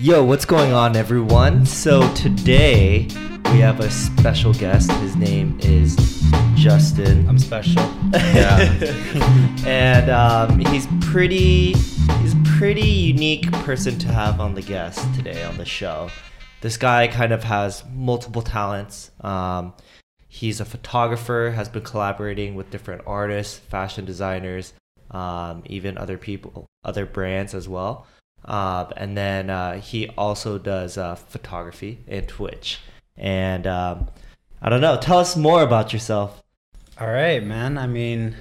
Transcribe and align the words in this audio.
Yo, 0.00 0.22
what's 0.22 0.44
going 0.44 0.72
on, 0.72 0.94
everyone? 0.94 1.64
So 1.64 2.12
today 2.14 3.08
we 3.46 3.58
have 3.60 3.80
a 3.80 3.90
special 3.90 4.52
guest. 4.52 4.90
His 4.92 5.16
name 5.16 5.58
is 5.62 5.96
Justin. 6.54 7.28
I'm 7.28 7.38
special. 7.38 7.82
Yeah. 8.14 8.58
and 9.66 10.10
um, 10.10 10.58
he's 10.58 10.86
pretty. 11.00 11.72
He's 11.72 12.34
a 12.34 12.42
pretty 12.58 12.86
unique 12.86 13.50
person 13.52 13.98
to 13.98 14.08
have 14.08 14.40
on 14.40 14.54
the 14.54 14.62
guest 14.62 15.12
today 15.14 15.42
on 15.44 15.56
the 15.56 15.64
show. 15.64 16.10
This 16.60 16.76
guy 16.76 17.08
kind 17.08 17.32
of 17.32 17.42
has 17.44 17.82
multiple 17.92 18.42
talents. 18.42 19.10
Um, 19.22 19.74
he's 20.28 20.60
a 20.60 20.64
photographer. 20.64 21.52
Has 21.54 21.68
been 21.68 21.82
collaborating 21.82 22.54
with 22.54 22.70
different 22.70 23.02
artists, 23.06 23.58
fashion 23.58 24.04
designers, 24.04 24.72
um, 25.10 25.62
even 25.66 25.98
other 25.98 26.18
people, 26.18 26.66
other 26.84 27.06
brands 27.06 27.54
as 27.54 27.68
well. 27.68 28.06
Um, 28.46 28.92
and 28.96 29.16
then 29.16 29.50
uh, 29.50 29.80
he 29.80 30.08
also 30.10 30.58
does 30.58 30.96
uh, 30.96 31.16
photography 31.16 31.98
and 32.06 32.26
Twitch. 32.28 32.78
And 33.16 33.66
um, 33.66 34.08
I 34.62 34.68
don't 34.68 34.80
know. 34.80 34.96
Tell 34.98 35.18
us 35.18 35.36
more 35.36 35.62
about 35.62 35.92
yourself. 35.92 36.42
All 37.00 37.08
right, 37.08 37.42
man. 37.42 37.76
I 37.76 37.86
mean, 37.86 38.36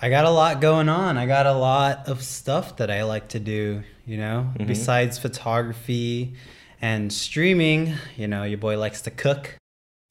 I 0.00 0.10
got 0.10 0.24
a 0.24 0.30
lot 0.30 0.60
going 0.60 0.88
on. 0.88 1.16
I 1.16 1.26
got 1.26 1.46
a 1.46 1.52
lot 1.52 2.08
of 2.08 2.22
stuff 2.22 2.76
that 2.76 2.90
I 2.90 3.02
like 3.04 3.28
to 3.28 3.40
do, 3.40 3.82
you 4.06 4.16
know, 4.18 4.52
Mhm. 4.58 4.66
besides 4.66 5.18
photography 5.18 6.34
and 6.80 7.12
streaming. 7.12 7.94
You 8.16 8.28
know, 8.28 8.44
your 8.44 8.58
boy 8.58 8.78
likes 8.78 9.00
to 9.02 9.10
cook, 9.10 9.56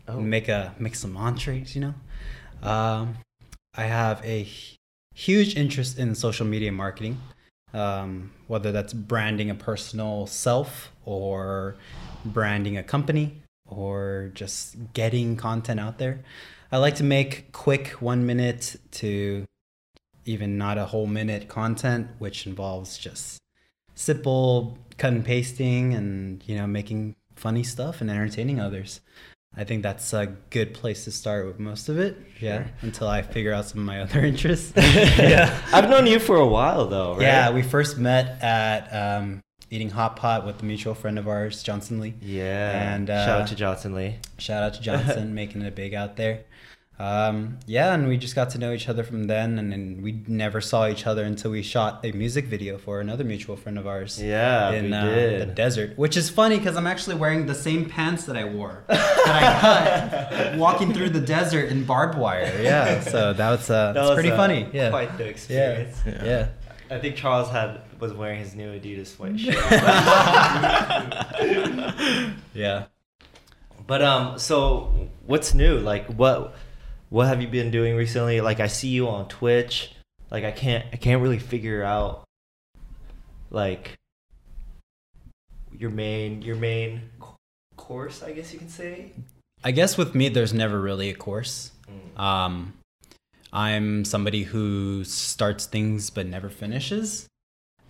Oh. 0.08 0.20
make 0.20 0.50
a 0.50 0.74
make 0.80 0.96
some 0.96 1.16
entrees, 1.16 1.76
you 1.76 1.82
know. 1.82 1.94
Um, 2.68 3.20
I 3.76 3.84
have 3.84 4.24
a 4.26 4.48
huge 5.16 5.56
interest 5.56 5.98
in 5.98 6.16
social 6.16 6.46
media 6.46 6.72
marketing, 6.72 7.22
um, 7.74 8.32
whether 8.48 8.72
that's 8.72 8.94
branding 8.94 9.50
a 9.50 9.56
personal 9.56 10.28
self 10.28 10.92
or 11.06 11.76
branding 12.26 12.78
a 12.78 12.84
company 12.84 13.42
or 13.68 14.32
just 14.34 14.76
getting 14.94 15.36
content 15.36 15.80
out 15.80 15.98
there. 15.98 16.24
I 16.72 16.78
like 16.78 16.96
to 16.96 17.04
make 17.04 17.52
quick 17.52 18.02
one 18.02 18.26
minute 18.26 18.76
to 18.92 19.46
even 20.26 20.58
not 20.58 20.78
a 20.78 20.86
whole 20.86 21.08
minute 21.08 21.48
content, 21.48 22.08
which 22.20 22.46
involves 22.46 22.98
just 22.98 23.40
simple 23.96 24.78
cut 24.98 25.14
and 25.14 25.26
pasting 25.26 25.94
and 25.94 26.44
you 26.48 26.56
know 26.56 26.68
making 26.68 27.16
funny 27.36 27.64
stuff 27.64 28.02
and 28.02 28.10
entertaining 28.10 28.60
others. 28.60 29.00
I 29.58 29.64
think 29.64 29.82
that's 29.82 30.14
a 30.14 30.28
good 30.52 30.76
place 30.76 31.06
to 31.06 31.12
start 31.12 31.48
with 31.48 31.60
most 31.60 31.90
of 31.90 31.98
it. 31.98 32.16
Yeah, 32.40 32.68
until 32.82 33.08
I 33.08 33.24
figure 33.24 33.54
out 33.54 33.66
some 33.66 33.80
of 33.80 33.86
my 33.86 34.02
other 34.04 34.20
interests. 34.24 34.74
yeah. 34.78 35.60
I've 35.74 35.90
known 35.90 36.06
you 36.06 36.20
for 36.20 36.36
a 36.36 36.48
while 36.48 36.86
though, 36.86 37.14
right? 37.14 37.24
Yeah, 37.24 37.52
we 37.52 37.64
first 37.64 37.98
met 37.98 38.42
at 38.44 38.90
um, 38.94 39.42
eating 39.72 39.90
hot 39.90 40.16
pot 40.16 40.46
with 40.46 40.62
a 40.62 40.66
mutual 40.66 40.94
friend 40.94 41.18
of 41.18 41.28
ours, 41.28 41.64
Johnson 41.64 42.00
Lee. 42.00 42.14
Yeah. 42.22 42.94
And, 42.94 43.08
shout 43.08 43.30
uh, 43.30 43.42
out 43.42 43.48
to 43.48 43.56
Johnson 43.56 43.96
Lee. 43.96 44.18
Shout 44.38 44.62
out 44.62 44.76
to 44.76 44.82
Johnson, 44.82 45.34
making 45.34 45.64
it 45.64 45.76
big 45.76 45.96
out 45.96 46.18
there. 46.18 46.44
Um, 47.00 47.60
yeah, 47.68 47.94
and 47.94 48.08
we 48.08 48.18
just 48.18 48.34
got 48.34 48.50
to 48.52 48.58
know 48.58 48.74
each 48.74 48.90
other 48.90 49.04
from 49.04 49.26
then, 49.26 49.60
and 49.60 49.72
then 49.72 50.00
we 50.02 50.24
never 50.28 50.60
saw 50.60 50.88
each 50.88 51.06
other 51.06 51.24
until 51.24 51.52
we 51.52 51.62
shot 51.62 52.04
a 52.04 52.12
music 52.12 52.48
video 52.48 52.80
for 52.80 53.00
another 53.00 53.24
mutual 53.24 53.56
friend 53.56 53.78
of 53.78 53.86
ours. 53.86 54.20
Yeah, 54.22 54.72
in 54.72 54.86
we 54.86 54.94
uh, 54.94 55.06
did. 55.06 55.42
the 55.42 55.46
desert, 55.54 55.96
which 55.96 56.18
is 56.18 56.32
funny 56.32 56.58
because 56.58 56.76
I'm 56.76 56.88
actually 56.88 57.18
wearing 57.18 57.46
the 57.46 57.54
same 57.54 57.88
pants 57.88 58.26
that 58.26 58.36
I 58.36 58.46
wore 58.46 58.84
that 58.88 59.28
I 59.28 60.50
cut 60.50 60.58
walking 60.58 60.92
through 60.92 61.10
the 61.10 61.22
desert 61.22 61.70
in 61.70 61.86
barbed 61.86 62.18
wire. 62.18 62.52
Yeah, 62.68 63.02
so 63.02 63.32
that 63.34 63.50
was 63.52 63.70
uh, 63.70 63.94
That 63.94 64.02
was, 64.02 64.14
pretty 64.16 64.32
uh, 64.32 64.38
funny. 64.38 64.68
Yeah, 64.74 64.90
Quite 64.90 65.16
the 65.18 65.26
yeah, 65.26 65.30
experience. 65.30 66.02
yeah. 66.06 66.48
I 66.90 66.98
think 66.98 67.16
Charles 67.16 67.50
had 67.50 67.82
was 68.00 68.14
wearing 68.14 68.40
his 68.40 68.56
new 68.56 68.72
Adidas 68.78 69.16
sweatshirt. 69.16 69.54
yeah. 72.54 72.86
but 73.86 74.02
um, 74.02 74.40
so 74.40 75.10
what's 75.26 75.54
new? 75.54 75.78
Like 75.80 76.08
what 76.14 76.56
what 77.10 77.28
have 77.28 77.42
you 77.42 77.48
been 77.48 77.72
doing 77.72 77.96
recently? 77.96 78.42
Like 78.42 78.60
I 78.60 78.68
see 78.68 78.90
you 78.90 79.08
on 79.08 79.28
Twitch. 79.28 79.92
Like 80.30 80.44
I 80.44 80.52
can't 80.52 80.86
I 80.92 80.98
can't 80.98 81.22
really 81.22 81.40
figure 81.40 81.84
out 81.84 82.24
like 83.50 83.96
your 85.72 85.90
main 85.90 86.42
your 86.42 86.56
main 86.56 87.10
course, 87.78 88.22
I 88.22 88.34
guess 88.34 88.52
you 88.52 88.60
can 88.60 88.70
say. 88.70 89.12
I 89.64 89.72
guess 89.72 89.98
with 89.98 90.14
me, 90.14 90.30
there's 90.30 90.54
never 90.54 90.80
really 90.80 91.10
a 91.10 91.16
course. 91.16 91.72
Mm. 91.90 92.20
Um, 92.22 92.74
I'm 93.52 94.06
somebody 94.06 94.44
who 94.44 95.04
starts 95.04 95.66
things 95.66 96.10
but 96.10 96.28
never 96.28 96.50
finishes. 96.50 97.28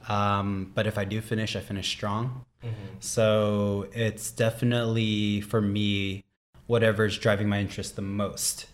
Um, 0.08 0.72
but 0.74 0.88
if 0.88 0.98
I 0.98 1.04
do 1.04 1.20
finish, 1.20 1.56
I 1.56 1.60
finish 1.60 1.90
strong. 1.90 2.46
Mhm. 2.64 3.02
So 3.02 3.88
it's 3.94 4.32
definitely 4.32 5.42
for 5.42 5.60
me 5.60 6.24
whatever's 6.68 7.18
driving 7.18 7.50
my 7.50 7.60
interest 7.60 7.96
the 7.96 8.02
most. 8.02 8.68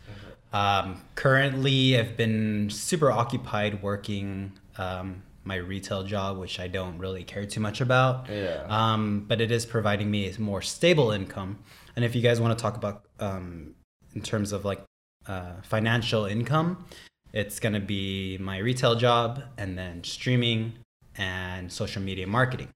Um, 0.54 1.02
currently, 1.16 1.98
I've 2.00 2.16
been 2.16 2.70
super 2.70 3.12
occupied 3.12 3.82
working 3.82 4.54
um, 4.78 5.24
my 5.44 5.56
retail 5.56 6.04
job, 6.04 6.38
which 6.38 6.60
I 6.60 6.68
don't 6.68 6.98
really 7.00 7.24
care 7.24 7.46
too 7.46 7.60
much 7.60 7.82
about. 7.82 8.30
Yeah. 8.30 8.64
Um, 8.70 9.26
but 9.28 9.42
it 9.42 9.52
is 9.52 9.66
providing 9.66 10.10
me 10.10 10.30
a 10.30 10.40
more 10.40 10.62
stable 10.62 11.12
income. 11.12 11.60
And 11.96 12.06
if 12.06 12.16
you 12.16 12.22
guys 12.22 12.40
want 12.40 12.58
to 12.58 12.62
talk 12.62 12.78
about 12.78 13.06
um, 13.20 13.76
in 14.16 14.22
terms 14.22 14.52
of 14.52 14.64
like 14.64 14.82
uh, 15.28 15.54
financial 15.64 16.26
income, 16.26 16.86
it's 17.34 17.60
going 17.60 17.74
to 17.74 17.80
be 17.80 18.38
my 18.38 18.60
retail 18.60 18.96
job 18.96 19.42
and 19.58 19.78
then 19.78 20.04
streaming 20.04 20.74
and 21.16 21.72
social 21.72 22.02
media 22.02 22.28
marketing. 22.28 22.70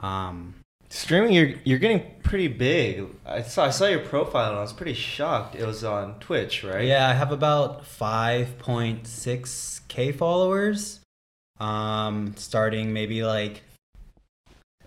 Um, 0.00 0.54
Streaming, 0.90 1.32
you're 1.32 1.52
you're 1.64 1.78
getting 1.78 2.02
pretty 2.22 2.48
big. 2.48 3.06
I 3.26 3.42
saw 3.42 3.66
I 3.66 3.70
saw 3.70 3.86
your 3.86 4.00
profile 4.00 4.48
and 4.50 4.58
I 4.58 4.62
was 4.62 4.72
pretty 4.72 4.94
shocked. 4.94 5.54
It 5.54 5.64
was 5.66 5.84
on 5.84 6.18
Twitch, 6.18 6.64
right? 6.64 6.84
Yeah, 6.86 7.08
I 7.08 7.12
have 7.12 7.30
about 7.30 7.84
5.6k 7.84 10.14
followers. 10.16 11.00
Um, 11.60 12.34
starting 12.36 12.92
maybe 12.92 13.22
like 13.24 13.62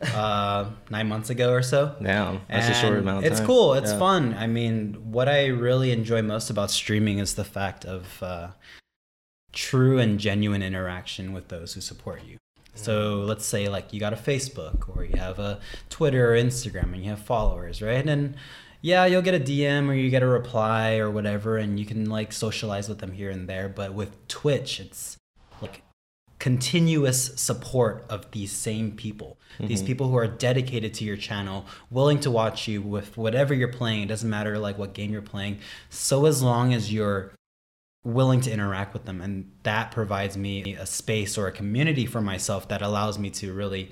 uh, 0.01 0.69
nine 0.89 1.07
months 1.07 1.29
ago 1.29 1.51
or 1.51 1.61
so. 1.61 1.95
Damn, 2.01 2.41
that's 2.49 2.69
a 2.69 2.73
short 2.81 2.97
amount 2.97 3.19
of 3.25 3.31
It's 3.31 3.39
time. 3.39 3.47
cool. 3.47 3.73
It's 3.75 3.91
Yeah. 3.91 3.99
fun. 3.99 4.33
I 4.33 4.47
mean, 4.47 5.11
what 5.11 5.29
I 5.29 5.45
really 5.47 5.91
enjoy 5.91 6.21
most 6.23 6.49
about 6.49 6.71
streaming 6.71 7.19
is 7.19 7.35
the 7.35 7.43
fact 7.43 7.85
of 7.85 8.23
uh, 8.23 8.47
true 9.53 9.99
and 9.99 10.19
genuine 10.19 10.63
interaction 10.63 11.31
with 11.33 11.49
those 11.49 11.73
who 11.73 11.81
support 11.81 12.23
you. 12.25 12.37
So 12.73 13.21
let's 13.21 13.45
say 13.45 13.69
like 13.69 13.93
you 13.93 13.99
got 13.99 14.13
a 14.13 14.17
Facebook 14.17 14.95
or 14.95 15.03
you 15.03 15.17
have 15.17 15.39
a 15.39 15.59
Twitter 15.89 16.33
or 16.33 16.37
Instagram 16.37 16.93
and 16.93 17.03
you 17.03 17.09
have 17.09 17.19
followers, 17.19 17.81
right? 17.81 18.07
And 18.07 18.35
yeah, 18.81 19.05
you'll 19.05 19.21
get 19.21 19.35
a 19.35 19.39
DM 19.39 19.89
or 19.89 19.93
you 19.93 20.09
get 20.09 20.23
a 20.23 20.27
reply 20.27 20.97
or 20.97 21.09
whatever, 21.09 21.57
and 21.57 21.79
you 21.79 21.85
can 21.85 22.09
like 22.09 22.33
socialize 22.33 22.89
with 22.89 22.99
them 22.99 23.11
here 23.11 23.29
and 23.29 23.47
there. 23.47 23.69
But 23.69 23.93
with 23.93 24.27
Twitch, 24.27 24.79
it's 24.79 25.17
like 25.61 25.83
continuous 26.39 27.39
support 27.39 28.05
of 28.09 28.31
these 28.31 28.51
same 28.51 28.93
people. 28.93 29.37
These 29.59 29.79
mm-hmm. 29.79 29.87
people 29.87 30.09
who 30.09 30.17
are 30.17 30.27
dedicated 30.27 30.95
to 30.95 31.03
your 31.03 31.17
channel, 31.17 31.67
willing 31.91 32.19
to 32.21 32.31
watch 32.31 32.67
you 32.67 32.81
with 32.81 33.15
whatever 33.17 33.53
you're 33.53 33.67
playing. 33.67 34.01
It 34.03 34.07
doesn't 34.07 34.29
matter 34.29 34.57
like 34.57 34.79
what 34.79 34.93
game 34.93 35.11
you're 35.11 35.21
playing. 35.21 35.59
So 35.89 36.25
as 36.25 36.41
long 36.41 36.73
as 36.73 36.91
you're 36.91 37.33
willing 38.03 38.41
to 38.41 38.51
interact 38.51 38.93
with 38.93 39.05
them 39.05 39.21
and 39.21 39.51
that 39.63 39.91
provides 39.91 40.35
me 40.35 40.73
a 40.73 40.85
space 40.85 41.37
or 41.37 41.47
a 41.47 41.51
community 41.51 42.05
for 42.05 42.19
myself 42.19 42.67
that 42.67 42.81
allows 42.81 43.19
me 43.19 43.29
to 43.29 43.53
really 43.53 43.91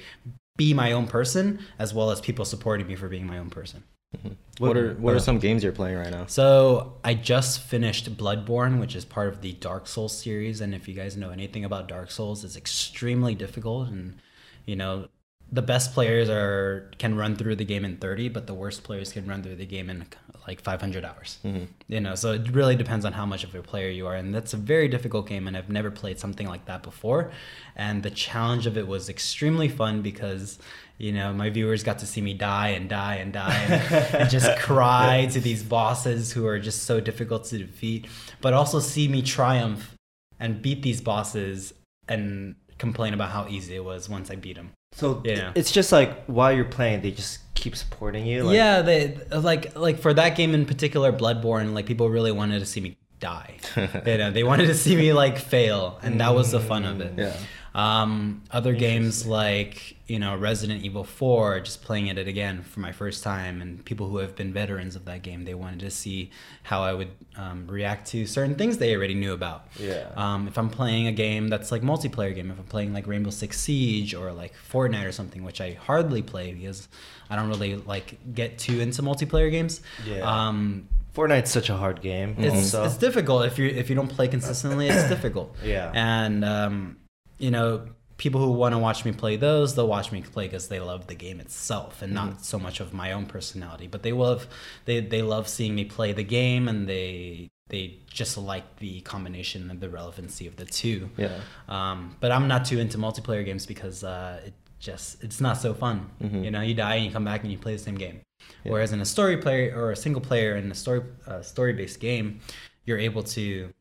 be 0.58 0.74
my 0.74 0.92
own 0.92 1.08
person 1.08 1.60
as 1.78 1.94
well 1.94 2.12
as 2.12 2.20
people 2.20 2.44
supporting 2.44 2.88
me 2.88 2.96
for 2.96 3.08
being 3.08 3.26
my 3.26 3.38
own 3.38 3.50
person. 3.50 3.84
Mm-hmm. 4.18 4.34
What 4.58 4.76
are 4.76 4.96
what 4.96 5.14
are 5.14 5.20
some 5.20 5.38
games 5.38 5.64
you're 5.64 5.72
playing 5.72 5.98
right 5.98 6.10
now? 6.10 6.26
So 6.26 6.98
I 7.04 7.14
just 7.14 7.62
finished 7.62 8.18
Bloodborne, 8.18 8.80
which 8.80 8.96
is 8.96 9.06
part 9.06 9.28
of 9.28 9.42
the 9.42 9.54
Dark 9.54 9.86
Souls 9.86 10.18
series, 10.18 10.62
and 10.62 10.74
if 10.74 10.88
you 10.88 10.96
guys 10.96 11.16
know 11.16 11.30
anything 11.30 11.64
about 11.64 11.88
Dark 11.88 12.10
Souls, 12.10 12.44
it's 12.44 12.58
extremely 12.58 13.36
difficult, 13.36 13.88
and 13.90 14.20
you 14.66 14.76
know 14.76 15.08
the 15.52 15.62
best 15.62 15.94
players 15.94 16.30
are 16.30 16.92
can 17.00 17.16
run 17.16 17.36
through 17.36 17.56
the 17.56 17.66
game 17.66 17.84
in 17.84 17.98
30, 17.98 18.30
but 18.30 18.46
the 18.46 18.54
worst 18.54 18.84
players 18.84 19.12
can 19.12 19.26
run 19.28 19.42
through 19.42 19.56
the 19.56 19.66
game 19.66 19.90
in 19.90 20.06
like 20.48 20.62
500 20.62 21.04
hours. 21.04 21.40
Mm-hmm. 21.44 21.66
You 21.88 22.00
know, 22.00 22.16
so 22.16 22.34
it 22.34 22.50
really 22.52 22.76
depends 22.76 23.06
on 23.06 23.14
how 23.14 23.26
much 23.26 23.44
of 23.44 23.56
a 23.56 23.62
player 23.62 23.90
you 23.90 24.06
are, 24.08 24.16
and 24.16 24.34
that's 24.34 24.54
a 24.54 24.58
very 24.58 24.88
difficult 24.88 25.28
game, 25.28 25.48
and 25.48 25.58
I've 25.58 25.70
never 25.70 25.90
played 25.90 26.20
something 26.20 26.48
like 26.48 26.66
that 26.66 26.84
before, 26.84 27.32
and 27.76 28.04
the 28.04 28.12
challenge 28.12 28.68
of 28.68 28.78
it 28.78 28.88
was 28.88 29.10
extremely 29.10 29.68
fun 29.68 30.02
because. 30.02 30.60
You 31.02 31.14
know, 31.14 31.32
my 31.32 31.50
viewers 31.50 31.82
got 31.82 32.00
to 32.00 32.06
see 32.06 32.20
me 32.20 32.34
die 32.34 32.72
and 32.72 32.90
die 32.90 33.16
and 33.16 33.32
die 33.32 33.54
and, 33.54 34.16
and 34.16 34.30
just 34.30 34.60
cry 34.60 35.30
to 35.32 35.40
these 35.40 35.64
bosses 35.64 36.34
who 36.34 36.46
are 36.46 36.60
just 36.60 36.84
so 36.84 37.00
difficult 37.00 37.46
to 37.46 37.58
defeat, 37.58 38.08
but 38.42 38.52
also 38.52 38.82
see 38.82 39.08
me 39.08 39.22
triumph 39.22 39.96
and 40.42 40.62
beat 40.62 40.84
these 40.84 41.00
bosses 41.00 41.74
and 42.10 42.56
complain 42.78 43.14
about 43.14 43.30
how 43.30 43.48
easy 43.48 43.78
it 43.78 43.86
was 43.86 44.10
once 44.10 44.30
I 44.30 44.36
beat 44.36 44.58
them. 44.58 44.72
So 44.94 45.22
Yeah. 45.24 45.52
it's 45.56 45.72
just 45.72 45.92
like 45.92 46.26
while 46.26 46.52
you're 46.52 46.66
playing, 46.66 47.02
they 47.02 47.12
just 47.12 47.40
keep 47.56 47.76
supporting 47.76 48.26
you. 48.26 48.44
Like, 48.44 48.56
yeah, 48.56 48.82
they 48.82 49.18
like 49.32 49.76
like 49.78 50.00
for 50.00 50.14
that 50.14 50.36
game 50.36 50.54
in 50.54 50.66
particular, 50.66 51.12
Bloodborne. 51.14 51.74
Like 51.74 51.86
people 51.86 52.10
really 52.10 52.32
wanted 52.32 52.60
to 52.60 52.66
see 52.66 52.82
me 52.82 52.98
die. 53.20 53.58
you 53.76 54.18
know, 54.18 54.32
they 54.32 54.44
wanted 54.44 54.68
to 54.68 54.76
see 54.76 54.96
me 54.96 55.14
like 55.14 55.38
fail, 55.38 56.00
and 56.02 56.20
that 56.22 56.34
was 56.34 56.52
the 56.52 56.60
fun 56.60 56.86
of 56.86 57.02
it. 57.02 57.14
Yeah. 57.18 57.38
Um, 57.76 58.44
other 58.52 58.74
games 58.74 59.28
like 59.28 59.96
you 60.08 60.18
know 60.20 60.36
Resident 60.36 60.84
Evil 60.84 61.04
4, 61.04 61.60
just 61.62 61.84
playing 61.84 62.08
it 62.08 62.18
again 62.18 62.64
for 62.64 62.80
my 62.80 62.92
first 62.92 63.24
time, 63.24 63.62
and 63.62 63.84
people 63.86 64.08
who 64.10 64.18
have 64.18 64.36
been 64.36 64.52
veterans 64.52 64.96
of 64.96 65.06
that 65.06 65.22
game, 65.22 65.46
they 65.46 65.54
wanted 65.54 65.80
to 65.82 65.92
see 65.92 66.32
how 66.64 66.82
I 66.82 66.94
would 66.94 67.10
um, 67.36 67.68
react 67.68 68.08
to 68.08 68.26
certain 68.26 68.56
things 68.56 68.78
they 68.80 68.96
already 68.96 69.14
knew 69.14 69.34
about. 69.34 69.68
Yeah. 69.80 70.10
Um, 70.16 70.48
if 70.48 70.58
I'm 70.58 70.70
playing 70.70 71.08
a 71.08 71.12
game 71.12 71.48
that's 71.48 71.72
like 71.72 71.82
multiplayer 71.84 72.34
game, 72.34 72.50
if 72.50 72.58
I'm 72.58 72.66
playing 72.66 72.94
like 72.94 73.06
Rainbow 73.08 73.30
Six 73.30 73.60
Siege 73.60 74.14
or 74.16 74.32
like 74.32 74.54
Fortnite 74.72 75.06
or 75.06 75.12
something, 75.12 75.44
which 75.44 75.62
I 75.62 75.74
hardly 75.74 76.22
play 76.22 76.54
because 76.54 76.88
I 77.30 77.36
don't 77.36 77.50
really 77.50 77.76
like 77.76 78.34
get 78.34 78.58
too 78.58 78.80
into 78.80 79.04
multiplayer 79.04 79.52
games. 79.52 79.82
Yeah. 80.06 80.22
Um, 80.22 80.88
Fortnite's 81.16 81.52
such 81.52 81.70
a 81.70 81.76
hard 81.76 82.02
game. 82.02 82.36
it's, 82.38 82.74
also. 82.74 82.84
it's 82.86 82.98
difficult 82.98 83.46
if 83.46 83.58
you 83.60 83.68
if 83.68 83.90
you 83.90 83.96
don't 83.96 84.08
play 84.08 84.28
consistently 84.28 84.88
it's 84.88 85.10
difficult 85.16 85.56
Yeah. 85.64 85.92
and 85.94 86.46
um, 86.46 86.98
you 87.40 87.52
know 87.52 87.88
people 88.18 88.42
who 88.42 88.52
want 88.52 88.74
to 88.74 88.80
watch 88.80 89.06
me 89.06 89.12
play 89.12 89.38
those 89.38 89.76
they'll 89.76 89.88
watch 89.88 90.12
me 90.12 90.22
play 90.22 90.46
because 90.46 90.68
they 90.68 90.80
love 90.80 91.08
the 91.08 91.16
game 91.16 91.40
itself 91.40 92.02
and 92.02 92.14
not 92.14 92.44
so 92.44 92.60
much 92.60 92.80
of 92.82 92.94
my 92.94 93.14
own 93.14 93.26
personality 93.26 93.88
but 93.88 94.04
they 94.04 94.12
love 94.12 94.46
they 94.86 95.00
they 95.00 95.22
love 95.22 95.48
seeing 95.48 95.74
me 95.74 95.86
play 95.86 96.12
the 96.12 96.24
game 96.24 96.68
and 96.68 96.88
they 96.88 97.50
they 97.70 97.98
just 98.08 98.38
like 98.38 98.78
the 98.78 99.00
combination 99.02 99.70
and 99.70 99.80
the 99.80 99.90
relevancy 99.90 100.48
of 100.48 100.56
the 100.56 100.66
two. 100.66 101.10
Yeah. 101.18 101.40
um, 101.70 102.16
but 102.20 102.32
i'm 102.32 102.48
not 102.48 102.66
too 102.66 102.80
into 102.80 102.98
multiplayer 102.98 103.44
games 103.46 103.66
because 103.66 104.04
uh, 104.04 104.42
it 104.46 104.54
just 104.80 105.24
it's 105.24 105.42
not 105.42 105.58
so 105.58 105.74
fun. 105.74 106.10
You 106.22 106.52
know 106.52 106.62
you 106.62 106.74
die 106.74 106.96
and 106.96 107.06
you 107.06 107.12
come 107.12 107.26
back 107.26 107.44
and 107.44 107.52
you 107.52 107.58
play 107.58 107.74
the 107.74 107.80
same 107.80 107.96
game. 107.96 108.22
Yeah. 108.64 108.72
whereas 108.72 108.92
in 108.94 109.02
a 109.02 109.06
story 109.06 109.38
player 109.38 109.74
or 109.78 109.92
a 109.92 109.96
single 109.96 110.22
player 110.22 110.56
in 110.56 110.72
a 110.72 110.76
story 110.76 111.02
uh, 111.28 111.42
story 111.42 111.74
based 111.74 112.00
game 112.00 112.40
you're 112.86 112.98
able 112.98 113.24
to 113.24 113.74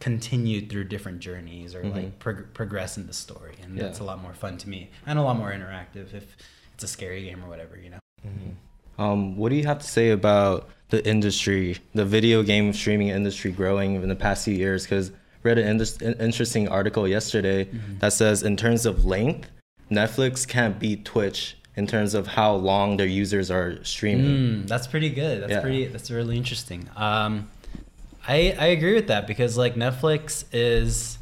continue 0.00 0.66
through 0.66 0.84
different 0.84 1.20
journeys 1.20 1.74
or 1.74 1.82
like 1.84 2.18
prog- 2.18 2.52
progress 2.52 2.96
in 2.98 3.06
the 3.06 3.12
story 3.14 3.54
and 3.62 3.76
Yeah. 3.76 3.84
that's 3.84 3.98
a 4.00 4.04
lot 4.04 4.20
more 4.20 4.34
fun 4.34 4.58
to 4.58 4.68
me 4.68 4.90
and 5.06 5.18
a 5.18 5.22
lot 5.22 5.36
more 5.38 5.50
interactive 5.52 6.12
if 6.12 6.36
it's 6.74 6.84
a 6.84 6.88
scary 6.88 7.24
game 7.24 7.42
or 7.42 7.48
whatever 7.48 7.78
you 7.78 7.90
know 7.90 7.98
Um, 8.98 9.36
what 9.36 9.48
do 9.50 9.56
you 9.56 9.64
have 9.66 9.78
to 9.80 9.86
say 9.86 10.10
about 10.10 10.68
the 10.88 11.06
industry, 11.06 11.76
the 11.94 12.04
video 12.04 12.42
game 12.42 12.72
streaming 12.72 13.08
industry 13.08 13.50
growing 13.52 13.94
in 13.96 14.08
the 14.08 14.16
past 14.16 14.44
few 14.46 14.54
years? 14.54 14.84
Because 14.84 15.12
read 15.42 15.58
an 15.58 15.80
in- 16.00 16.14
interesting 16.20 16.66
article 16.68 17.06
yesterday 17.06 17.68
that 18.00 18.12
says 18.14 18.42
in 18.42 18.56
terms 18.56 18.86
of 18.86 19.04
length, 19.04 19.50
Netflix 19.90 20.48
can't 20.48 20.78
beat 20.78 21.04
Twitch 21.04 21.56
in 21.76 21.86
terms 21.86 22.14
of 22.14 22.26
how 22.26 22.54
long 22.54 22.96
their 22.96 23.06
users 23.06 23.50
are 23.50 23.84
streaming. 23.84 24.64
Mm, 24.64 24.66
that's 24.68 24.86
pretty 24.86 25.10
good. 25.10 25.42
That's 25.42 25.52
Yeah. 25.52 25.60
pretty. 25.60 25.86
That's 25.88 26.10
really 26.10 26.36
interesting. 26.38 26.88
Um, 26.96 27.50
I 28.26 28.56
I 28.58 28.66
agree 28.66 28.94
with 28.94 29.06
that 29.08 29.26
because 29.26 29.56
like 29.56 29.74
Netflix 29.74 30.44
is 30.52 31.18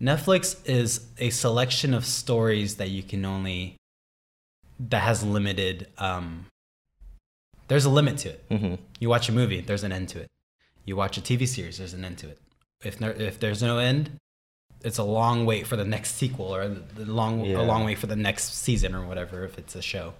Netflix 0.00 0.56
is 0.68 1.06
a 1.18 1.30
selection 1.30 1.94
of 1.94 2.04
stories 2.04 2.76
that 2.76 2.90
you 2.90 3.02
can 3.02 3.24
only 3.24 3.76
that 4.78 5.02
has 5.02 5.22
limited. 5.24 5.86
Um, 5.98 6.46
there's 7.68 7.84
a 7.84 7.90
limit 7.90 8.18
to 8.18 8.30
it. 8.30 8.44
hmm 8.50 8.74
You 9.00 9.08
watch 9.08 9.28
a 9.28 9.32
movie, 9.32 9.60
there's 9.60 9.84
an 9.84 9.92
end 9.92 10.08
to 10.10 10.20
it. 10.20 10.28
You 10.84 10.96
watch 10.96 11.16
a 11.16 11.20
TV 11.22 11.48
series, 11.48 11.78
there's 11.78 11.94
an 11.94 12.04
end 12.04 12.18
to 12.18 12.28
it. 12.28 12.38
If 12.82 12.98
there, 12.98 13.12
if 13.12 13.40
there's 13.40 13.62
no 13.62 13.78
end, 13.78 14.18
it's 14.82 14.98
a 14.98 15.04
long 15.04 15.46
wait 15.46 15.66
for 15.66 15.76
the 15.76 15.84
next 15.86 16.16
sequel 16.16 16.54
or 16.54 16.68
the 16.68 17.06
long 17.06 17.42
Yeah. 17.44 17.60
a 17.60 17.62
long 17.62 17.84
wait 17.84 17.96
for 17.98 18.06
the 18.06 18.16
next 18.16 18.54
season 18.54 18.94
or 18.94 19.06
whatever 19.06 19.44
if 19.44 19.56
it's 19.58 19.74
a 19.74 19.80
show. 19.80 20.12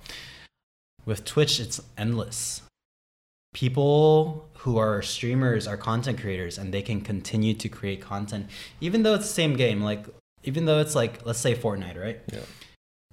With 1.05 1.27
Twitch, 1.27 1.61
it's 1.61 1.83
endless. 1.99 2.63
People 3.55 4.49
who 4.59 4.77
are 4.79 5.01
streamers 5.01 5.67
are 5.67 5.77
content 5.79 6.21
creators 6.21 6.59
and 6.59 6.75
they 6.75 6.83
can 6.83 7.01
continue 7.01 7.55
to 7.55 7.69
create 7.69 8.01
content 8.03 8.47
even 8.81 9.03
though 9.03 9.15
it's 9.15 9.27
the 9.29 9.33
same 9.43 9.55
game 9.57 9.81
like 9.83 10.07
even 10.43 10.65
though 10.67 10.81
it's 10.81 10.95
like 10.95 11.25
let's 11.25 11.39
say 11.39 11.55
Fortnite, 11.55 11.99
right? 12.07 12.21
Yeah. 12.33 12.41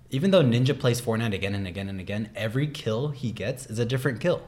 even 0.10 0.32
though 0.32 0.44
Ninja 0.44 0.78
plays 0.78 1.00
Fortnite 1.00 1.34
again 1.34 1.56
and 1.56 1.66
again 1.68 1.88
and 1.88 2.00
again, 2.00 2.30
every 2.36 2.68
kill 2.68 3.10
he 3.10 3.32
gets 3.32 3.66
is 3.68 3.80
a 3.80 3.86
different 3.86 4.20
kill. 4.20 4.42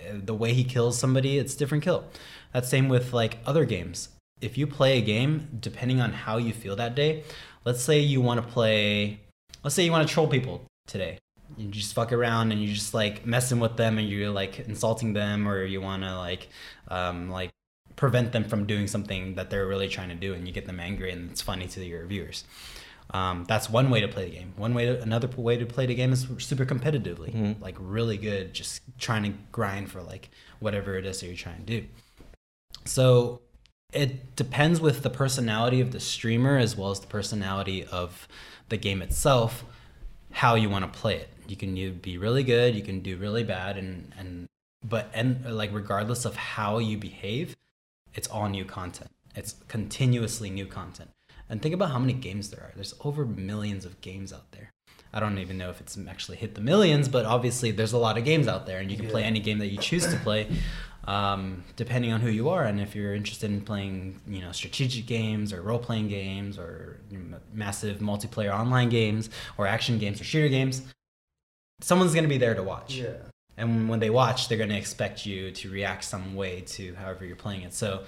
Uh, 0.00 0.18
The 0.30 0.34
way 0.34 0.54
he 0.54 0.64
kills 0.64 0.98
somebody, 0.98 1.36
it's 1.38 1.54
different 1.54 1.84
kill. 1.84 2.04
That's 2.52 2.68
same 2.68 2.88
with 2.88 3.12
like 3.12 3.38
other 3.44 3.64
games. 3.66 4.08
If 4.40 4.56
you 4.58 4.66
play 4.66 4.98
a 4.98 5.02
game, 5.02 5.32
depending 5.60 6.00
on 6.00 6.12
how 6.24 6.36
you 6.38 6.52
feel 6.52 6.76
that 6.76 6.94
day, 6.94 7.24
let's 7.66 7.82
say 7.82 7.98
you 7.98 8.20
want 8.22 8.40
to 8.42 8.46
play, 8.56 9.20
let's 9.62 9.74
say 9.76 9.84
you 9.84 9.92
want 9.92 10.06
to 10.08 10.12
troll 10.14 10.28
people 10.28 10.56
today. 10.86 11.18
You 11.56 11.68
just 11.68 11.94
fuck 11.94 12.12
around 12.12 12.52
and 12.52 12.62
you're 12.62 12.74
just 12.74 12.94
like 12.94 13.26
messing 13.26 13.60
with 13.60 13.76
them 13.76 13.98
and 13.98 14.08
you're 14.08 14.30
like 14.30 14.60
insulting 14.60 15.12
them 15.12 15.48
or 15.48 15.64
you 15.64 15.80
want 15.80 16.02
to 16.02 16.16
like, 16.16 16.48
um, 16.88 17.30
like 17.30 17.50
prevent 17.96 18.32
them 18.32 18.44
from 18.44 18.66
doing 18.66 18.86
something 18.86 19.34
that 19.34 19.50
they're 19.50 19.66
really 19.66 19.88
trying 19.88 20.08
to 20.08 20.14
do 20.14 20.34
and 20.34 20.46
you 20.46 20.52
get 20.52 20.66
them 20.66 20.80
angry 20.80 21.12
and 21.12 21.30
it's 21.30 21.42
funny 21.42 21.66
to 21.68 21.84
your 21.84 22.06
viewers. 22.06 22.44
Um, 23.10 23.44
that's 23.46 23.68
one 23.68 23.90
way 23.90 24.00
to 24.00 24.08
play 24.08 24.24
the 24.24 24.36
game. 24.36 24.54
One 24.56 24.72
way, 24.72 24.86
to, 24.86 25.02
another 25.02 25.28
way 25.36 25.58
to 25.58 25.66
play 25.66 25.86
the 25.86 25.94
game 25.94 26.12
is 26.12 26.26
super 26.38 26.64
competitively, 26.64 27.60
like 27.60 27.76
really 27.78 28.16
good, 28.16 28.54
just 28.54 28.80
trying 28.98 29.24
to 29.24 29.38
grind 29.50 29.90
for 29.90 30.02
like 30.02 30.30
whatever 30.60 30.96
it 30.96 31.04
is 31.04 31.20
that 31.20 31.26
you're 31.26 31.36
trying 31.36 31.58
to 31.58 31.80
do. 31.80 31.86
So 32.84 33.42
it 33.92 34.34
depends 34.36 34.80
with 34.80 35.02
the 35.02 35.10
personality 35.10 35.80
of 35.80 35.92
the 35.92 36.00
streamer 36.00 36.56
as 36.56 36.76
well 36.76 36.90
as 36.90 37.00
the 37.00 37.06
personality 37.06 37.84
of 37.84 38.26
the 38.70 38.78
game 38.78 39.02
itself, 39.02 39.64
how 40.30 40.54
you 40.54 40.70
want 40.70 40.90
to 40.90 40.98
play 40.98 41.16
it. 41.16 41.28
You 41.52 41.58
can 41.58 41.76
you 41.76 41.90
be 41.90 42.16
really 42.16 42.44
good, 42.44 42.74
you 42.74 42.82
can 42.82 43.00
do 43.00 43.18
really 43.18 43.44
bad, 43.44 43.76
and 43.76 44.10
and 44.18 44.48
but 44.82 45.10
and 45.12 45.44
like 45.54 45.70
regardless 45.74 46.24
of 46.24 46.34
how 46.34 46.78
you 46.78 46.96
behave, 46.96 47.56
it's 48.14 48.26
all 48.26 48.48
new 48.48 48.64
content. 48.64 49.10
It's 49.34 49.56
continuously 49.68 50.48
new 50.48 50.64
content. 50.64 51.10
And 51.50 51.60
think 51.60 51.74
about 51.74 51.90
how 51.90 51.98
many 51.98 52.14
games 52.14 52.48
there 52.48 52.60
are. 52.60 52.72
There's 52.74 52.94
over 53.04 53.26
millions 53.26 53.84
of 53.84 54.00
games 54.00 54.32
out 54.32 54.50
there. 54.52 54.70
I 55.12 55.20
don't 55.20 55.36
even 55.36 55.58
know 55.58 55.68
if 55.68 55.78
it's 55.82 55.98
actually 56.08 56.38
hit 56.38 56.54
the 56.54 56.62
millions, 56.62 57.06
but 57.06 57.26
obviously 57.26 57.70
there's 57.70 57.92
a 57.92 57.98
lot 57.98 58.16
of 58.16 58.24
games 58.24 58.48
out 58.48 58.64
there, 58.64 58.78
and 58.78 58.90
you 58.90 58.96
can 58.96 59.08
play 59.08 59.22
any 59.22 59.40
game 59.40 59.58
that 59.58 59.66
you 59.66 59.76
choose 59.76 60.06
to 60.06 60.16
play, 60.20 60.48
um, 61.04 61.64
depending 61.76 62.14
on 62.14 62.22
who 62.22 62.30
you 62.30 62.48
are. 62.48 62.64
And 62.64 62.80
if 62.80 62.94
you're 62.94 63.14
interested 63.14 63.50
in 63.50 63.60
playing, 63.60 64.22
you 64.26 64.40
know, 64.40 64.52
strategic 64.52 65.04
games 65.04 65.52
or 65.52 65.60
role-playing 65.60 66.08
games 66.08 66.56
or 66.56 67.00
you 67.10 67.18
know, 67.18 67.36
massive 67.52 67.98
multiplayer 67.98 68.54
online 68.54 68.88
games 68.88 69.28
or 69.58 69.66
action 69.66 69.98
games 69.98 70.18
or 70.18 70.24
shooter 70.24 70.48
games, 70.48 70.80
someone's 71.82 72.14
gonna 72.14 72.28
be 72.28 72.38
there 72.38 72.54
to 72.54 72.62
watch. 72.62 72.94
And 73.56 73.88
when 73.88 74.00
they 74.00 74.08
watch, 74.10 74.48
they're 74.48 74.56
going 74.56 74.70
to 74.70 74.78
expect 74.78 75.26
you 75.26 75.50
to 75.50 75.68
react 75.70 76.04
some 76.04 76.34
way 76.34 76.62
to 76.68 76.94
however 76.94 77.26
you're 77.26 77.36
playing 77.36 77.62
it. 77.62 77.74
So, 77.74 78.04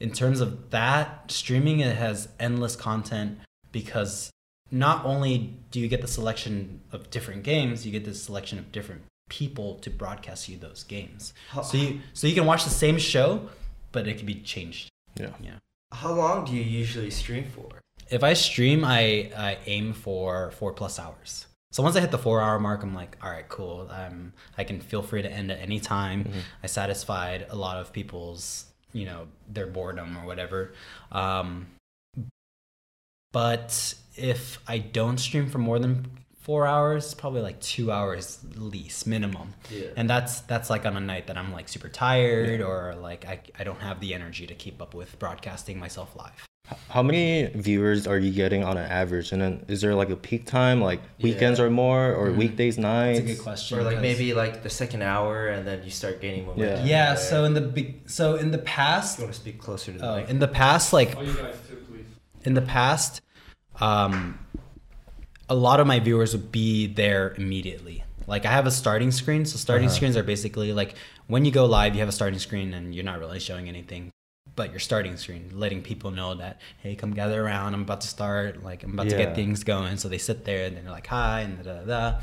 in 0.00 0.10
terms 0.10 0.40
of 0.40 0.70
that, 0.70 1.30
streaming 1.30 1.80
it 1.80 1.96
has 1.96 2.28
endless 2.40 2.74
content 2.76 3.38
because 3.72 4.30
not 4.70 5.04
only 5.04 5.54
do 5.70 5.80
you 5.80 5.86
get 5.88 6.00
the 6.00 6.08
selection 6.08 6.80
of 6.92 7.10
different 7.10 7.42
games, 7.42 7.84
you 7.84 7.92
get 7.92 8.06
the 8.06 8.14
selection 8.14 8.58
of 8.58 8.72
different 8.72 9.02
people 9.28 9.74
to 9.80 9.90
broadcast 9.90 10.48
you 10.48 10.56
those 10.56 10.82
games. 10.84 11.34
How- 11.50 11.60
So 11.62 11.76
you 11.76 12.00
so 12.14 12.26
you 12.26 12.34
can 12.34 12.46
watch 12.46 12.64
the 12.64 12.70
same 12.70 12.98
show, 12.98 13.48
but 13.92 14.08
it 14.08 14.16
can 14.16 14.26
be 14.26 14.36
changed. 14.36 14.88
Yeah. 15.14 15.30
Yeah. 15.42 15.58
How 15.92 16.12
long 16.14 16.46
do 16.46 16.52
you 16.52 16.62
usually 16.62 17.10
stream 17.10 17.44
for? 17.54 17.68
If 18.10 18.22
I 18.24 18.32
stream, 18.32 18.82
I, 18.84 19.30
I 19.36 19.58
aim 19.66 19.92
for 19.92 20.52
four 20.52 20.72
plus 20.72 20.98
hours. 20.98 21.46
So 21.76 21.82
once 21.82 21.94
I 21.94 22.00
hit 22.00 22.10
the 22.10 22.16
four 22.16 22.40
hour 22.40 22.58
mark, 22.58 22.82
I'm 22.82 22.94
like, 22.94 23.18
all 23.22 23.28
right, 23.28 23.46
cool. 23.50 23.86
Um, 23.90 24.32
I 24.56 24.64
can 24.64 24.80
feel 24.80 25.02
free 25.02 25.20
to 25.20 25.30
end 25.30 25.50
at 25.50 25.60
any 25.60 25.78
time. 25.78 26.32
I 26.62 26.68
satisfied 26.68 27.48
a 27.50 27.54
lot 27.54 27.76
of 27.76 27.92
people's, 27.92 28.64
you 28.94 29.04
know, 29.04 29.26
their 29.46 29.66
boredom 29.66 30.16
or 30.16 30.24
whatever. 30.24 30.72
Um, 31.12 31.66
but 33.30 33.94
if 34.16 34.58
I 34.66 34.78
don't 34.78 35.18
stream 35.18 35.50
for 35.50 35.58
more 35.58 35.78
than 35.78 36.06
four 36.40 36.66
hours, 36.66 37.12
probably 37.12 37.42
like 37.42 37.60
two 37.60 37.92
hours 37.92 38.42
least 38.54 39.06
minimum. 39.06 39.52
Yeah. 39.68 39.88
And 39.98 40.08
that's 40.08 40.40
that's 40.40 40.70
like 40.70 40.86
on 40.86 40.96
a 40.96 41.00
night 41.00 41.26
that 41.26 41.36
I'm 41.36 41.52
like 41.52 41.68
super 41.68 41.90
tired 41.90 42.62
or 42.62 42.94
like 42.94 43.26
I, 43.26 43.40
I 43.58 43.64
don't 43.64 43.82
have 43.82 44.00
the 44.00 44.14
energy 44.14 44.46
to 44.46 44.54
keep 44.54 44.80
up 44.80 44.94
with 44.94 45.18
broadcasting 45.18 45.78
myself 45.78 46.16
live. 46.16 46.45
How 46.88 47.02
many 47.02 47.46
viewers 47.54 48.06
are 48.06 48.18
you 48.18 48.32
getting 48.32 48.64
on 48.64 48.76
an 48.76 48.90
average? 48.90 49.30
And 49.32 49.40
then 49.40 49.64
is 49.68 49.80
there 49.80 49.94
like 49.94 50.10
a 50.10 50.16
peak 50.16 50.46
time, 50.46 50.80
like 50.80 51.00
weekends 51.20 51.58
Yeah. 51.58 51.66
or 51.66 51.70
more, 51.70 52.12
or 52.12 52.32
weekdays 52.32 52.76
nights? 52.78 53.20
That's 53.20 53.30
a 53.30 53.34
good 53.34 53.42
question. 53.42 53.78
Or 53.78 53.82
like 53.82 54.00
maybe 54.00 54.34
like 54.34 54.62
the 54.62 54.70
second 54.70 55.02
hour, 55.02 55.48
and 55.48 55.66
then 55.66 55.82
you 55.84 55.90
start 55.90 56.20
gaining 56.20 56.46
momentum. 56.46 56.86
Yeah. 56.86 57.14
there. 57.14 57.16
So 57.16 57.44
in 57.44 57.54
the 57.54 57.60
be- 57.60 58.00
so 58.06 58.34
in 58.36 58.50
the 58.50 58.58
past, 58.58 59.18
you 59.18 59.24
want 59.24 59.34
to 59.34 59.40
speak 59.40 59.58
closer 59.58 59.92
to 59.92 59.98
the 59.98 60.08
oh, 60.10 60.16
mic. 60.16 60.28
in 60.30 60.38
the 60.38 60.48
past, 60.48 60.92
like 60.92 61.16
Oh, 61.16 61.22
you 61.22 61.34
guys 61.34 61.54
too, 61.68 61.76
please. 61.88 62.06
in 62.44 62.54
the 62.54 62.62
past, 62.62 63.20
um, 63.80 64.38
a 65.48 65.54
lot 65.54 65.78
of 65.80 65.86
my 65.86 66.00
viewers 66.00 66.32
would 66.34 66.50
be 66.50 66.86
there 66.86 67.34
immediately. 67.36 68.02
Like 68.26 68.44
I 68.44 68.50
have 68.50 68.66
a 68.66 68.72
starting 68.72 69.12
screen. 69.12 69.44
So 69.44 69.56
starting 69.56 69.88
screens 69.88 70.16
are 70.16 70.24
basically 70.24 70.72
like 70.72 70.94
when 71.28 71.44
you 71.44 71.52
go 71.52 71.66
live, 71.66 71.94
you 71.94 72.00
have 72.00 72.08
a 72.08 72.12
starting 72.12 72.38
screen 72.40 72.74
and 72.74 72.92
you're 72.94 73.04
not 73.04 73.20
really 73.20 73.38
showing 73.38 73.68
anything, 73.68 74.10
but 74.56 74.70
your 74.70 74.80
starting 74.80 75.16
screen, 75.16 75.50
letting 75.52 75.82
people 75.82 76.10
know 76.10 76.34
that 76.34 76.60
hey, 76.78 76.96
come 76.96 77.12
gather 77.12 77.44
around. 77.44 77.74
I'm 77.74 77.82
about 77.82 78.00
to 78.00 78.08
start. 78.08 78.62
Like 78.64 78.82
I'm 78.82 78.94
about 78.94 79.08
to 79.10 79.16
get 79.16 79.34
things 79.34 79.62
going. 79.62 79.98
So 79.98 80.08
they 80.08 80.18
sit 80.18 80.44
there 80.44 80.66
and 80.66 80.76
they're 80.76 80.90
like 80.90 81.06
hi 81.06 81.42
and 81.42 81.62
da 81.62 81.74
da 81.74 81.84
da. 81.84 82.20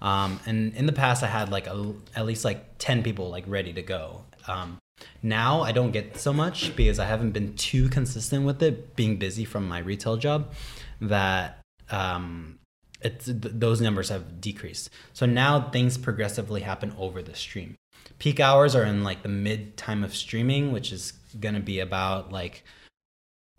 Um, 0.00 0.40
and 0.46 0.74
in 0.74 0.86
the 0.86 0.92
past, 0.92 1.22
I 1.22 1.26
had 1.26 1.50
like 1.50 1.66
a, 1.66 1.94
at 2.14 2.26
least 2.26 2.44
like 2.44 2.78
ten 2.78 3.02
people 3.02 3.30
like 3.30 3.44
ready 3.46 3.72
to 3.72 3.82
go. 3.82 4.24
Um, 4.48 4.78
now 5.22 5.60
I 5.62 5.72
don't 5.72 5.90
get 5.90 6.18
so 6.18 6.32
much 6.32 6.74
because 6.74 6.98
I 6.98 7.04
haven't 7.04 7.32
been 7.32 7.54
too 7.54 7.88
consistent 7.88 8.44
with 8.44 8.62
it, 8.62 8.96
being 8.96 9.16
busy 9.16 9.44
from 9.44 9.68
my 9.68 9.78
retail 9.78 10.16
job. 10.16 10.52
That 11.00 11.58
um, 11.90 12.58
it's 13.02 13.26
th- 13.26 13.38
those 13.40 13.80
numbers 13.80 14.08
have 14.08 14.40
decreased. 14.40 14.90
So 15.12 15.26
now 15.26 15.70
things 15.70 15.98
progressively 15.98 16.62
happen 16.62 16.94
over 16.98 17.22
the 17.22 17.34
stream. 17.34 17.76
Peak 18.18 18.40
hours 18.40 18.74
are 18.74 18.84
in 18.84 19.04
like 19.04 19.22
the 19.22 19.28
mid 19.28 19.76
time 19.76 20.02
of 20.04 20.14
streaming, 20.14 20.72
which 20.72 20.92
is 20.92 21.12
gonna 21.40 21.60
be 21.60 21.80
about 21.80 22.32
like 22.32 22.64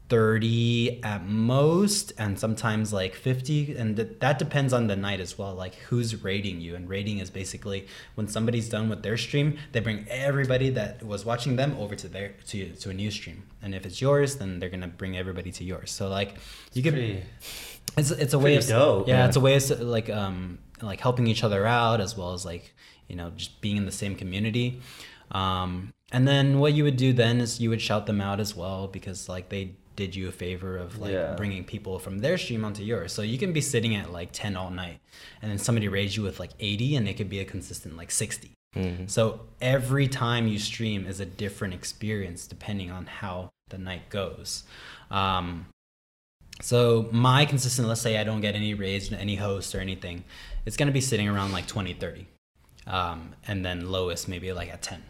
30 0.10 1.04
at 1.04 1.26
most 1.26 2.14
and 2.18 2.40
sometimes 2.40 2.94
like 2.94 3.14
50 3.14 3.76
and 3.76 3.98
th- 3.98 4.20
that 4.20 4.40
depends 4.40 4.72
on 4.72 4.88
the 4.88 4.96
night 4.96 5.20
as 5.20 5.38
well 5.38 5.54
like 5.54 5.76
who's 5.76 6.24
raiding 6.24 6.62
you 6.62 6.76
and 6.76 6.88
raiding 6.88 7.18
is 7.20 7.30
basically 7.30 7.86
when 8.16 8.28
somebody's 8.28 8.70
done 8.70 8.88
with 8.88 9.04
their 9.04 9.18
stream 9.18 9.58
they 9.74 9.82
bring 9.82 10.06
everybody 10.10 10.70
that 10.70 11.04
was 11.04 11.26
watching 11.26 11.58
them 11.58 11.76
over 11.78 11.94
to 11.96 12.08
their 12.08 12.34
to, 12.46 12.70
to 12.76 12.90
a 12.90 12.94
new 12.94 13.12
stream 13.12 13.44
and 13.62 13.76
if 13.76 13.86
it's 13.86 14.00
yours 14.00 14.38
then 14.38 14.60
they're 14.60 14.70
gonna 14.70 14.88
bring 14.88 15.18
everybody 15.18 15.52
to 15.52 15.66
yours 15.66 15.92
so 15.92 16.08
like 16.08 16.36
you 16.74 16.82
could 16.82 16.94
Pretty- 16.94 17.24
it's 17.98 18.12
it's 18.12 18.34
a 18.34 18.40
way 18.40 18.56
of 18.56 18.68
dope, 18.68 19.08
yeah, 19.08 19.20
yeah. 19.20 19.28
it's 19.28 19.36
a 19.36 19.40
way 19.40 19.56
of 19.56 19.70
like 19.82 20.10
um 20.10 20.60
like 20.82 21.00
helping 21.02 21.26
each 21.28 21.44
other 21.44 21.66
out 21.66 22.00
as 22.00 22.16
well 22.16 22.34
as 22.34 22.46
like 22.46 22.76
you 23.08 23.16
know 23.16 23.32
just 23.36 23.62
being 23.62 23.78
in 23.78 23.86
the 23.86 23.92
same 23.92 24.16
community. 24.16 24.82
Um 25.32 25.94
and 26.12 26.28
then 26.28 26.60
what 26.60 26.74
you 26.74 26.84
would 26.86 26.96
do 26.98 27.12
then 27.12 27.42
is 27.42 27.60
you 27.60 27.70
would 27.70 27.82
shout 27.82 28.06
them 28.06 28.22
out 28.22 28.40
as 28.40 28.56
well 28.56 28.88
because 28.88 29.28
like 29.28 29.50
they 29.50 29.72
did 29.98 30.16
you 30.16 30.28
a 30.28 30.32
favor 30.32 30.78
of 30.78 31.00
like 31.00 31.12
Yeah. 31.12 31.34
bringing 31.36 31.64
people 31.64 31.98
from 32.00 32.20
their 32.20 32.38
stream 32.38 32.64
onto 32.64 32.84
yours. 32.84 33.12
So 33.12 33.22
you 33.24 33.38
can 33.38 33.52
be 33.52 33.62
sitting 33.62 33.96
at 33.96 34.12
like 34.12 34.30
10 34.32 34.56
all 34.56 34.70
night 34.70 35.00
and 35.42 35.50
then 35.52 35.58
somebody 35.58 35.88
raised 35.88 36.16
you 36.16 36.24
with 36.24 36.40
like 36.40 36.52
80 36.60 36.96
and 36.98 37.08
it 37.10 37.16
could 37.18 37.30
be 37.30 37.40
a 37.40 37.46
consistent 37.46 37.98
like 37.98 38.12
60 38.12 38.52
so 39.08 39.40
every 39.60 40.08
time 40.08 40.48
you 40.48 40.60
stream 40.60 41.08
is 41.08 41.20
a 41.20 41.26
different 41.26 41.74
experience 41.74 42.46
depending 42.46 42.92
on 42.92 43.08
how 43.08 43.50
the 43.70 43.78
night 43.80 44.08
goes. 44.12 44.66
Um, 45.10 45.66
so 46.62 47.10
my 47.12 47.46
consistent, 47.46 47.88
let's 47.88 48.02
say 48.02 48.20
I 48.20 48.24
don't 48.24 48.42
get 48.42 48.54
any 48.56 48.76
raised, 48.76 49.14
any 49.14 49.36
host 49.36 49.74
or 49.74 49.80
anything, 49.80 50.24
it's 50.68 50.78
gonna 50.78 50.92
be 50.92 51.02
sitting 51.02 51.28
around 51.28 51.54
like 51.54 51.66
20, 51.66 51.94
30. 51.94 52.28
Um, 52.88 53.36
and 53.48 53.66
then 53.66 53.92
lowest 53.92 54.28
maybe 54.28 54.52
like 54.54 54.70
at 54.70 54.82
10. 54.82 55.04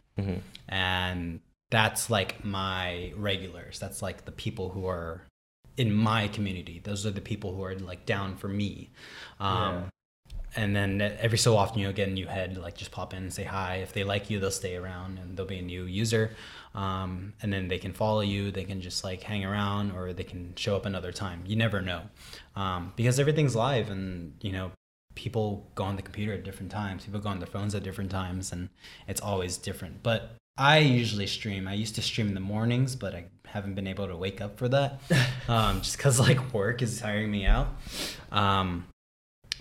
And 0.67 1.39
that's 1.69 2.09
like 2.09 2.43
my 2.43 3.13
regulars. 3.15 3.79
That's 3.79 4.01
like 4.01 4.25
the 4.25 4.31
people 4.31 4.69
who 4.69 4.87
are 4.87 5.23
in 5.77 5.93
my 5.93 6.27
community. 6.27 6.81
Those 6.83 7.05
are 7.05 7.11
the 7.11 7.21
people 7.21 7.55
who 7.55 7.63
are 7.63 7.75
like 7.75 8.05
down 8.05 8.35
for 8.35 8.47
me. 8.47 8.89
Um, 9.39 9.91
and 10.55 10.75
then 10.75 11.01
every 11.19 11.37
so 11.37 11.55
often 11.55 11.79
you'll 11.79 11.93
get 11.93 12.07
a 12.07 12.11
new 12.11 12.25
head 12.25 12.57
like 12.57 12.75
just 12.75 12.91
pop 12.91 13.13
in 13.13 13.23
and 13.23 13.33
say 13.33 13.43
hi 13.43 13.75
if 13.75 13.93
they 13.93 14.03
like 14.03 14.29
you 14.29 14.39
they'll 14.39 14.49
stay 14.49 14.75
around 14.75 15.19
and 15.19 15.37
there'll 15.37 15.47
be 15.47 15.59
a 15.59 15.61
new 15.61 15.83
user 15.83 16.31
um, 16.73 17.33
and 17.41 17.51
then 17.51 17.67
they 17.67 17.77
can 17.77 17.93
follow 17.93 18.21
you 18.21 18.49
they 18.51 18.63
can 18.63 18.81
just 18.81 19.03
like 19.03 19.21
hang 19.21 19.45
around 19.45 19.91
or 19.91 20.13
they 20.13 20.23
can 20.23 20.53
show 20.55 20.75
up 20.75 20.85
another 20.85 21.11
time 21.11 21.43
you 21.45 21.55
never 21.55 21.81
know 21.81 22.01
um, 22.55 22.91
because 22.95 23.19
everything's 23.19 23.55
live 23.55 23.89
and 23.89 24.33
you 24.41 24.51
know 24.51 24.71
people 25.17 25.69
go 25.75 25.83
on 25.83 25.95
the 25.95 26.01
computer 26.01 26.31
at 26.33 26.43
different 26.43 26.71
times 26.71 27.05
people 27.05 27.19
go 27.19 27.29
on 27.29 27.39
their 27.39 27.47
phones 27.47 27.73
at 27.75 27.83
different 27.83 28.11
times 28.11 28.51
and 28.51 28.69
it's 29.07 29.19
always 29.19 29.57
different 29.57 30.01
but 30.03 30.35
i 30.57 30.77
usually 30.77 31.27
stream 31.27 31.67
i 31.67 31.73
used 31.73 31.95
to 31.95 32.01
stream 32.01 32.27
in 32.27 32.33
the 32.33 32.39
mornings 32.39 32.95
but 32.95 33.13
i 33.15 33.25
haven't 33.47 33.73
been 33.73 33.87
able 33.87 34.07
to 34.07 34.15
wake 34.15 34.39
up 34.41 34.57
for 34.57 34.69
that 34.69 34.99
um, 35.47 35.81
just 35.81 35.97
because 35.97 36.19
like 36.19 36.53
work 36.53 36.81
is 36.81 37.01
tiring 37.01 37.31
me 37.31 37.45
out 37.45 37.67
um, 38.31 38.85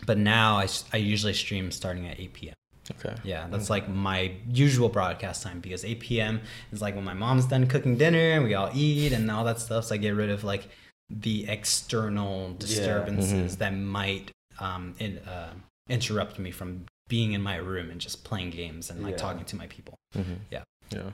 but 0.04 0.18
now 0.18 0.56
I, 0.56 0.68
I 0.92 0.98
usually 0.98 1.32
stream 1.32 1.70
starting 1.70 2.06
at 2.06 2.20
8 2.20 2.32
p.m. 2.34 2.54
Okay. 2.98 3.14
Yeah, 3.24 3.46
that's 3.50 3.70
like 3.70 3.88
my 3.88 4.32
usual 4.48 4.88
broadcast 4.88 5.42
time 5.42 5.60
because 5.60 5.84
8 5.84 6.00
p.m. 6.00 6.40
is 6.70 6.80
like 6.82 6.94
when 6.94 7.04
my 7.04 7.14
mom's 7.14 7.46
done 7.46 7.66
cooking 7.66 7.96
dinner 7.96 8.32
and 8.32 8.44
we 8.44 8.54
all 8.54 8.70
eat 8.74 9.12
and 9.12 9.30
all 9.30 9.44
that 9.44 9.58
stuff. 9.60 9.86
So 9.86 9.94
I 9.94 9.98
get 9.98 10.10
rid 10.10 10.30
of 10.30 10.44
like 10.44 10.68
the 11.10 11.48
external 11.48 12.52
disturbances 12.54 13.56
that 13.58 13.70
might 13.70 14.30
um, 14.60 14.94
in, 14.98 15.18
uh, 15.18 15.52
interrupt 15.88 16.38
me 16.38 16.50
from 16.50 16.84
being 17.08 17.32
in 17.32 17.42
my 17.42 17.56
room 17.56 17.90
and 17.90 18.00
just 18.00 18.24
playing 18.24 18.50
games 18.50 18.90
and 18.90 19.02
like 19.02 19.12
Yeah. 19.12 19.16
talking 19.18 19.44
to 19.44 19.56
my 19.56 19.66
people. 19.68 19.94
Yeah. 20.50 20.62
Yeah. 20.90 21.10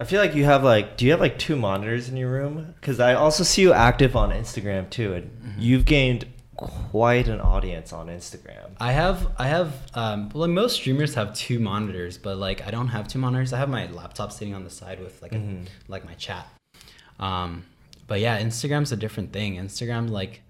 I 0.00 0.04
feel 0.04 0.20
like 0.20 0.34
you 0.34 0.44
have 0.44 0.64
like, 0.64 0.96
do 0.96 1.04
you 1.04 1.10
have 1.12 1.20
like 1.20 1.38
two 1.38 1.56
monitors 1.56 2.08
in 2.08 2.16
your 2.16 2.30
room? 2.30 2.74
Because 2.80 2.98
I 3.00 3.14
also 3.14 3.44
see 3.44 3.62
you 3.62 3.72
active 3.72 4.16
on 4.16 4.30
Instagram 4.30 4.88
too, 4.90 5.14
and 5.14 5.24
Mm-hmm. 5.30 5.60
you've 5.60 5.84
gained 5.84 6.26
quite 6.56 7.28
an 7.28 7.40
audience 7.40 7.92
on 7.92 8.06
Instagram. 8.08 8.70
I 8.78 8.92
have 8.92 9.26
I 9.38 9.48
have 9.48 9.72
um 9.94 10.28
well 10.34 10.46
most 10.48 10.74
streamers 10.76 11.14
have 11.14 11.34
two 11.34 11.58
monitors, 11.58 12.18
but 12.18 12.36
like 12.36 12.64
I 12.66 12.70
don't 12.70 12.88
have 12.88 13.08
two 13.08 13.18
monitors. 13.18 13.52
I 13.52 13.58
have 13.58 13.68
my 13.68 13.86
laptop 13.90 14.30
sitting 14.32 14.54
on 14.54 14.62
the 14.64 14.70
side 14.70 15.00
with 15.00 15.20
like 15.22 15.32
Mhm. 15.32 15.66
a, 15.66 15.68
like 15.90 16.04
my 16.04 16.14
chat. 16.14 16.46
Um 17.18 17.64
but 18.06 18.20
yeah, 18.20 18.40
Instagram's 18.40 18.92
a 18.92 18.96
different 18.96 19.32
thing. 19.32 19.56
Instagram 19.56 20.10
like 20.10 20.42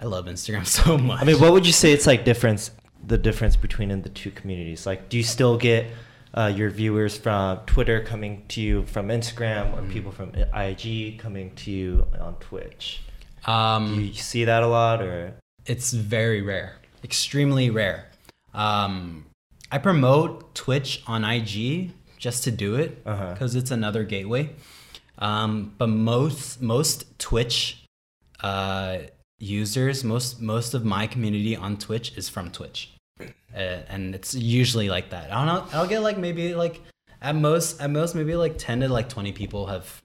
I 0.00 0.04
love 0.06 0.26
Instagram 0.26 0.66
so 0.80 0.96
much. 0.98 1.20
I 1.20 1.24
mean, 1.24 1.40
what 1.40 1.52
would 1.52 1.66
you 1.66 1.72
say 1.72 1.92
it's 1.92 2.06
like 2.06 2.24
difference 2.24 2.70
the 3.06 3.18
difference 3.18 3.56
between 3.56 3.90
in 3.90 4.02
the 4.02 4.08
two 4.08 4.30
communities? 4.30 4.84
Like, 4.86 5.08
do 5.08 5.16
you 5.16 5.22
still 5.22 5.56
get 5.56 5.86
uh, 6.34 6.52
your 6.54 6.68
viewers 6.70 7.16
from 7.16 7.58
Twitter 7.66 8.00
coming 8.02 8.44
to 8.48 8.60
you 8.60 8.84
from 8.86 9.08
Instagram, 9.08 9.72
or 9.74 9.82
Mm. 9.82 9.90
people 9.92 10.12
from 10.12 10.32
IG 10.52 11.18
coming 11.18 11.54
to 11.56 11.70
you 11.70 12.06
on 12.20 12.34
Twitch? 12.36 13.00
um 13.46 13.94
Do 13.96 14.02
you 14.02 14.12
see 14.14 14.44
that 14.44 14.62
a 14.62 14.66
lot, 14.66 15.00
or 15.00 15.34
it's 15.64 15.92
very 15.92 16.42
rare, 16.42 16.76
extremely 17.02 17.70
rare. 17.70 18.06
Um, 18.52 19.26
I 19.70 19.78
promote 19.78 20.54
Twitch 20.54 21.02
on 21.06 21.24
IG 21.24 21.92
just 22.18 22.42
to 22.44 22.50
do 22.50 22.74
it 22.74 23.00
Uh-huh. 23.06 23.32
because 23.32 23.54
it's 23.54 23.70
another 23.70 24.02
gateway. 24.04 24.50
Um, 25.18 25.72
but 25.78 25.88
most 25.88 26.60
most 26.60 27.18
Twitch 27.18 27.84
uh, 28.40 28.98
users, 29.38 30.04
most 30.04 30.40
most 30.40 30.74
of 30.74 30.84
my 30.84 31.06
community 31.06 31.56
on 31.56 31.76
Twitch 31.76 32.16
is 32.16 32.28
from 32.28 32.50
Twitch, 32.50 32.92
uh, 33.20 33.58
and 33.88 34.14
it's 34.14 34.34
usually 34.34 34.88
like 34.88 35.10
that. 35.10 35.32
I 35.32 35.44
don't 35.44 35.46
know. 35.46 35.78
I'll 35.78 35.86
get 35.86 36.00
like 36.00 36.18
maybe 36.18 36.54
like 36.54 36.80
at 37.22 37.34
most 37.34 37.80
at 37.80 37.90
most 37.90 38.14
maybe 38.14 38.34
like 38.34 38.58
ten 38.58 38.80
to 38.80 38.88
like 38.88 39.08
twenty 39.08 39.32
people 39.32 39.66
have 39.66 40.02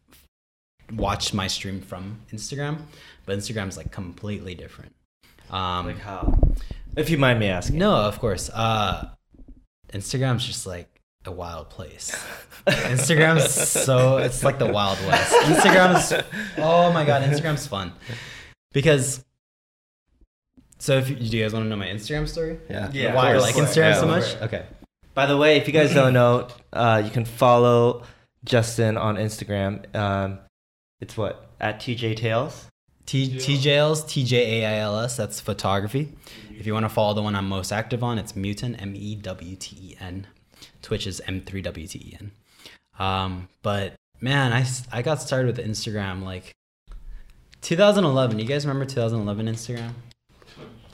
watched 0.93 1.33
my 1.33 1.47
stream 1.47 1.81
from 1.81 2.21
Instagram, 2.31 2.79
but 3.25 3.37
Instagram's 3.37 3.77
like 3.77 3.91
completely 3.91 4.55
different. 4.55 4.93
Um, 5.49 5.87
like 5.87 5.99
how? 5.99 6.33
If 6.95 7.09
you 7.09 7.17
mind 7.17 7.39
me 7.39 7.47
asking. 7.47 7.79
no, 7.79 7.95
of 7.95 8.19
course. 8.19 8.49
Uh, 8.53 9.09
Instagram's 9.91 10.45
just 10.45 10.65
like 10.65 11.01
a 11.25 11.31
wild 11.31 11.69
place. 11.69 12.11
Instagram's 12.67 13.51
so 13.51 14.17
it's 14.17 14.43
like 14.43 14.59
the 14.59 14.71
wild 14.71 14.99
west. 15.07 15.33
Instagram's 15.33 16.23
oh 16.57 16.91
my 16.93 17.03
god, 17.05 17.23
Instagram's 17.23 17.67
fun 17.67 17.91
because. 18.73 19.23
So 20.79 20.97
if 20.97 21.09
you, 21.09 21.15
do 21.15 21.37
you 21.37 21.43
guys 21.43 21.53
want 21.53 21.63
to 21.63 21.69
know 21.69 21.77
my 21.77 21.87
Instagram 21.87 22.27
story? 22.27 22.59
Yeah. 22.69 22.89
Yeah, 22.91 23.15
Why 23.15 23.29
I 23.29 23.35
of 23.35 23.41
like. 23.41 23.55
Instagram 23.55 23.91
Yeah, 23.91 23.99
so 24.01 24.05
much? 24.07 24.23
course. 24.23 24.41
Okay. 24.41 24.65
By 25.13 25.27
the 25.27 25.37
way, 25.37 25.55
if 25.57 25.67
you 25.67 25.73
guys 25.73 25.93
don't 25.93 26.11
know, 26.13 26.49
uh, 26.73 27.01
you 27.05 27.11
can 27.11 27.23
follow 27.23 28.03
Justin 28.43 28.97
on 28.97 29.15
Instagram. 29.15 29.95
Um, 29.95 30.39
it's 30.99 31.15
what 31.15 31.49
at 31.61 31.79
TJ 31.79 32.17
Tales. 32.17 32.67
T 33.05 33.29
TJLs, 33.29 34.07
T 34.07 34.23
J 34.23 34.61
A 34.63 34.67
I 34.67 34.79
L 34.79 34.99
S. 34.99 35.15
That's 35.17 35.39
photography. 35.39 36.13
If 36.57 36.65
you 36.65 36.73
want 36.73 36.85
to 36.85 36.89
follow 36.89 37.13
the 37.13 37.21
one 37.21 37.35
I'm 37.35 37.47
most 37.47 37.71
active 37.71 38.03
on, 38.03 38.17
it's 38.17 38.33
Mewten 38.33 38.81
M 38.81 38.93
E 38.95 39.15
W 39.15 39.55
T 39.55 39.77
E 39.79 39.97
N. 39.99 40.27
Twitch 40.81 41.05
is 41.05 41.21
M 41.27 41.41
three 41.41 41.61
W 41.61 41.85
T 41.87 41.99
E 41.99 42.17
N. 42.19 42.31
Um, 42.99 43.49
but 43.61 43.93
man, 44.21 44.53
I 44.53 44.65
I 44.91 45.01
got 45.01 45.21
started 45.21 45.55
with 45.55 45.65
Instagram 45.65 46.23
like 46.23 46.53
2011. 47.63 48.39
You 48.39 48.45
guys 48.45 48.65
remember 48.65 48.85
2011 48.85 49.47
Instagram? 49.47 49.91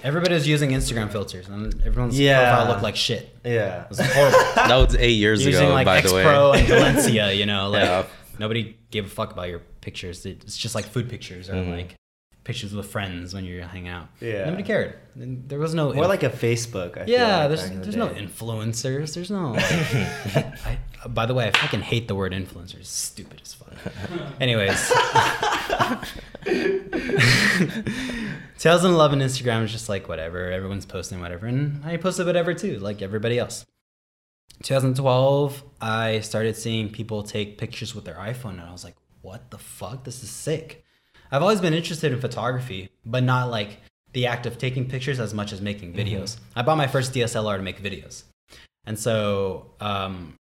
Everybody 0.01 0.33
was 0.35 0.47
using 0.47 0.69
Instagram 0.69 1.11
filters, 1.11 1.49
and 1.49 1.73
everyone's 1.85 2.17
Yeah. 2.17 2.49
profile 2.55 2.71
looked 2.71 2.83
like 2.83 2.95
shit. 2.95 3.35
Yeah. 3.43 3.83
It 3.83 3.89
was 3.89 3.99
horrible. 3.99 4.39
That 4.55 4.75
was 4.75 4.95
eight 4.95 5.17
years 5.17 5.45
using 5.45 5.65
ago, 5.65 5.73
like 5.73 5.85
by 5.85 5.97
X 5.97 6.09
the 6.09 6.15
way. 6.15 6.23
Pro 6.23 6.53
and 6.53 6.65
Valencia, 6.67 7.33
you 7.33 7.45
know, 7.45 7.69
like 7.69 7.83
Yeah. 7.83 8.05
nobody 8.37 8.77
gave 8.91 9.05
a 9.05 9.09
fuck 9.09 9.33
about 9.33 9.49
your 9.49 9.59
pictures. 9.81 10.25
It's 10.25 10.55
just 10.57 10.73
like 10.75 10.85
food 10.85 11.09
pictures 11.09 11.49
or 11.49 11.55
Mhm. 11.55 11.75
like 11.75 11.95
pictures 12.45 12.73
with 12.73 12.85
friends 12.89 13.33
when 13.33 13.43
you're 13.43 13.65
hanging 13.67 13.89
out. 13.89 14.07
Yeah. 14.21 14.45
Nobody 14.45 14.63
cared. 14.63 14.93
There 15.17 15.59
was 15.59 15.73
no 15.73 15.91
More 15.91 16.07
like 16.07 16.23
a 16.23 16.29
Facebook. 16.29 16.97
I 16.97 17.05
feel 17.05 17.09
yeah. 17.15 17.37
like, 17.39 17.47
there's 17.49 17.63
back 17.63 17.73
the 17.73 17.79
there's 17.79 17.95
no 17.97 18.07
influencers. 18.09 19.13
There's 19.15 19.29
no. 19.31 19.55
I, 20.65 20.79
by 21.07 21.25
the 21.25 21.33
way, 21.33 21.47
I 21.47 21.57
fucking 21.57 21.81
hate 21.81 22.07
the 22.07 22.15
word 22.15 22.33
influencers. 22.33 22.81
It's 22.81 22.89
stupid 22.89 23.41
as 23.41 23.53
fuck. 23.53 23.73
Anyways. 24.41 24.91
2011 28.59 29.19
Instagram 29.19 29.63
is 29.63 29.71
just 29.71 29.87
like 29.87 30.09
whatever. 30.09 30.51
Everyone's 30.51 30.85
posting 30.85 31.21
whatever, 31.21 31.47
and 31.47 31.83
I 31.85 31.97
posted 31.97 32.25
whatever 32.25 32.53
too, 32.53 32.77
like 32.79 33.01
everybody 33.01 33.39
else. 33.39 33.65
2012, 34.63 35.63
I 35.79 36.19
started 36.19 36.57
seeing 36.57 36.89
people 36.89 37.23
take 37.23 37.57
pictures 37.57 37.95
with 37.95 38.03
their 38.03 38.15
iPhone, 38.15 38.51
and 38.51 38.61
I 38.61 38.71
was 38.71 38.83
like, 38.83 38.95
"What 39.21 39.51
the 39.51 39.57
fuck? 39.57 40.03
This 40.03 40.23
is 40.23 40.29
sick." 40.29 40.83
I've 41.31 41.41
always 41.41 41.61
been 41.61 41.73
interested 41.73 42.11
in 42.11 42.19
photography, 42.19 42.89
but 43.05 43.23
not 43.23 43.49
like 43.49 43.79
the 44.13 44.25
act 44.25 44.45
of 44.45 44.57
taking 44.57 44.89
pictures 44.89 45.19
as 45.19 45.33
much 45.33 45.53
as 45.53 45.61
making 45.61 45.93
videos. 45.93 46.37
I 46.55 46.63
bought 46.63 46.77
my 46.77 46.87
first 46.87 47.13
DSLR 47.13 47.57
to 47.57 47.63
make 47.63 47.81
videos, 47.81 48.23
and 48.85 48.99
so 48.99 49.71
um, 49.79 50.35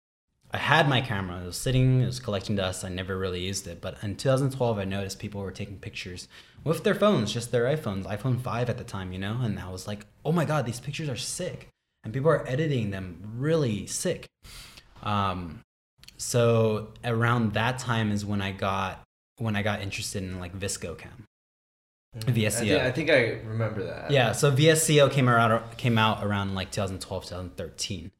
I 0.55 0.57
had 0.57 0.87
my 0.87 1.01
camera. 1.01 1.41
It 1.41 1.47
was 1.47 1.57
sitting, 1.57 1.99
it 1.99 2.05
was 2.05 2.21
collecting 2.21 2.55
dust. 2.55 2.85
I 2.85 2.89
never 2.89 3.17
really 3.17 3.41
used 3.41 3.67
it. 3.67 3.81
But 3.81 3.97
in 4.01 4.15
2012, 4.15 4.79
I 4.79 4.85
noticed 4.85 5.19
people 5.19 5.41
were 5.41 5.51
taking 5.51 5.77
pictures 5.79 6.29
with 6.63 6.85
their 6.85 6.95
phones, 6.95 7.33
just 7.33 7.51
their 7.51 7.65
iPhones, 7.65 8.05
iPhone 8.05 8.39
5 8.39 8.69
at 8.69 8.77
the 8.77 8.85
time, 8.85 9.11
you 9.11 9.19
know? 9.19 9.37
And 9.41 9.59
I 9.59 9.69
was 9.69 9.85
like, 9.85 10.05
oh 10.23 10.31
my 10.31 10.45
God, 10.45 10.65
these 10.65 10.79
pictures 10.79 11.09
are 11.09 11.17
sick. 11.17 11.67
And 12.05 12.13
people 12.13 12.29
are 12.29 12.47
editing 12.47 12.91
them 12.91 13.19
really 13.35 13.85
sick. 13.85 14.27
Um, 15.03 15.59
so 16.15 16.93
around 17.03 17.53
that 17.55 17.77
time 17.77 18.13
is 18.13 18.25
when 18.25 18.41
I 18.41 18.51
got 18.51 19.01
when 19.37 19.57
I 19.57 19.63
got 19.63 19.81
interested 19.81 20.23
in 20.23 20.39
like 20.39 20.57
VSCO 20.57 20.97
cam. 20.97 21.25
I 22.15 22.31
VSCO. 22.31 22.59
think, 22.59 22.81
I 22.81 22.91
think 22.91 23.09
I 23.09 23.21
remember 23.45 23.83
that. 23.83 24.09
Yeah, 24.09 24.31
so 24.31 24.49
VSCO 24.49 25.11
came 25.11 25.27
around 25.27 25.75
came 25.75 25.97
out 25.97 26.23
around 26.23 26.55
like 26.55 26.71
2012, 26.71 27.25
2013. 27.25 28.11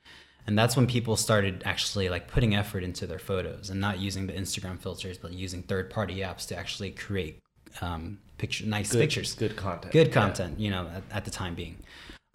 And 0.48 0.58
that's 0.58 0.76
when 0.76 0.86
people 0.86 1.16
started 1.18 1.64
actually 1.66 2.08
like 2.10 2.28
putting 2.28 2.56
effort 2.56 2.84
into 2.84 3.08
their 3.08 3.18
photos 3.20 3.70
and 3.72 3.82
not 3.82 4.00
using 4.00 4.28
the 4.28 4.34
Instagram 4.34 4.80
filters, 4.80 5.18
but 5.18 5.34
using 5.34 5.64
third-party 5.64 6.18
apps 6.18 6.48
to 6.50 6.56
actually 6.58 6.92
create 6.92 7.40
um, 7.82 8.20
picture, 8.38 8.66
nice 8.66 8.92
Good, 8.92 9.00
pictures, 9.00 9.34
Good 9.34 9.56
content. 9.56 9.92
good 9.92 10.08
Yeah. 10.08 10.14
content, 10.14 10.60
you 10.60 10.70
know, 10.70 10.88
at, 10.94 11.04
at 11.12 11.26
the 11.26 11.32
time 11.32 11.56
being. 11.56 11.78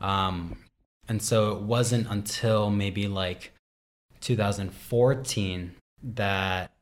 Um, 0.01 0.57
and 1.09 1.23
so 1.23 1.53
it 1.53 1.63
wasn't 1.63 2.09
until 2.11 2.71
maybe 2.71 3.07
like 3.09 3.53
2014 4.21 5.75
that 6.15 6.73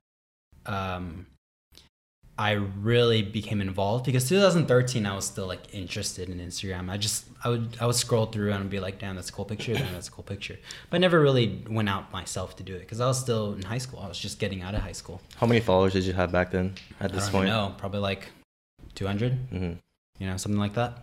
um, 0.66 1.26
I 2.38 2.52
really 2.52 3.22
became 3.22 3.60
involved 3.60 4.04
because 4.06 4.28
2013 4.28 5.04
I 5.06 5.14
was 5.16 5.24
still 5.24 5.48
like 5.48 5.74
interested 5.74 6.28
in 6.28 6.38
Instagram. 6.38 6.88
I 6.88 6.96
just 6.96 7.26
I 7.42 7.48
would 7.48 7.76
I 7.80 7.86
would 7.86 7.96
scroll 7.96 8.26
through 8.26 8.52
and 8.52 8.70
be 8.70 8.78
like, 8.78 9.00
damn, 9.00 9.16
that's 9.16 9.28
a 9.28 9.32
cool 9.32 9.44
picture. 9.44 9.74
Damn, 9.74 9.92
that's 9.92 10.06
a 10.06 10.12
cool 10.12 10.22
picture. 10.22 10.56
But 10.88 10.96
I 10.96 10.98
never 11.00 11.20
really 11.20 11.64
went 11.68 11.88
out 11.88 12.12
myself 12.12 12.54
to 12.56 12.62
do 12.62 12.76
it 12.76 12.80
because 12.80 13.00
I 13.00 13.06
was 13.06 13.18
still 13.18 13.54
in 13.54 13.62
high 13.62 13.78
school. 13.78 13.98
I 13.98 14.06
was 14.06 14.18
just 14.18 14.38
getting 14.38 14.62
out 14.62 14.74
of 14.74 14.82
high 14.82 14.92
school. 14.92 15.20
How 15.36 15.48
many 15.48 15.58
followers 15.58 15.94
did 15.94 16.04
you 16.04 16.12
have 16.12 16.30
back 16.30 16.52
then? 16.52 16.76
At 17.00 17.12
this 17.12 17.24
I 17.24 17.26
don't 17.26 17.32
point, 17.32 17.48
no, 17.48 17.74
probably 17.76 18.00
like 18.00 18.28
200, 18.94 19.32
hmm 19.50 19.72
you 20.18 20.26
know, 20.26 20.36
something 20.36 20.58
like 20.58 20.74
that. 20.74 20.98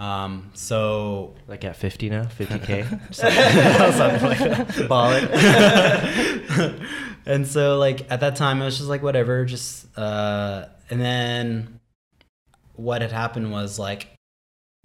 Um, 0.00 0.50
so 0.54 1.34
Like 1.46 1.64
at 1.64 1.76
50 1.76 2.08
now, 2.08 2.24
50k. 2.24 3.14
something 3.14 4.28
like 4.28 4.38
that. 5.28 6.80
And 7.26 7.46
so 7.46 7.78
like 7.78 8.10
at 8.10 8.20
that 8.20 8.34
time, 8.36 8.62
I 8.62 8.64
was 8.64 8.78
just 8.78 8.88
like 8.88 9.02
whatever, 9.02 9.44
just 9.44 9.86
uh, 9.96 10.64
and 10.88 10.98
then 11.00 11.80
what 12.74 13.02
had 13.02 13.12
happened 13.12 13.52
was 13.52 13.78
like 13.78 14.08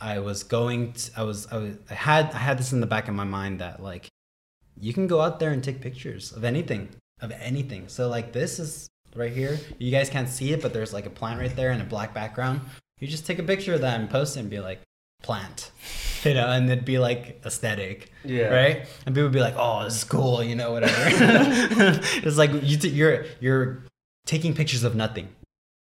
I 0.01 0.19
was 0.19 0.43
going, 0.43 0.91
to, 0.93 1.11
I 1.15 1.23
was, 1.23 1.47
I 1.49 1.57
was, 1.57 1.77
I 1.89 1.93
had, 1.93 2.25
I 2.33 2.37
had 2.37 2.59
this 2.59 2.73
in 2.73 2.81
the 2.81 2.87
back 2.87 3.07
of 3.07 3.15
my 3.15 3.23
mind 3.23 3.61
that 3.61 3.81
like 3.81 4.09
you 4.77 4.93
can 4.93 5.07
go 5.07 5.21
out 5.21 5.39
there 5.39 5.51
and 5.51 5.63
take 5.63 5.79
pictures 5.79 6.33
of 6.33 6.43
anything, 6.43 6.89
of 7.21 7.31
anything. 7.31 7.87
So 7.87 8.09
like 8.09 8.33
this 8.33 8.59
is 8.59 8.89
right 9.15 9.31
here. 9.31 9.57
You 9.79 9.89
guys 9.89 10.09
can't 10.09 10.27
see 10.27 10.51
it, 10.51 10.61
but 10.61 10.73
there's 10.73 10.93
like 10.93 11.05
a 11.05 11.09
plant 11.09 11.39
right 11.39 11.55
there 11.55 11.71
and 11.71 11.81
a 11.81 11.85
black 11.85 12.13
background. 12.13 12.61
You 12.99 13.07
just 13.07 13.25
take 13.25 13.39
a 13.39 13.43
picture 13.43 13.73
of 13.73 13.81
that 13.81 13.97
and 13.99 14.09
post 14.09 14.35
it 14.35 14.41
and 14.41 14.49
be 14.49 14.59
like 14.59 14.81
plant, 15.23 15.71
you 16.23 16.33
know, 16.33 16.47
and 16.47 16.69
it'd 16.69 16.85
be 16.85 16.99
like 16.99 17.41
aesthetic, 17.45 18.11
Yeah. 18.23 18.47
right? 18.47 18.87
And 19.05 19.15
people 19.15 19.23
would 19.23 19.31
be 19.33 19.39
like, 19.39 19.55
"Oh, 19.57 19.83
this 19.83 19.95
is 19.97 20.03
cool," 20.03 20.43
you 20.43 20.55
know, 20.55 20.71
whatever. 20.71 20.93
it's 22.23 22.37
like 22.37 22.51
you 22.63 22.77
t- 22.77 22.89
you're 22.89 23.25
you're 23.39 23.83
taking 24.25 24.53
pictures 24.53 24.83
of 24.83 24.95
nothing, 24.95 25.29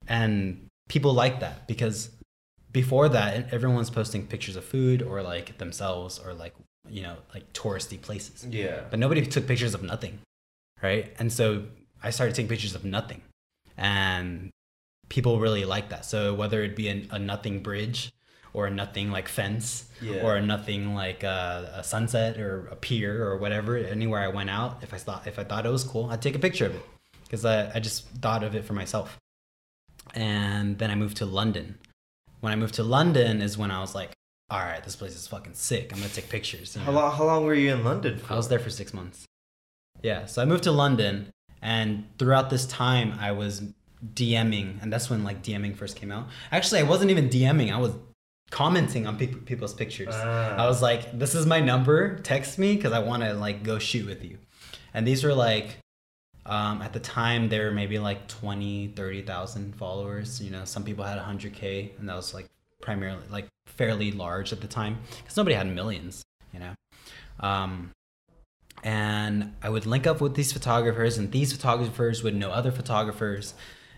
and 0.06 0.66
people 0.88 1.12
like 1.14 1.40
that 1.40 1.66
because 1.66 2.10
before 2.72 3.08
that, 3.10 3.52
everyone's 3.52 3.90
posting 3.90 4.26
pictures 4.26 4.56
of 4.56 4.64
food 4.64 5.02
or 5.02 5.22
like 5.22 5.58
themselves 5.58 6.18
or 6.18 6.32
like 6.34 6.54
you 6.88 7.02
know 7.02 7.16
like 7.34 7.50
touristy 7.52 8.00
places, 8.00 8.46
Yeah. 8.48 8.82
but 8.90 8.98
nobody 8.98 9.24
took 9.26 9.46
pictures 9.46 9.74
of 9.74 9.82
nothing, 9.82 10.18
right? 10.82 11.14
And 11.18 11.32
so 11.32 11.64
I 12.02 12.10
started 12.10 12.34
taking 12.34 12.48
pictures 12.48 12.74
of 12.74 12.84
nothing, 12.84 13.22
and 13.78 14.50
people 15.08 15.38
really 15.40 15.64
like 15.64 15.88
that. 15.90 16.04
So 16.04 16.34
whether 16.34 16.62
it 16.62 16.74
be 16.76 16.88
an, 16.88 17.08
a 17.10 17.18
nothing 17.18 17.60
bridge 17.62 18.10
or 18.54 18.68
nothing 18.70 19.10
like 19.10 19.28
fence 19.28 19.84
Yeah. 20.00 20.22
or 20.22 20.40
nothing 20.40 20.94
like 20.94 21.24
uh, 21.24 21.64
a 21.74 21.82
sunset 21.84 22.38
or 22.38 22.66
a 22.70 22.76
pier 22.76 23.24
or 23.26 23.36
whatever, 23.38 23.76
anywhere 23.76 24.20
I 24.20 24.28
went 24.28 24.50
out, 24.50 24.78
if 24.82 24.92
I 24.92 24.98
thought 24.98 25.26
if 25.26 25.38
I 25.38 25.44
thought 25.44 25.64
it 25.66 25.70
was 25.70 25.84
cool, 25.84 26.06
I'd 26.10 26.20
take 26.22 26.34
a 26.34 26.38
picture 26.38 26.66
of 26.66 26.74
it 26.74 26.84
because 27.24 27.44
I, 27.44 27.72
I 27.74 27.80
just 27.80 28.06
thought 28.20 28.42
of 28.44 28.54
it 28.54 28.64
for 28.64 28.74
myself. 28.74 29.16
And 30.14 30.78
then 30.78 30.90
I 30.90 30.94
moved 30.94 31.16
to 31.18 31.26
London. 31.26 31.78
When 32.40 32.52
I 32.52 32.56
moved 32.56 32.74
to 32.74 32.82
London 32.82 33.40
is 33.40 33.56
when 33.56 33.70
I 33.70 33.80
was 33.80 33.94
like, 33.94 34.10
all 34.50 34.58
right, 34.58 34.82
this 34.84 34.96
place 34.96 35.14
is 35.14 35.26
fucking 35.26 35.54
sick. 35.54 35.92
I'm 35.92 35.98
gonna 36.00 36.10
take 36.12 36.28
pictures. 36.28 36.76
you 36.76 36.82
How 36.82 36.92
long, 36.92 37.16
how 37.16 37.24
long 37.24 37.44
were 37.44 37.54
you 37.54 37.72
in 37.72 37.84
London 37.84 38.18
for? 38.18 38.32
I 38.34 38.36
was 38.36 38.48
there 38.48 38.58
for 38.58 38.68
six 38.70 38.92
months. 38.92 39.24
Yeah, 40.02 40.26
so 40.26 40.42
I 40.42 40.44
moved 40.44 40.64
to 40.64 40.72
London, 40.72 41.30
and 41.62 42.04
throughout 42.18 42.50
this 42.50 42.66
time, 42.66 43.14
I 43.20 43.30
was 43.32 43.62
DMing, 44.14 44.82
and 44.82 44.92
that's 44.92 45.08
when 45.08 45.22
like 45.22 45.42
DMing 45.42 45.76
first 45.76 45.96
came 45.96 46.10
out. 46.10 46.26
Actually, 46.50 46.80
I 46.80 46.82
wasn't 46.82 47.10
even 47.12 47.28
DMing; 47.28 47.72
I 47.72 47.78
was 47.78 47.92
commenting 48.52 49.06
on 49.06 49.16
peop 49.16 49.46
people's 49.46 49.74
pictures. 49.74 50.14
Ah. 50.14 50.54
I 50.56 50.66
was 50.66 50.80
like, 50.80 51.18
"This 51.18 51.34
is 51.34 51.46
my 51.46 51.58
number. 51.58 52.18
Text 52.20 52.58
me 52.58 52.76
because 52.76 52.92
I 52.92 53.00
want 53.00 53.24
to 53.24 53.34
like 53.34 53.64
go 53.64 53.80
shoot 53.80 54.06
with 54.06 54.22
you." 54.22 54.38
And 54.94 55.06
these 55.06 55.24
were 55.24 55.34
like, 55.34 55.78
um, 56.44 56.82
at 56.82 56.92
the 56.92 57.00
time, 57.00 57.48
there 57.48 57.64
were 57.66 57.72
maybe 57.72 57.98
like 57.98 58.28
20, 58.28 58.88
30,000 58.88 59.74
followers. 59.74 60.40
You 60.40 60.50
know, 60.50 60.64
some 60.64 60.84
people 60.84 61.02
had 61.02 61.18
100k, 61.18 61.98
and 61.98 62.08
that 62.08 62.14
was 62.14 62.34
like 62.34 62.46
primarily 62.80 63.24
like 63.30 63.48
fairly 63.66 64.12
large 64.12 64.52
at 64.52 64.60
the 64.60 64.68
time 64.68 64.98
because 65.16 65.36
nobody 65.36 65.56
had 65.56 65.66
millions. 65.66 66.22
You 66.52 66.60
know. 66.60 66.74
Um, 67.40 67.90
and 68.84 69.54
I 69.62 69.70
would 69.70 69.86
link 69.86 70.06
up 70.06 70.20
with 70.20 70.34
these 70.34 70.52
photographers, 70.52 71.16
and 71.16 71.32
these 71.32 71.52
photographers 71.52 72.22
would 72.22 72.34
know 72.34 72.50
other 72.50 72.70
photographers, 72.70 73.54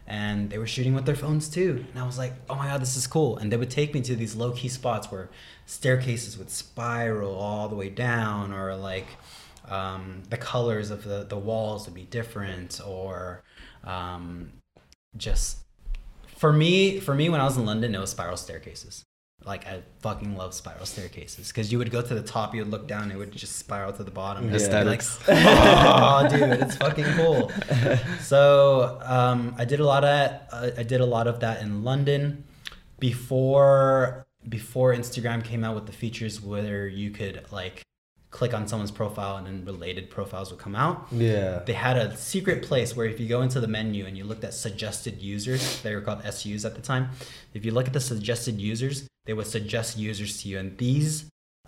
and 0.06 0.50
they 0.50 0.58
were 0.58 0.66
shooting 0.66 0.94
with 0.94 1.06
their 1.06 1.16
phones 1.16 1.48
too. 1.48 1.84
And 1.90 2.02
I 2.02 2.06
was 2.06 2.18
like, 2.18 2.34
oh 2.50 2.54
my 2.54 2.66
god, 2.66 2.80
this 2.80 2.96
is 2.96 3.06
cool. 3.06 3.38
And 3.38 3.50
they 3.50 3.56
would 3.56 3.70
take 3.70 3.94
me 3.94 4.00
to 4.02 4.14
these 4.14 4.34
low 4.34 4.52
key 4.52 4.68
spots 4.68 5.10
where 5.10 5.30
staircases 5.66 6.36
would 6.36 6.50
spiral 6.50 7.34
all 7.34 7.68
the 7.68 7.76
way 7.76 7.88
down, 7.88 8.52
or 8.52 8.76
like 8.76 9.06
um, 9.68 10.22
the 10.28 10.36
colors 10.36 10.90
of 10.90 11.04
the, 11.04 11.24
the 11.24 11.38
walls 11.38 11.86
would 11.86 11.94
be 11.94 12.04
different, 12.04 12.80
or 12.86 13.42
um, 13.84 14.52
just 15.16 15.58
for 16.26 16.52
me, 16.52 17.00
for 17.00 17.14
me, 17.14 17.28
when 17.28 17.40
I 17.40 17.44
was 17.44 17.56
in 17.56 17.64
London, 17.64 17.94
it 17.94 17.98
was 17.98 18.10
spiral 18.10 18.36
staircases. 18.36 19.04
Like 19.44 19.66
I 19.66 19.82
fucking 20.00 20.36
love 20.36 20.54
spiral 20.54 20.86
staircases 20.86 21.48
because 21.48 21.70
you 21.70 21.76
would 21.78 21.90
go 21.90 22.00
to 22.00 22.14
the 22.14 22.22
top, 22.22 22.54
you 22.54 22.62
would 22.62 22.70
look 22.70 22.86
down, 22.88 23.10
it 23.10 23.16
would 23.16 23.32
just 23.32 23.56
spiral 23.56 23.92
to 23.92 24.02
the 24.02 24.10
bottom. 24.10 24.44
and 24.44 24.52
be 24.70 24.74
like, 24.86 25.00
oh, 25.28 26.28
dude, 26.30 26.60
it's 26.62 26.76
fucking 26.76 27.04
cool. 27.16 27.52
So 28.20 28.98
um, 29.04 29.54
I 29.58 29.64
did 29.66 29.80
a 29.80 29.84
lot 29.84 30.02
of 30.04 30.30
uh, 30.50 30.70
I 30.78 30.82
did 30.82 31.00
a 31.02 31.06
lot 31.06 31.26
of 31.26 31.40
that 31.40 31.60
in 31.62 31.84
London 31.84 32.44
before 33.00 34.26
before 34.48 34.94
Instagram 34.94 35.44
came 35.44 35.62
out 35.64 35.74
with 35.74 35.86
the 35.86 35.92
features 35.92 36.40
where 36.40 36.86
you 36.86 37.10
could 37.10 37.44
like 37.52 37.82
click 38.34 38.52
on 38.52 38.66
someone's 38.66 38.90
profile 38.90 39.36
and 39.36 39.46
then 39.46 39.64
related 39.64 40.10
profiles 40.10 40.50
would 40.50 40.58
come 40.58 40.74
out 40.74 41.06
Yeah. 41.12 41.60
they 41.68 41.72
had 41.72 41.96
a 41.96 42.16
secret 42.16 42.64
place 42.64 42.90
where 42.96 43.06
if 43.06 43.20
you 43.20 43.28
go 43.28 43.42
into 43.42 43.60
the 43.60 43.68
menu 43.68 44.06
and 44.06 44.18
you 44.18 44.24
looked 44.24 44.42
at 44.42 44.52
suggested 44.54 45.14
users, 45.22 45.62
they 45.82 45.94
were 45.94 46.00
called 46.00 46.20
SUs 46.36 46.64
at 46.64 46.74
the 46.74 46.82
time. 46.82 47.04
If 47.56 47.64
you 47.64 47.70
look 47.76 47.86
at 47.86 47.92
the 47.92 48.00
suggested 48.00 48.60
users, 48.60 48.96
they 49.26 49.34
would 49.34 49.46
suggest 49.46 49.96
users 49.96 50.42
to 50.42 50.48
you, 50.48 50.58
and 50.58 50.76
these, 50.78 51.12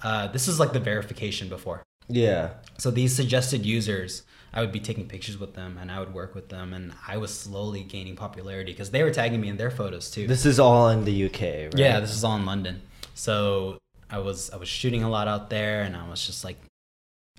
uh, 0.02 0.26
this 0.34 0.48
is 0.48 0.58
like 0.58 0.72
the 0.72 0.80
verification 0.80 1.48
before. 1.48 1.78
Yeah. 2.08 2.44
So 2.78 2.90
these 2.90 3.14
suggested 3.14 3.64
users, 3.64 4.24
I 4.52 4.60
would 4.60 4.72
be 4.72 4.80
taking 4.80 5.06
pictures 5.14 5.38
with 5.38 5.54
them, 5.54 5.78
and 5.80 5.88
I 5.94 6.00
would 6.00 6.12
work 6.20 6.34
with 6.34 6.48
them, 6.48 6.74
and 6.74 6.92
I 7.06 7.16
was 7.16 7.32
slowly 7.32 7.82
gaining 7.84 8.16
popularity 8.16 8.72
because 8.72 8.90
they 8.90 9.04
were 9.04 9.12
tagging 9.12 9.40
me 9.40 9.48
in 9.48 9.56
their 9.56 9.70
photos 9.70 10.10
too. 10.10 10.26
This 10.26 10.44
is 10.44 10.58
all 10.58 10.88
in 10.88 11.04
the 11.04 11.16
UK, 11.26 11.40
right? 11.42 11.78
Yeah, 11.84 12.00
this 12.00 12.12
is 12.18 12.24
all 12.24 12.36
in 12.36 12.44
London. 12.44 12.82
So 13.14 13.78
I 14.10 14.18
was 14.18 14.50
I 14.50 14.56
was 14.56 14.68
shooting 14.68 15.02
a 15.02 15.10
lot 15.10 15.28
out 15.28 15.50
there, 15.50 15.82
and 15.82 15.96
I 15.96 16.08
was 16.08 16.24
just 16.26 16.44
like, 16.44 16.56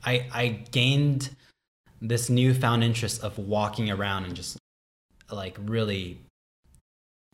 I 0.03 0.27
I 0.33 0.47
gained 0.71 1.29
this 2.01 2.29
newfound 2.29 2.83
interest 2.83 3.23
of 3.23 3.37
walking 3.37 3.89
around 3.89 4.25
and 4.25 4.35
just 4.35 4.57
like 5.31 5.57
really 5.65 6.19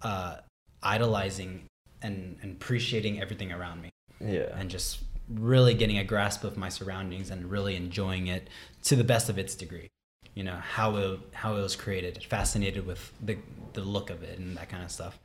uh, 0.01 0.37
idolizing 0.81 1.65
and, 2.01 2.37
and 2.41 2.53
appreciating 2.53 3.21
everything 3.21 3.51
around 3.51 3.81
me, 3.81 3.89
Yeah. 4.19 4.49
and 4.57 4.69
just 4.69 4.99
really 5.29 5.73
getting 5.73 5.97
a 5.97 6.03
grasp 6.03 6.43
of 6.43 6.57
my 6.57 6.69
surroundings 6.69 7.29
and 7.29 7.49
really 7.49 7.75
enjoying 7.75 8.27
it 8.27 8.49
to 8.83 8.95
the 8.95 9.03
best 9.03 9.29
of 9.29 9.37
its 9.37 9.55
degree. 9.55 9.87
You 10.35 10.43
know 10.43 10.55
how 10.57 10.95
it 10.97 11.19
how 11.33 11.55
it 11.55 11.61
was 11.61 11.75
created, 11.75 12.23
fascinated 12.23 12.85
with 12.85 13.11
the 13.21 13.37
the 13.73 13.81
look 13.81 14.09
of 14.09 14.23
it 14.23 14.39
and 14.39 14.57
that 14.57 14.69
kind 14.69 14.83
of 14.83 14.91
stuff. 14.91 15.19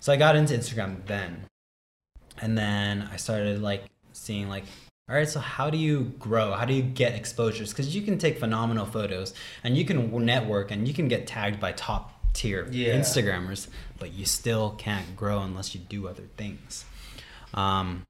So 0.00 0.12
I 0.12 0.16
got 0.16 0.36
into 0.36 0.54
Instagram 0.54 1.04
then, 1.06 1.44
and 2.40 2.56
then 2.56 3.08
I 3.12 3.16
started 3.16 3.60
like 3.62 3.84
seeing 4.12 4.48
like, 4.48 4.64
all 5.08 5.16
right, 5.16 5.28
so 5.28 5.40
how 5.40 5.70
do 5.70 5.78
you 5.78 6.12
grow? 6.18 6.52
How 6.52 6.64
do 6.64 6.72
you 6.72 6.82
get 6.82 7.14
exposures? 7.14 7.70
Because 7.70 7.94
you 7.94 8.02
can 8.02 8.16
take 8.18 8.38
phenomenal 8.38 8.86
photos 8.86 9.34
and 9.64 9.76
you 9.76 9.84
can 9.84 10.24
network 10.24 10.70
and 10.70 10.86
you 10.86 10.94
can 10.94 11.08
get 11.08 11.26
tagged 11.26 11.58
by 11.58 11.72
top 11.72 12.20
tier 12.32 12.68
Yeah. 12.70 12.94
Instagrammers, 12.94 13.66
but 13.98 14.12
you 14.12 14.24
still 14.24 14.70
can't 14.78 15.16
grow 15.16 15.42
unless 15.42 15.74
you 15.74 15.80
do 15.80 16.06
other 16.06 16.28
things. 16.36 16.84
Um, 17.54 18.04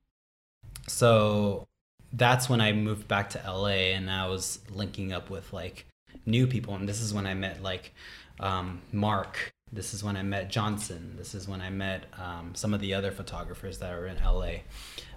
so 0.86 1.66
that's 2.12 2.48
when 2.48 2.60
I 2.60 2.72
moved 2.72 3.08
back 3.08 3.30
to 3.30 3.42
LA 3.46 3.94
and 3.94 4.10
I 4.10 4.28
was 4.28 4.58
linking 4.70 5.12
up 5.12 5.30
with 5.30 5.52
like 5.52 5.86
new 6.26 6.46
people, 6.46 6.74
and 6.74 6.88
this 6.88 7.00
is 7.00 7.14
when 7.14 7.26
I 7.26 7.34
met 7.34 7.62
like 7.62 7.94
um, 8.40 8.82
Mark. 8.92 9.52
This 9.72 9.94
is 9.94 10.02
when 10.02 10.16
I 10.16 10.22
met 10.22 10.50
Johnson. 10.50 11.14
This 11.16 11.35
is 11.35 11.46
when 11.46 11.61
I 11.61 11.70
met 11.70 12.06
um, 12.18 12.52
some 12.54 12.74
of 12.74 12.80
the 12.80 12.94
other 12.94 13.12
photographers 13.12 13.78
that 13.78 13.92
are 13.92 14.06
in 14.06 14.16
LA 14.22 14.62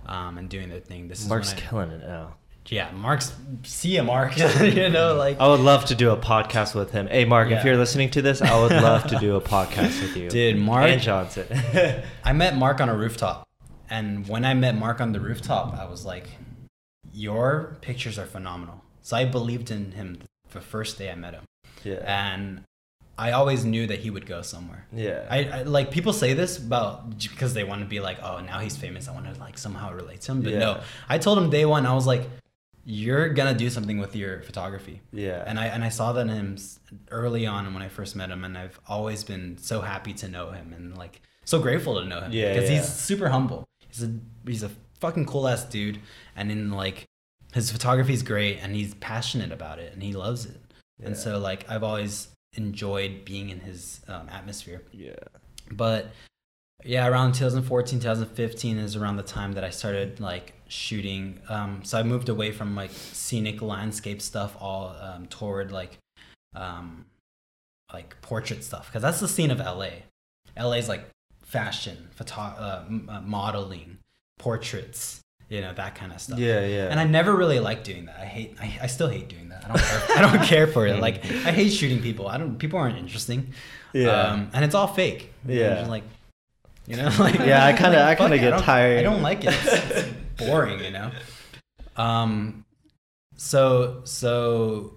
um, 0.06 0.38
and 0.38 0.48
doing 0.50 0.70
their 0.70 0.80
thing. 0.80 1.08
This 1.08 1.22
is 1.22 1.28
Mark's 1.30 1.54
when 1.54 1.58
I, 1.64 1.66
killing 1.68 1.90
it 1.92 2.02
now. 2.08 2.36
yeah, 2.70 2.92
Mark's 2.92 3.34
see 3.64 3.96
ya, 3.96 4.04
Mark. 4.04 4.38
you 4.62 4.90
know, 4.90 5.16
like 5.18 5.40
I 5.40 5.48
would 5.48 5.60
love 5.60 5.86
to 5.86 5.96
do 5.96 6.12
a 6.12 6.18
podcast 6.18 6.76
with 6.76 6.92
him. 6.92 7.08
Hey, 7.08 7.26
Mark, 7.26 7.50
if 7.50 7.64
you're 7.66 7.78
listening 7.78 8.12
to 8.12 8.22
this, 8.22 8.42
I 8.44 8.60
would 8.62 8.72
love 8.72 9.08
to 9.08 9.18
do 9.20 9.36
a 9.36 9.42
podcast 9.56 10.02
with 10.02 10.16
you. 10.16 10.30
Dude, 10.30 10.58
Mark- 10.60 10.90
and 10.90 11.02
Johnson. 11.02 11.48
I 12.24 12.34
met 12.34 12.56
Mark 12.56 12.80
on 12.80 12.90
a 12.90 12.96
rooftop. 12.96 13.48
And 13.90 14.28
when 14.28 14.46
I 14.46 14.54
met 14.54 14.76
Mark 14.76 15.02
on 15.02 15.12
the 15.14 15.20
rooftop, 15.20 15.78
I 15.78 15.86
was 15.86 16.06
like, 16.06 16.28
Your 17.12 17.78
pictures 17.82 18.18
are 18.20 18.26
phenomenal. 18.26 18.84
So 19.02 19.18
I 19.18 19.26
believed 19.26 19.72
in 19.72 19.92
him 19.94 20.20
the 20.52 20.62
first 20.62 20.98
day 21.00 21.12
I 21.12 21.16
met 21.16 21.34
him. 21.34 21.44
yeah. 21.84 21.96
And 22.06 22.64
I 23.18 23.32
always 23.32 23.64
knew 23.64 23.86
that 23.88 24.00
he 24.00 24.10
would 24.10 24.26
go 24.26 24.42
somewhere. 24.42 24.88
Yeah. 24.92 25.26
I, 25.30 25.44
I 25.44 25.62
like 25.64 25.92
people 25.92 26.14
say 26.14 26.34
this 26.34 26.58
about 26.58 27.18
because 27.20 27.54
they 27.54 27.64
want 27.64 27.82
to 27.82 27.88
be 27.88 28.00
like, 28.00 28.18
oh, 28.24 28.40
now 28.42 28.60
he's 28.60 28.76
famous. 28.76 29.08
I 29.08 29.14
want 29.14 29.32
to 29.32 29.40
like 29.40 29.58
somehow 29.58 29.94
relate 29.94 30.22
to 30.22 30.32
him. 30.32 30.42
But 30.42 30.54
no, 30.54 30.82
I 31.08 31.20
told 31.20 31.38
him 31.38 31.50
day 31.50 31.66
one, 31.66 31.86
I 31.86 31.94
was 31.94 32.08
like, 32.08 32.28
you're 32.86 33.30
gonna 33.30 33.54
do 33.54 33.70
something 33.70 33.98
with 33.98 34.16
your 34.16 34.42
photography. 34.42 35.02
Yeah. 35.12 35.44
And 35.46 35.60
I 35.60 35.68
and 35.68 35.84
I 35.84 35.90
saw 35.90 36.12
that 36.14 36.22
in 36.22 36.30
him 36.30 36.58
early 37.12 37.46
on 37.46 37.72
when 37.74 37.84
I 37.84 37.88
first 37.88 38.16
met 38.16 38.30
him, 38.30 38.44
and 38.44 38.58
I've 38.58 38.80
always 38.88 39.24
been 39.24 39.58
so 39.58 39.82
happy 39.82 40.14
to 40.16 40.28
know 40.28 40.52
him 40.52 40.74
and 40.74 40.98
like 40.98 41.22
so 41.46 41.60
grateful 41.60 42.00
to 42.02 42.06
know 42.06 42.22
him. 42.22 42.32
Yeah, 42.32 42.54
Because 42.54 42.70
yeah. 42.70 42.78
he's 42.78 42.90
super 42.92 43.30
humble. 43.30 43.64
He's 43.90 44.04
a 44.04 44.12
he's 44.46 44.64
a 44.64 44.72
fucking 45.00 45.28
cool 45.28 45.48
ass 45.48 45.64
dude, 45.66 46.00
and 46.36 46.52
in 46.52 46.72
like 46.72 47.06
his 47.54 47.72
photography 47.72 48.14
is 48.14 48.24
great, 48.24 48.58
and 48.62 48.76
he's 48.76 48.96
passionate 48.96 49.52
about 49.52 49.78
it, 49.80 49.94
and 49.94 50.02
he 50.02 50.14
loves 50.14 50.46
it. 50.46 50.60
And 51.02 51.16
so 51.18 51.38
like 51.38 51.70
I've 51.70 51.84
always 51.84 52.30
enjoyed 52.56 53.26
being 53.26 53.50
in 53.50 53.60
his 53.60 54.02
um, 54.08 54.30
atmosphere. 54.30 54.82
yeah. 54.92 55.16
But 55.72 56.12
yeah, 56.84 57.08
around 57.08 57.34
2014, 57.34 58.00
2015 58.00 58.78
is 58.78 58.96
around 58.96 59.16
the 59.16 59.24
time 59.24 59.54
that 59.54 59.64
I 59.64 59.70
started 59.70 60.20
like 60.20 60.54
shooting. 60.68 61.40
Um, 61.48 61.82
so 61.84 61.98
I 61.98 62.04
moved 62.04 62.28
away 62.30 62.52
from 62.52 62.76
like 62.76 62.92
scenic 62.92 63.62
landscape 63.62 64.22
stuff 64.22 64.56
all 64.60 64.96
um, 65.00 65.28
toward 65.28 65.72
like 65.72 65.98
um, 66.56 67.06
like 67.94 68.22
portrait 68.22 68.64
stuff 68.64 68.88
because 68.88 69.02
that's 69.02 69.20
the 69.20 69.28
scene 69.28 69.52
of 69.52 69.60
LA. 69.60 69.90
LA 70.58 70.74
is 70.74 70.90
like 70.90 71.06
fashion, 71.42 72.10
photo- 72.12 72.42
uh, 72.42 72.84
m- 72.88 73.10
uh, 73.10 73.22
modeling, 73.22 74.00
portraits, 74.38 75.22
you 75.50 75.62
know 75.62 75.74
that 75.74 75.96
kind 75.96 76.12
of 76.12 76.20
stuff. 76.22 76.40
Yeah, 76.40 76.66
yeah. 76.66 76.88
And 76.90 77.00
I 77.00 77.04
never 77.06 77.36
really 77.36 77.60
liked 77.60 77.84
doing 77.84 78.06
that. 78.06 78.18
I 78.20 78.26
hate. 78.26 78.56
I, 78.60 78.80
I 78.84 78.88
still 78.88 79.08
hate 79.10 79.28
doing 79.30 79.50
that. 79.50 79.66
I 79.66 79.68
don't. 79.70 79.80
Care, 79.82 80.18
I 80.18 80.22
don't 80.38 80.46
care 80.48 80.68
for 80.68 80.88
it. 80.88 81.00
Like 81.00 81.24
I 81.26 81.52
hate 81.52 81.70
shooting 81.70 82.02
people. 82.02 82.28
I 82.28 82.38
don't. 82.38 82.58
People 82.58 82.80
aren't 82.80 82.98
interesting. 82.98 83.54
Yeah. 83.94 84.10
Um, 84.10 84.50
and 84.54 84.66
it's 84.66 84.74
all 84.76 84.88
fake. 84.88 85.32
Yeah. 85.48 85.76
just 85.76 85.90
like, 85.90 86.04
you 86.88 86.98
know, 86.98 87.12
like 87.20 87.36
Yeah, 87.36 87.64
I 87.66 87.74
kinda- 87.74 88.04
I 88.04 88.16
kinda 88.16 88.38
get 88.40 88.50
don't- 88.52 88.64
tired. 88.64 89.00
I 89.00 89.04
don't 89.04 89.22
like 89.22 89.44
it. 89.46 89.54
It's, 89.54 89.92
it's 89.92 90.10
boring. 90.48 90.84
You 90.84 90.92
know. 90.92 91.12
Um. 91.96 92.66
So 93.36 94.02
so, 94.06 94.94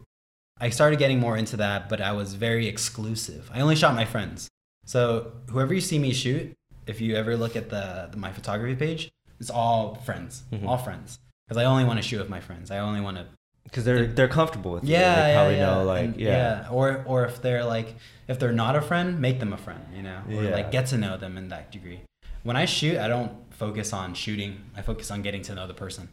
I 0.61 0.71
started 0.71 0.99
getting 0.99 1.19
more 1.21 1.37
into 1.37 1.57
that, 1.59 1.89
but 1.89 2.01
I 2.01 2.13
was 2.13 2.35
very 2.35 2.67
exclusive. 2.69 3.51
I 3.53 3.61
only 3.61 3.77
shot 3.77 3.95
my 3.95 4.05
friends. 4.05 4.49
So 4.85 5.33
whoever 5.51 5.75
you 5.75 5.81
see 5.81 5.99
me 5.99 6.13
shoot, 6.13 6.53
if 6.87 7.01
you 7.01 7.17
ever 7.17 7.37
look 7.37 7.57
at 7.57 7.71
the, 7.71 8.09
the 8.11 8.17
my 8.17 8.33
photography 8.33 8.77
page, 8.77 9.11
it's 9.41 9.51
all 9.51 9.95
friends, 9.97 10.45
Mhm. 10.53 10.67
all 10.67 10.79
friends. 10.79 11.19
Because 11.49 11.63
I 11.63 11.65
only 11.67 11.85
want 11.85 11.99
to 11.99 12.03
shoot 12.03 12.19
with 12.19 12.29
my 12.29 12.41
friends. 12.41 12.71
I 12.71 12.79
only 12.79 13.01
want 13.01 13.17
to 13.19 13.27
because 13.65 13.85
they're 13.85 14.07
they're 14.07 14.29
comfortable 14.29 14.73
with 14.73 14.85
you. 14.85 14.93
yeah, 14.93 15.15
They 15.15 15.29
yeah, 15.31 15.35
probably 15.37 15.57
yeah. 15.57 15.67
know 15.67 15.85
like 15.85 16.05
And- 16.05 16.17
yeah. 16.21 16.69
Or 16.71 17.03
or 17.07 17.25
if 17.25 17.43
they're 17.43 17.65
like 17.65 17.97
if 18.29 18.39
they're 18.39 18.53
not 18.53 18.77
a 18.77 18.81
friend, 18.83 19.21
make 19.21 19.39
them 19.41 19.53
a 19.53 19.57
friend, 19.57 19.83
you 19.95 20.03
know, 20.03 20.23
or 20.29 20.45
Yeah. 20.45 20.51
like 20.51 20.71
get 20.71 20.87
to 20.87 20.99
know 20.99 21.17
them 21.17 21.37
in 21.37 21.49
that 21.49 21.71
degree. 21.73 22.01
When 22.43 22.57
I 22.57 22.65
shoot, 22.65 22.97
I 22.99 23.09
don't 23.09 23.33
focus 23.55 23.93
on 23.93 24.15
shooting. 24.15 24.71
I 24.77 24.83
focus 24.83 25.11
on 25.11 25.23
getting 25.23 25.43
to 25.43 25.55
know 25.55 25.67
the 25.67 25.75
person. 25.75 26.09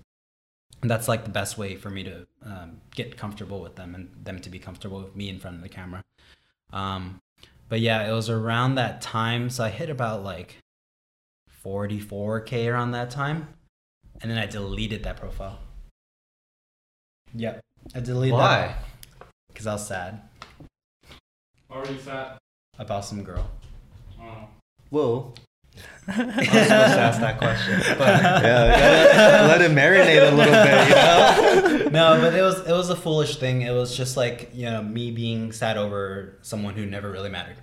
And 0.81 0.89
that's 0.91 1.07
like 1.07 1.23
the 1.23 1.29
best 1.31 1.57
way 1.57 1.75
for 1.75 1.89
me 1.89 2.03
to 2.03 2.27
um, 2.45 2.81
get 2.93 3.17
comfortable 3.17 3.61
with 3.61 3.75
them 3.75 3.95
and 3.95 4.09
them 4.23 4.39
to 4.41 4.49
be 4.49 4.59
comfortable 4.59 5.01
with 5.01 5.15
me 5.15 5.29
in 5.29 5.39
front 5.39 5.55
of 5.57 5.61
the 5.63 5.69
camera. 5.69 6.03
Um, 6.71 7.21
but 7.69 7.79
yeah, 7.79 8.07
it 8.07 8.11
was 8.13 8.29
around 8.29 8.75
that 8.75 9.01
time. 9.01 9.49
So 9.49 9.63
I 9.63 9.69
hit 9.69 9.89
about 9.89 10.23
like 10.23 10.57
44k 11.65 12.71
around 12.71 12.91
that 12.91 13.09
time, 13.09 13.47
and 14.21 14.29
then 14.29 14.37
I 14.37 14.45
deleted 14.45 15.03
that 15.03 15.17
profile. 15.17 15.59
Yep, 17.35 17.61
I 17.95 17.99
deleted 17.99 18.33
Why? 18.33 18.67
that 18.67 19.27
because 19.47 19.67
I 19.67 19.73
was 19.73 19.87
sad 19.87 20.21
Already 21.71 21.97
sad? 21.97 22.37
about 22.77 23.05
some 23.05 23.23
girl. 23.23 23.49
Oh. 24.21 24.47
Whoa. 24.89 25.33
I 26.07 26.25
was 26.25 26.35
supposed 26.35 26.69
to 26.69 26.73
ask 26.73 27.19
that 27.21 27.37
question, 27.39 27.79
but 27.97 28.21
yeah, 28.43 29.15
gotta 29.17 29.47
let 29.47 29.61
it 29.61 29.71
marinate 29.71 30.31
a 30.31 30.35
little 30.35 30.53
bit, 30.53 31.79
you 31.79 31.85
know? 31.85 31.89
no, 32.15 32.21
but 32.21 32.35
it 32.35 32.41
was 32.41 32.59
it 32.67 32.71
was 32.71 32.89
a 32.91 32.95
foolish 32.95 33.37
thing. 33.37 33.61
It 33.61 33.71
was 33.71 33.95
just 33.97 34.17
like 34.17 34.51
you 34.53 34.65
know 34.65 34.83
me 34.83 35.09
being 35.11 35.51
sad 35.51 35.77
over 35.77 36.37
someone 36.41 36.75
who 36.75 36.85
never 36.85 37.09
really 37.09 37.29
mattered. 37.29 37.55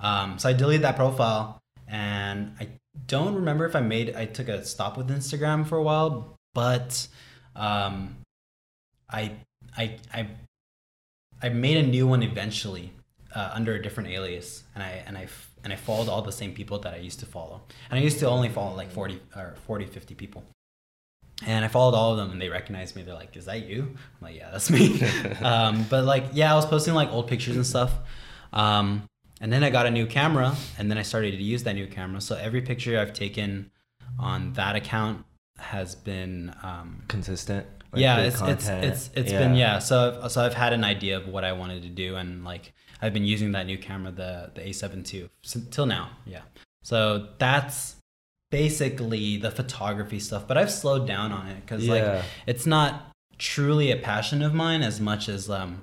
Um, 0.00 0.38
so 0.38 0.48
I 0.48 0.54
deleted 0.54 0.82
that 0.82 0.96
profile, 0.96 1.60
and 1.88 2.54
I 2.58 2.68
don't 3.06 3.34
remember 3.34 3.64
if 3.66 3.74
I 3.74 3.80
made 3.80 4.14
I 4.14 4.26
took 4.26 4.48
a 4.48 4.64
stop 4.64 4.96
with 4.96 5.08
Instagram 5.08 5.66
for 5.66 5.78
a 5.78 5.82
while, 5.82 6.36
but 6.54 7.06
um, 7.56 8.16
I 9.10 9.32
I 9.76 9.96
I 10.12 10.28
I 11.42 11.48
made 11.48 11.78
a 11.78 11.86
new 11.86 12.06
one 12.06 12.22
eventually 12.22 12.92
uh, 13.34 13.50
under 13.54 13.74
a 13.74 13.82
different 13.82 14.10
alias, 14.10 14.64
and 14.74 14.82
I 14.82 15.02
and 15.06 15.16
I 15.16 15.28
and 15.64 15.72
I 15.72 15.76
followed 15.76 16.08
all 16.08 16.22
the 16.22 16.32
same 16.32 16.52
people 16.52 16.78
that 16.80 16.94
I 16.94 16.98
used 16.98 17.20
to 17.20 17.26
follow, 17.26 17.62
and 17.90 17.98
I 17.98 18.02
used 18.02 18.18
to 18.20 18.28
only 18.28 18.48
follow 18.48 18.74
like 18.76 18.90
40 18.90 19.20
or 19.36 19.54
40, 19.66 19.86
50 19.86 20.14
people. 20.14 20.44
And 21.44 21.64
I 21.64 21.68
followed 21.68 21.96
all 21.96 22.12
of 22.12 22.18
them, 22.18 22.30
and 22.30 22.40
they 22.40 22.48
recognized 22.48 22.94
me. 22.94 23.02
They're 23.02 23.14
like, 23.14 23.36
"Is 23.36 23.46
that 23.46 23.66
you?" 23.66 23.82
I'm 23.82 24.28
like, 24.28 24.36
"Yeah, 24.36 24.50
that's 24.52 24.70
me." 24.70 25.02
um, 25.42 25.84
but 25.90 26.04
like, 26.04 26.26
yeah, 26.34 26.52
I 26.52 26.56
was 26.56 26.66
posting 26.66 26.94
like 26.94 27.10
old 27.10 27.26
pictures 27.26 27.56
and 27.56 27.66
stuff. 27.66 27.92
Um, 28.52 29.08
and 29.42 29.52
then 29.52 29.64
I 29.64 29.70
got 29.70 29.86
a 29.86 29.90
new 29.90 30.06
camera, 30.06 30.54
and 30.78 30.88
then 30.88 30.96
I 30.96 31.02
started 31.02 31.32
to 31.32 31.42
use 31.42 31.64
that 31.64 31.74
new 31.74 31.88
camera. 31.88 32.20
So 32.20 32.36
every 32.36 32.62
picture 32.62 32.98
I've 32.98 33.12
taken 33.12 33.72
on 34.16 34.52
that 34.52 34.76
account 34.76 35.24
has 35.58 35.96
been 35.96 36.54
um, 36.62 37.02
consistent. 37.08 37.66
like, 37.92 38.00
yeah, 38.00 38.20
it's 38.20 38.40
it's 38.40 38.68
it's 38.68 39.10
it's 39.14 39.32
been 39.32 39.56
yeah. 39.56 39.80
So 39.80 40.20
I've, 40.22 40.30
so 40.30 40.44
I've 40.44 40.54
had 40.54 40.72
an 40.72 40.84
idea 40.84 41.16
of 41.16 41.26
what 41.26 41.42
I 41.42 41.52
wanted 41.52 41.82
to 41.82 41.88
do, 41.88 42.14
and 42.14 42.44
like 42.44 42.72
I've 43.02 43.12
been 43.12 43.24
using 43.24 43.50
that 43.52 43.66
new 43.66 43.78
camera, 43.78 44.12
the 44.12 44.52
the 44.54 44.60
A7 44.60 45.12
II, 45.12 45.28
till 45.72 45.86
now. 45.86 46.10
Yeah. 46.24 46.42
So 46.84 47.28
that's 47.38 47.96
basically 48.52 49.38
the 49.38 49.50
photography 49.50 50.20
stuff, 50.20 50.46
but 50.46 50.56
I've 50.56 50.70
slowed 50.70 51.08
down 51.08 51.32
on 51.32 51.48
it 51.48 51.60
because 51.62 51.88
like 51.88 52.22
it's 52.46 52.64
not 52.64 53.12
truly 53.38 53.90
a 53.90 53.96
passion 53.96 54.40
of 54.40 54.54
mine 54.54 54.82
as 54.82 55.00
much 55.00 55.28
as 55.28 55.50
um 55.50 55.82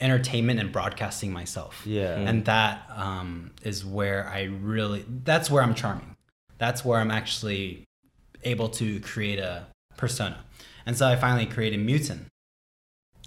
entertainment 0.00 0.60
and 0.60 0.70
broadcasting 0.72 1.32
myself 1.32 1.82
Yeah. 1.84 2.16
and 2.18 2.44
that 2.44 2.88
um, 2.94 3.50
is 3.62 3.84
where 3.84 4.28
I 4.28 4.44
really 4.44 5.04
that's 5.24 5.50
where 5.50 5.62
I'm 5.62 5.74
charming. 5.74 6.16
That's 6.58 6.84
where 6.84 7.00
I'm 7.00 7.10
actually 7.10 7.84
able 8.44 8.68
to 8.70 9.00
create 9.00 9.38
a 9.38 9.66
persona. 9.96 10.44
And 10.86 10.96
so 10.96 11.06
I 11.06 11.16
finally 11.16 11.46
created 11.46 11.80
Mewten. 11.80 12.26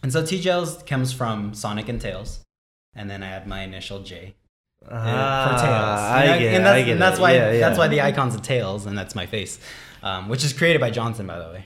And 0.03 0.12
so 0.12 0.23
TJails 0.23 0.86
comes 0.88 1.13
from 1.13 1.53
Sonic 1.53 1.88
and 1.89 2.01
Tails. 2.01 2.39
And 2.95 3.10
then 3.10 3.21
I 3.23 3.27
had 3.27 3.47
my 3.47 3.62
initial 3.62 4.01
J 4.03 4.36
uh, 4.86 4.88
for 4.89 5.62
Tails. 5.62 5.69
Ah, 5.69 6.13
I 6.17 6.39
get 6.39 6.53
and 6.55 6.65
that's, 6.65 6.75
I 6.75 6.81
get 6.84 6.91
and 6.93 7.01
that's 7.01 7.19
it. 7.19 7.21
why 7.21 7.34
Yeah, 7.34 7.51
that's 7.60 7.77
why 7.77 7.88
the 7.88 8.01
icon's 8.01 8.36
a 8.36 8.39
Tails 8.41 8.86
and 8.86 8.97
that's 8.97 9.15
my 9.15 9.25
face. 9.25 9.60
Um, 10.03 10.29
which 10.29 10.43
is 10.43 10.51
created 10.53 10.81
by 10.81 10.89
Johnson 10.89 11.27
by 11.27 11.38
the 11.39 11.45
way. 11.53 11.65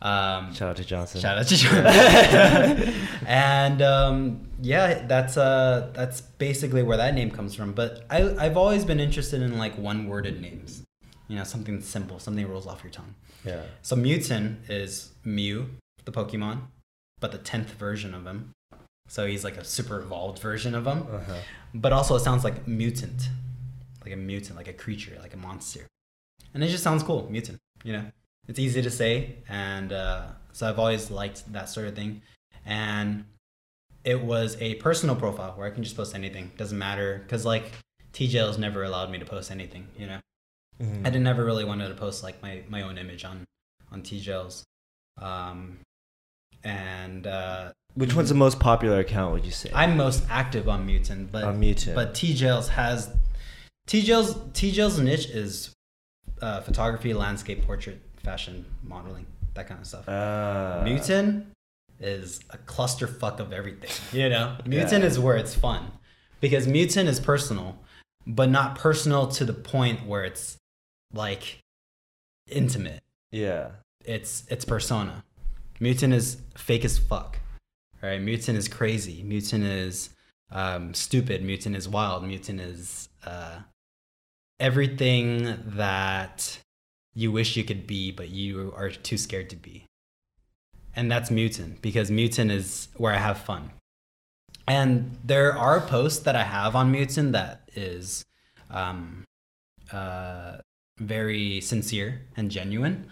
Um, 0.00 0.54
Shout 0.54 0.70
out 0.70 0.76
to 0.76 0.84
Johnson. 0.84 1.20
Shout 1.20 1.38
out 1.38 1.46
to 1.48 1.56
Johnson. 1.56 2.94
and 3.26 3.82
um, 3.82 4.48
yeah, 4.62 5.06
that's 5.06 5.36
uh, 5.36 5.90
that's 5.92 6.20
basically 6.20 6.82
where 6.82 6.96
that 6.96 7.14
name 7.14 7.30
comes 7.30 7.54
from. 7.54 7.72
But 7.72 8.04
I, 8.10 8.34
I've 8.38 8.56
always 8.56 8.84
been 8.84 9.00
interested 9.00 9.42
in 9.42 9.58
like 9.58 9.76
one-worded 9.76 10.40
names. 10.40 10.82
You 11.26 11.36
know, 11.36 11.44
something 11.44 11.82
simple, 11.82 12.18
something 12.18 12.46
rolls 12.48 12.66
off 12.66 12.82
your 12.82 12.92
tongue. 12.92 13.14
Yeah. 13.44 13.62
So 13.82 13.96
Mewten 13.96 14.56
is 14.68 15.10
Mew, 15.24 15.68
the 16.04 16.12
Pokemon, 16.12 16.60
but 17.20 17.32
the 17.32 17.38
tenth 17.38 17.70
version 17.72 18.14
of 18.14 18.24
him. 18.26 18.52
So 19.08 19.26
he's 19.26 19.42
like 19.44 19.56
a 19.56 19.64
super 19.64 20.00
evolved 20.00 20.38
version 20.38 20.74
of 20.74 20.86
him. 20.86 21.06
Uh-huh. 21.10 21.34
But 21.74 21.92
also, 21.92 22.14
it 22.16 22.20
sounds 22.20 22.44
like 22.44 22.66
mutant, 22.68 23.28
like 24.04 24.12
a 24.12 24.16
mutant, 24.16 24.56
like 24.56 24.68
a 24.68 24.72
creature, 24.72 25.18
like 25.20 25.34
a 25.34 25.36
monster, 25.36 25.86
and 26.54 26.62
it 26.62 26.68
just 26.68 26.84
sounds 26.84 27.02
cool, 27.02 27.28
mutant. 27.30 27.58
You 27.84 27.92
know, 27.94 28.04
it's 28.48 28.58
easy 28.58 28.82
to 28.82 28.90
say, 28.90 29.36
and 29.48 29.92
uh, 29.92 30.26
so 30.52 30.68
I've 30.68 30.78
always 30.78 31.10
liked 31.10 31.50
that 31.52 31.68
sort 31.68 31.86
of 31.86 31.94
thing. 31.94 32.22
And 32.66 33.24
it 34.04 34.20
was 34.22 34.56
a 34.60 34.74
personal 34.76 35.14
profile 35.16 35.52
where 35.56 35.66
I 35.66 35.70
can 35.70 35.82
just 35.84 35.96
post 35.96 36.14
anything, 36.14 36.50
doesn't 36.56 36.78
matter, 36.78 37.20
because 37.24 37.44
like 37.44 37.72
TJL's 38.12 38.58
never 38.58 38.82
allowed 38.84 39.10
me 39.10 39.18
to 39.18 39.24
post 39.24 39.50
anything. 39.50 39.88
You 39.98 40.06
know, 40.06 40.18
Mhm. 40.80 41.00
I 41.06 41.10
didn't 41.10 41.26
ever 41.26 41.44
really 41.44 41.64
wanted 41.64 41.88
to 41.88 41.94
post 41.94 42.22
like 42.22 42.42
my 42.42 42.62
my 42.68 42.82
own 42.82 42.98
image 42.98 43.24
on 43.24 43.44
on 43.92 44.02
TJL's. 44.02 44.64
Um, 45.20 45.80
and 46.64 47.26
uh, 47.26 47.72
Which 47.94 48.14
one's 48.14 48.28
the 48.28 48.34
most 48.34 48.60
popular 48.60 49.00
account? 49.00 49.32
Would 49.34 49.44
you 49.44 49.50
say? 49.50 49.70
I'm 49.74 49.96
most 49.96 50.24
active 50.30 50.68
on 50.68 50.86
Mewten, 50.86 51.30
but 51.30 51.44
On 51.44 51.60
Mewten. 51.60 51.94
but 51.94 52.14
TJails 52.14 52.68
has 52.68 53.14
TJails 53.88 54.50
TJails 54.52 55.02
niche 55.02 55.28
is 55.30 55.72
uh, 56.42 56.60
photography, 56.60 57.14
landscape, 57.14 57.64
portrait, 57.64 58.00
fashion, 58.20 58.64
modeling, 58.82 59.26
that 59.54 59.66
kind 59.68 59.80
of 59.80 59.86
stuff. 59.86 60.08
Uh, 60.08 60.82
Mewten 60.84 61.46
is 62.00 62.40
a 62.50 62.58
clusterfuck 62.58 63.40
of 63.40 63.52
everything. 63.52 63.90
You 64.12 64.28
know, 64.28 64.56
Mewten 64.64 65.00
Yeah. 65.00 65.06
is 65.06 65.18
where 65.18 65.36
it's 65.36 65.54
fun 65.54 65.92
because 66.40 66.66
Mewten 66.66 67.06
is 67.06 67.20
personal, 67.20 67.78
but 68.26 68.48
not 68.50 68.76
personal 68.76 69.26
to 69.28 69.44
the 69.44 69.52
point 69.54 70.06
where 70.06 70.24
it's 70.24 70.56
like 71.12 71.58
intimate. 72.50 73.02
Yeah. 73.30 73.70
It's 74.04 74.44
it's 74.48 74.64
persona. 74.64 75.24
Mewten 75.80 76.12
is 76.12 76.38
fake 76.56 76.84
as 76.84 76.98
fuck. 76.98 77.38
Right? 78.00 78.20
Mewten 78.20 78.54
is 78.54 78.68
crazy. 78.68 79.24
Mewten 79.24 79.62
is 79.68 80.10
um, 80.52 80.94
stupid. 80.94 81.42
Mewten 81.42 81.74
is 81.74 81.88
wild. 81.88 82.22
Mewten 82.22 82.60
is 82.60 83.08
uh, 83.26 83.58
everything 84.60 85.56
that 85.66 86.58
you 87.18 87.32
wish 87.32 87.56
you 87.56 87.64
could 87.64 87.84
be, 87.84 88.12
but 88.12 88.28
you 88.28 88.72
are 88.76 88.90
too 88.90 89.18
scared 89.18 89.50
to 89.50 89.56
be. 89.56 89.84
And 90.94 91.10
that's 91.10 91.30
Mewten 91.30 91.80
because 91.82 92.12
Mewten 92.12 92.48
is 92.48 92.88
where 92.96 93.12
I 93.12 93.18
have 93.18 93.38
fun. 93.38 93.72
And 94.68 95.18
there 95.24 95.52
are 95.58 95.80
posts 95.80 96.20
that 96.20 96.36
I 96.36 96.44
have 96.44 96.76
on 96.76 96.92
Mewten 96.92 97.32
that 97.32 97.68
is 97.74 98.24
um, 98.70 99.24
uh, 99.90 100.58
very 100.98 101.60
sincere 101.60 102.22
and 102.36 102.52
genuine. 102.52 103.08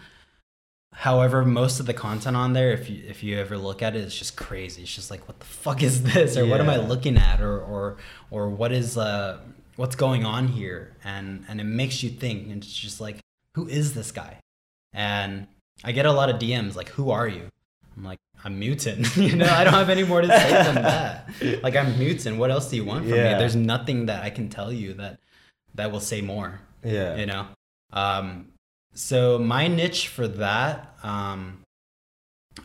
However, 0.93 1.43
most 1.43 1.81
of 1.81 1.85
the 1.85 1.93
content 1.93 2.37
on 2.37 2.53
there, 2.53 2.71
if 2.71 2.89
you 2.89 3.03
if 3.05 3.23
you 3.23 3.37
ever 3.37 3.57
look 3.57 3.81
at 3.81 3.93
it, 3.93 3.99
it's 3.99 4.17
just 4.17 4.37
crazy. 4.37 4.83
It's 4.83 4.95
just 4.95 5.11
like, 5.11 5.27
what 5.27 5.39
the 5.39 5.45
fuck 5.45 5.83
is 5.83 6.03
this, 6.03 6.37
or 6.37 6.45
what 6.45 6.61
am 6.61 6.69
I 6.69 6.77
looking 6.77 7.17
at, 7.17 7.41
or 7.41 7.59
or 7.59 7.97
or 8.31 8.49
what 8.49 8.71
is 8.71 8.97
uh 8.97 9.39
what's 9.75 9.97
going 9.97 10.23
on 10.25 10.47
here, 10.47 10.95
and 11.03 11.43
and 11.49 11.59
it 11.59 11.65
makes 11.65 12.03
you 12.03 12.09
think. 12.09 12.47
And 12.49 12.63
it's 12.63 12.73
just 12.73 13.01
like, 13.01 13.19
who 13.57 13.67
is 13.67 13.93
this 13.93 14.11
guy? 14.11 14.37
And 14.93 15.47
I 15.83 15.91
get 15.91 16.05
a 16.05 16.11
lot 16.11 16.29
of 16.29 16.37
DMs 16.39 16.75
like, 16.75 16.89
who 16.89 17.09
are 17.09 17.27
you? 17.27 17.49
I'm 17.95 18.03
like, 18.05 18.19
I'm 18.43 18.59
mutant. 18.59 19.17
you 19.27 19.35
know, 19.35 19.49
I 19.49 19.63
don't 19.63 19.73
have 19.73 19.89
any 19.89 20.03
more 20.03 20.21
to 20.21 20.27
say 20.27 20.51
than 20.51 20.75
that. 20.75 21.29
Like, 21.63 21.75
I'm 21.75 21.97
mutant. 21.99 22.37
What 22.37 22.51
else 22.51 22.69
do 22.69 22.75
you 22.75 22.85
want 22.85 23.01
from 23.05 23.17
Yeah. 23.17 23.33
me? 23.33 23.39
There's 23.39 23.55
nothing 23.55 24.05
that 24.05 24.23
I 24.23 24.29
can 24.29 24.47
tell 24.49 24.71
you 24.71 24.93
that 24.95 25.19
that 25.75 25.91
will 25.91 25.99
say 25.99 26.21
more 26.21 26.59
Yeah. 26.83 27.15
you 27.17 27.25
know 27.27 27.47
um 27.93 28.47
so 28.95 29.37
my 29.37 29.67
niche 29.67 30.07
for 30.07 30.27
that 30.27 30.95
um 31.03 31.61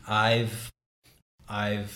i've 0.08 0.70
i've 1.48 1.92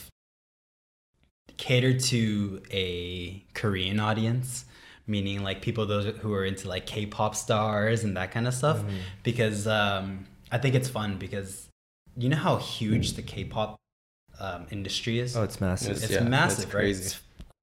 catered 1.57 2.01
to 2.01 2.63
a 2.71 3.43
korean 3.55 3.99
audience 3.99 4.67
meaning 5.07 5.43
like 5.43 5.63
people 5.63 5.87
those 5.87 6.07
who 6.19 6.33
are 6.35 6.45
into 6.45 6.69
like 6.69 6.87
k-pop 6.87 7.35
stars 7.35 8.05
and 8.05 8.17
that 8.17 8.31
kind 8.31 8.47
of 8.49 8.55
stuff 8.55 8.79
Mm-hmm. 8.79 8.97
because 9.23 9.67
um 9.67 10.27
i 10.53 10.59
think 10.59 10.75
it's 10.75 10.89
fun 10.89 11.17
because 11.19 11.69
you 12.17 12.29
know 12.29 12.37
how 12.37 12.57
huge 12.57 13.13
the 13.15 13.23
k-pop 13.23 13.77
um, 14.39 14.67
industry 14.71 15.19
is 15.19 15.35
Oh, 15.37 15.43
it's 15.45 15.61
massive. 15.61 15.93
It's- 15.93 16.05
it's 16.05 16.13
yeah, 16.13 16.29
massive 16.29 16.65
it's 16.67 16.75
right 16.75 16.85
it's 16.87 17.21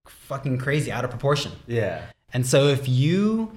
fucking 0.08 0.58
crazy 0.58 0.92
out 0.92 1.04
of 1.04 1.10
proportion 1.12 1.52
yeah. 1.68 2.02
and 2.34 2.46
so 2.46 2.68
if 2.68 2.88
you 2.90 3.52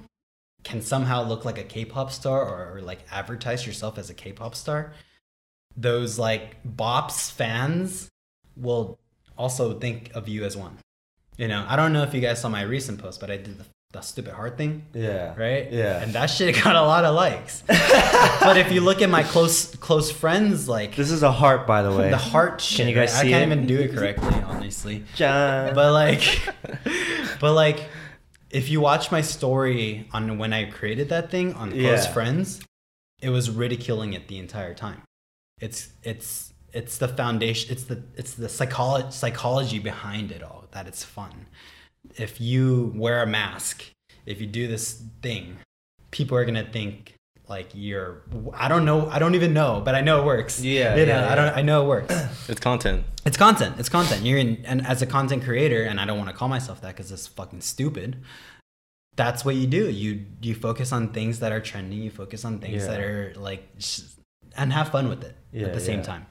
can 0.65 0.83
somehow 0.83 1.23
look 1.23 1.45
like 1.45 1.59
a 1.59 1.63
K-pop 1.63 2.11
star 2.11 2.41
or, 2.45 2.77
or 2.77 2.81
like 2.81 2.99
advertise 3.13 3.65
yourself 3.65 3.99
as 3.99 4.11
a 4.11 4.15
K-pop 4.15 4.57
star, 4.57 4.93
those 5.77 6.19
like 6.19 6.57
bops 6.65 7.31
fans 7.31 8.09
will 8.57 8.99
also 9.39 9.79
think 9.79 10.11
of 10.15 10.27
you 10.29 10.45
as 10.45 10.57
one. 10.57 10.79
You 11.37 11.47
know, 11.47 11.65
I 11.69 11.77
don't 11.77 11.93
know 11.93 12.03
if 12.03 12.13
you 12.15 12.21
guys 12.21 12.41
saw 12.41 12.49
my 12.49 12.63
recent 12.63 12.99
post, 13.01 13.21
but 13.21 13.31
I 13.31 13.37
did 13.37 13.59
the, 13.59 13.65
the 13.97 14.03
stupid 14.03 14.35
heart 14.35 14.57
thing, 14.57 14.85
Yeah. 14.93 15.35
right? 15.37 15.71
Yeah. 15.73 16.03
And 16.03 16.13
that 16.13 16.27
shit 16.27 16.55
got 16.63 16.77
a 16.77 16.83
lot 16.83 17.05
of 17.05 17.15
likes. 17.15 17.63
but 18.47 18.57
if 18.57 18.71
you 18.71 18.81
look 18.83 19.01
at 19.03 19.11
my 19.11 19.23
close 19.23 19.75
close 19.77 20.11
friends, 20.11 20.69
like 20.69 20.95
This 20.97 21.11
is 21.11 21.23
a 21.23 21.33
heart, 21.33 21.67
by 21.67 21.81
the 21.83 21.93
way. 21.97 22.11
the 22.11 22.17
heart 22.35 22.61
shit, 22.61 22.87
you 22.89 22.95
guys 22.95 23.13
right? 23.15 23.23
see 23.23 23.29
I 23.29 23.39
can't 23.39 23.51
it? 23.53 23.55
even 23.55 23.67
do 23.67 23.79
it 23.81 23.91
correctly, 23.95 24.37
honestly 24.53 25.05
John. 25.15 25.75
but 25.75 25.93
like 25.93 26.23
but 27.41 27.53
like 27.55 27.79
if 28.51 28.69
you 28.71 28.81
watch 28.81 29.11
my 29.11 29.23
story 29.23 30.09
on 30.13 30.39
when 30.39 30.53
i 30.53 30.63
created 30.79 31.09
that 31.09 31.31
thing 31.31 31.53
on 31.55 31.71
close 31.71 32.05
Yeah. 32.07 32.13
friends 32.17 32.61
it 33.21 33.31
was 33.31 33.51
ridiculing 33.51 34.13
it 34.13 34.29
the 34.29 34.39
entire 34.39 34.75
time 34.75 35.01
it's 35.61 35.89
it's 36.03 36.53
it's 36.73 36.99
the 36.99 37.09
foundation 37.09 37.67
it's 37.75 37.85
the 37.85 37.99
it's 38.21 38.35
the 38.35 38.49
psychology 38.49 39.11
psychology 39.11 39.79
behind 39.81 40.31
it 40.37 40.43
all 40.43 40.65
that 40.75 40.87
it's 40.87 41.03
fun 41.03 41.47
if 42.19 42.41
you 42.41 42.93
wear 42.97 43.23
a 43.23 43.27
mask 43.27 43.85
if 44.27 44.41
you 44.41 44.47
do 44.47 44.67
this 44.69 45.03
thing 45.23 45.59
people 46.11 46.37
are 46.37 46.45
gonna 46.45 46.65
think 46.65 47.15
like 47.49 47.69
you're 47.75 48.23
i 48.55 48.67
don't 48.69 48.85
know 48.85 49.09
i 49.11 49.19
don't 49.19 49.35
even 49.35 49.53
know 49.53 49.81
but 49.85 49.95
i 49.95 50.01
know 50.01 50.21
it 50.21 50.25
works 50.27 50.61
Yeah, 50.61 50.97
you 50.97 51.07
know 51.07 51.21
yeah, 51.21 51.33
i 51.33 51.35
don't 51.35 51.57
i 51.57 51.63
know 51.63 51.85
it 51.85 51.89
works 51.89 52.15
It's 52.49 52.61
content. 52.61 53.05
it's 53.25 53.37
content. 53.37 53.75
It's 53.79 53.89
content. 53.89 54.25
You're 54.25 54.39
in, 54.39 54.65
and 54.65 54.87
as 54.87 55.03
a 55.03 55.07
content 55.07 55.43
creator, 55.45 55.83
and 55.83 55.99
I 56.01 56.05
don't 56.07 56.17
want 56.17 56.31
to 56.31 56.37
call 56.37 56.47
myself 56.49 56.81
that 56.83 56.95
because 56.95 57.11
it's 57.11 57.27
fucking 57.27 57.61
stupid. 57.61 58.23
That's 59.17 59.45
what 59.45 59.57
you 59.57 59.67
do. 59.67 59.91
You 59.91 60.27
you 60.41 60.55
focus 60.55 60.93
on 60.93 61.09
things 61.13 61.41
that 61.41 61.51
are 61.51 61.59
trending. 61.61 61.99
You 62.03 62.11
focus 62.11 62.45
on 62.45 62.61
things 62.61 62.83
Yeah. 62.85 62.91
that 62.91 63.01
are 63.01 63.33
like, 63.37 63.67
sh- 63.79 64.03
and 64.57 64.73
have 64.73 64.91
fun 64.91 65.09
with 65.09 65.25
it 65.25 65.35
at 65.67 65.75
the 65.75 65.81
same 65.81 66.03
time. 66.03 66.27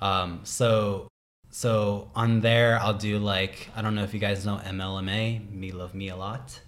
Um. 0.00 0.40
So 0.42 1.06
so 1.50 2.10
on 2.14 2.40
there, 2.40 2.78
I'll 2.80 2.94
do 2.94 3.18
like 3.18 3.70
I 3.74 3.82
don't 3.82 3.94
know 3.94 4.04
if 4.04 4.14
you 4.14 4.20
guys 4.20 4.44
know 4.44 4.60
MLMA. 4.64 5.50
Me 5.50 5.72
love 5.72 5.94
me 5.94 6.08
a 6.08 6.16
lot. 6.16 6.60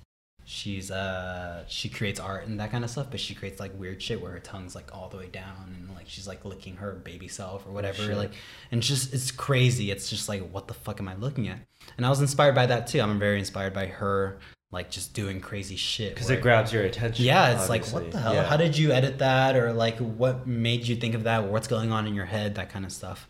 She's 0.45 0.91
uh 0.91 1.65
she 1.69 1.89
creates 1.89 2.19
art 2.19 2.47
and 2.47 2.59
that 2.59 2.73
kind 2.73 2.83
of 2.83 2.91
stuff, 2.91 3.07
but 3.11 3.21
she 3.21 3.35
creates 3.35 3.61
like 3.61 3.79
weird 3.79 4.03
shit 4.03 4.21
where 4.21 4.33
her 4.33 4.41
tongue's 4.41 4.75
like 4.75 4.95
all 4.95 5.09
the 5.09 5.17
way 5.17 5.29
down 5.29 5.75
and 5.77 5.95
like 5.95 6.09
she's 6.09 6.27
like 6.27 6.45
licking 6.45 6.77
her 6.77 6.93
baby 6.93 7.29
self 7.29 7.67
or 7.67 7.71
whatever. 7.71 8.03
shit. 8.03 8.17
like 8.17 8.33
and 8.73 8.79
it's 8.79 8.89
just 8.89 9.15
it's 9.15 9.31
crazy. 9.31 9.91
It's 9.91 10.11
just 10.11 10.29
like 10.29 10.43
what 10.51 10.67
the 10.67 10.75
fuck 10.75 10.99
am 10.99 11.09
I 11.09 11.15
looking 11.15 11.49
at? 11.49 11.59
And 11.97 12.05
I 12.05 12.09
was 12.09 12.21
inspired 12.21 12.55
by 12.55 12.67
that 12.67 12.87
too. 12.89 13.01
I'm 13.01 13.19
very 13.19 13.39
inspired 13.39 13.75
by 13.75 13.87
her 13.87 14.39
like 14.73 14.91
just 14.91 15.15
doing 15.15 15.41
crazy 15.41 15.77
shit. 15.77 16.15
Because 16.15 16.31
it 16.31 16.41
grabs 16.41 16.73
your 16.73 16.85
attention. 16.85 17.25
yeah, 17.25 17.53
it's 17.59 17.69
like 17.69 17.87
what 17.89 18.11
the 18.11 18.19
hell? 18.19 18.35
Yeah. 18.35 18.45
How 18.45 18.57
did 18.57 18.79
you 18.79 18.93
edit 18.93 19.19
that, 19.19 19.57
or 19.57 19.73
like 19.73 19.99
what 19.99 20.47
made 20.47 20.87
you 20.87 20.97
think 20.97 21.15
of 21.15 21.25
that? 21.25 21.45
What's 21.45 21.67
going 21.69 21.93
on 21.93 22.07
in 22.07 22.15
your 22.15 22.25
head? 22.25 22.55
That 22.55 22.71
kind 22.71 22.85
of 22.85 22.93
stuff. 22.93 23.29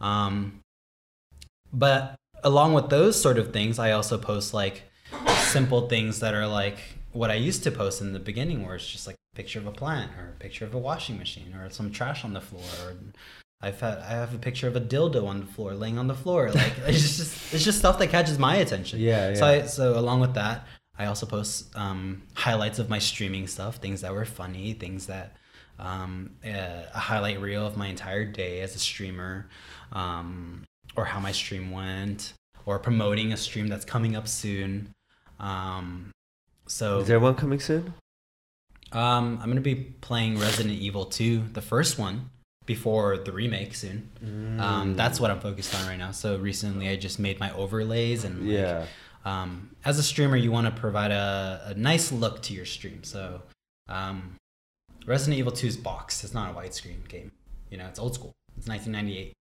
Um, 0.00 0.60
but 1.72 2.16
along 2.42 2.74
with 2.74 2.88
those 2.88 3.20
sort 3.20 3.38
of 3.38 3.52
things, 3.52 3.78
I 3.78 3.92
also 3.92 4.18
post 4.18 4.54
like 4.54 4.82
simple 5.36 5.88
things 5.88 6.20
that 6.20 6.34
are 6.34 6.46
like 6.46 6.78
what 7.12 7.30
I 7.30 7.34
used 7.34 7.64
to 7.64 7.70
post 7.70 8.00
in 8.00 8.12
the 8.12 8.18
beginning, 8.18 8.64
where 8.64 8.76
it's 8.76 8.88
just 8.88 9.06
like 9.06 9.16
a 9.34 9.36
picture 9.36 9.58
of 9.58 9.66
a 9.66 9.72
plant 9.72 10.12
or 10.18 10.30
a 10.30 10.38
picture 10.38 10.64
of 10.64 10.74
a 10.74 10.78
washing 10.78 11.18
machine 11.18 11.54
or 11.54 11.70
some 11.70 11.90
trash 11.90 12.24
on 12.24 12.32
the 12.32 12.40
floor. 12.40 12.62
Or 12.84 12.94
I've 13.60 13.80
had 13.80 13.98
I 13.98 14.10
have 14.10 14.34
a 14.34 14.38
picture 14.38 14.68
of 14.68 14.76
a 14.76 14.80
dildo 14.80 15.26
on 15.26 15.40
the 15.40 15.46
floor, 15.46 15.74
laying 15.74 15.98
on 15.98 16.06
the 16.06 16.14
floor. 16.14 16.50
Like 16.50 16.74
it's 16.86 17.00
just 17.00 17.54
it's 17.54 17.64
just 17.64 17.78
stuff 17.78 17.98
that 17.98 18.08
catches 18.08 18.38
my 18.38 18.56
attention. 18.56 19.00
Yeah, 19.00 19.34
So. 19.34 19.46
I, 19.46 19.62
so 19.62 19.98
along 19.98 20.20
with 20.20 20.34
that, 20.34 20.66
I 20.98 21.06
also 21.06 21.26
post 21.26 21.74
um, 21.76 22.22
highlights 22.34 22.78
of 22.78 22.88
my 22.88 22.98
streaming 22.98 23.46
stuff, 23.46 23.76
things 23.76 24.00
that 24.02 24.12
were 24.12 24.24
funny, 24.24 24.72
things 24.74 25.06
that 25.06 25.36
um, 25.78 26.30
uh, 26.44 26.82
a 26.94 26.98
highlight 26.98 27.40
reel 27.40 27.66
of 27.66 27.76
my 27.76 27.86
entire 27.86 28.24
day 28.24 28.60
as 28.60 28.74
a 28.74 28.78
streamer, 28.78 29.48
um, 29.92 30.64
or 30.98 31.04
how 31.04 31.20
my 31.20 31.30
stream 31.32 31.70
went, 31.70 32.32
or 32.66 32.78
promoting 32.80 33.32
a 33.32 33.36
stream 33.36 33.68
that's 33.68 33.84
coming 33.84 34.16
up 34.16 34.26
soon. 34.26 34.92
Um, 35.38 36.10
so 36.66 36.98
Is 37.00 37.06
there 37.08 37.20
one 37.20 37.36
coming 37.36 37.60
soon? 37.60 37.94
um, 38.92 39.38
I'm 39.40 39.48
gonna 39.48 39.60
be 39.60 39.76
playing 39.76 40.38
Resident 40.38 40.74
Evil 40.74 41.04
2, 41.04 41.44
the 41.52 41.60
first 41.62 41.98
one, 41.98 42.30
before 42.66 43.16
the 43.18 43.32
remake 43.32 43.74
soon. 43.74 44.10
Mm. 44.24 44.60
Um, 44.60 44.96
that's 44.96 45.20
what 45.20 45.30
I'm 45.30 45.40
focused 45.40 45.74
on 45.74 45.86
right 45.86 45.98
now. 45.98 46.10
So 46.10 46.36
recently, 46.36 46.88
I 46.88 46.96
just 46.96 47.18
made 47.18 47.38
my 47.38 47.52
overlays 47.52 48.24
and 48.24 48.40
like, 48.40 48.58
Yeah. 48.58 48.86
um, 49.24 49.70
as 49.84 49.98
a 49.98 50.02
streamer, 50.02 50.36
you 50.36 50.50
want 50.50 50.66
to 50.66 50.80
provide 50.80 51.12
a, 51.12 51.62
a 51.66 51.74
nice 51.74 52.10
look 52.10 52.42
to 52.42 52.52
your 52.54 52.66
stream. 52.66 53.04
So, 53.04 53.42
um, 53.88 54.34
Resident 55.06 55.38
Evil 55.38 55.52
2 55.52 55.66
is 55.68 55.76
boxed. 55.76 56.24
It's 56.24 56.34
not 56.34 56.50
a 56.50 56.54
widescreen 56.58 57.06
game. 57.08 57.30
You 57.70 57.78
know, 57.78 57.86
it's 57.86 57.98
old 57.98 58.14
school. 58.14 58.32
It's 58.58 58.66
1998, 58.66 59.32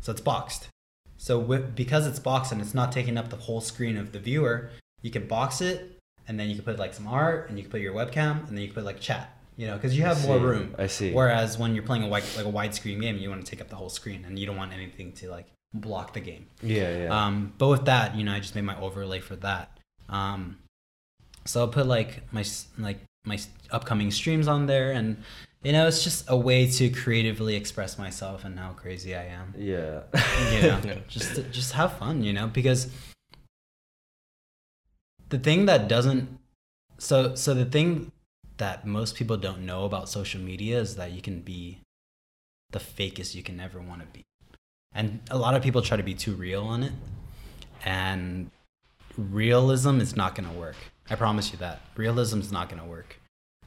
so 0.00 0.12
it's 0.12 0.20
boxed. 0.20 0.68
So 1.16 1.38
with, 1.38 1.74
because 1.74 2.06
it's 2.06 2.18
boxed 2.18 2.52
and 2.52 2.60
it's 2.60 2.74
not 2.74 2.92
taking 2.92 3.16
up 3.16 3.30
the 3.30 3.36
whole 3.36 3.60
screen 3.60 3.96
of 3.96 4.12
the 4.12 4.18
viewer, 4.18 4.70
you 5.02 5.10
can 5.10 5.26
box 5.26 5.60
it, 5.60 5.98
and 6.28 6.38
then 6.38 6.48
you 6.48 6.56
can 6.56 6.64
put 6.64 6.78
like 6.78 6.94
some 6.94 7.06
art, 7.06 7.48
and 7.48 7.58
you 7.58 7.64
can 7.64 7.70
put 7.70 7.80
your 7.80 7.94
webcam, 7.94 8.46
and 8.48 8.56
then 8.56 8.58
you 8.58 8.68
can 8.68 8.74
put 8.74 8.84
like 8.84 9.00
chat. 9.00 9.32
You 9.56 9.68
know, 9.68 9.74
because 9.76 9.96
you 9.96 10.04
have 10.04 10.22
more 10.26 10.38
room. 10.38 10.74
I 10.78 10.86
see. 10.86 11.12
Whereas 11.12 11.56
when 11.56 11.74
you're 11.74 11.84
playing 11.84 12.02
a 12.02 12.08
wide, 12.08 12.24
like 12.36 12.44
a 12.44 12.52
widescreen 12.52 13.00
game, 13.00 13.16
you 13.16 13.30
want 13.30 13.42
to 13.44 13.50
take 13.50 13.62
up 13.62 13.70
the 13.70 13.76
whole 13.76 13.88
screen, 13.88 14.24
and 14.26 14.38
you 14.38 14.44
don't 14.44 14.56
want 14.56 14.72
anything 14.74 15.12
to 15.12 15.30
like 15.30 15.46
block 15.72 16.12
the 16.12 16.20
game. 16.20 16.46
Yeah, 16.62 17.04
yeah. 17.04 17.26
Um, 17.26 17.54
but 17.56 17.68
with 17.68 17.86
that, 17.86 18.14
you 18.14 18.24
know, 18.24 18.32
I 18.32 18.40
just 18.40 18.54
made 18.54 18.64
my 18.64 18.78
overlay 18.78 19.20
for 19.20 19.36
that. 19.36 19.78
Um, 20.10 20.58
so 21.46 21.60
I'll 21.60 21.68
put 21.68 21.86
like 21.86 22.22
my 22.32 22.44
like 22.76 23.00
my 23.24 23.38
upcoming 23.70 24.10
streams 24.10 24.46
on 24.46 24.66
there, 24.66 24.92
and 24.92 25.22
you 25.66 25.72
know, 25.72 25.88
it's 25.88 26.04
just 26.04 26.26
a 26.28 26.36
way 26.36 26.70
to 26.70 26.90
creatively 26.90 27.56
express 27.56 27.98
myself 27.98 28.44
and 28.44 28.56
how 28.56 28.70
crazy 28.70 29.16
I 29.16 29.24
am. 29.24 29.52
Yeah. 29.58 30.02
You 30.52 30.62
know, 30.62 30.98
just 31.08 31.34
just 31.50 31.72
have 31.72 31.98
fun, 31.98 32.22
you 32.22 32.32
know, 32.32 32.46
because 32.46 32.88
the 35.28 35.40
thing 35.40 35.66
that 35.66 35.88
doesn't 35.88 36.38
so 36.98 37.34
so 37.34 37.52
the 37.52 37.64
thing 37.64 38.12
that 38.58 38.86
most 38.86 39.16
people 39.16 39.36
don't 39.36 39.66
know 39.66 39.84
about 39.84 40.08
social 40.08 40.40
media 40.40 40.78
is 40.78 40.94
that 40.94 41.10
you 41.10 41.20
can 41.20 41.40
be 41.40 41.80
the 42.70 42.78
fakest 42.78 43.34
you 43.34 43.42
can 43.42 43.58
ever 43.58 43.80
want 43.80 44.02
to 44.02 44.06
be. 44.06 44.22
And 44.94 45.18
a 45.32 45.36
lot 45.36 45.56
of 45.56 45.64
people 45.64 45.82
try 45.82 45.96
to 45.96 46.04
be 46.04 46.14
too 46.14 46.34
real 46.34 46.62
on 46.62 46.84
it. 46.84 46.92
And 47.84 48.52
realism 49.18 50.00
is 50.00 50.14
not 50.14 50.36
going 50.36 50.48
to 50.48 50.54
work. 50.54 50.76
I 51.10 51.16
promise 51.16 51.50
you 51.50 51.58
that. 51.58 51.80
Realism 51.96 52.38
is 52.38 52.52
not 52.52 52.68
going 52.68 52.80
to 52.80 52.88
work. 52.88 53.20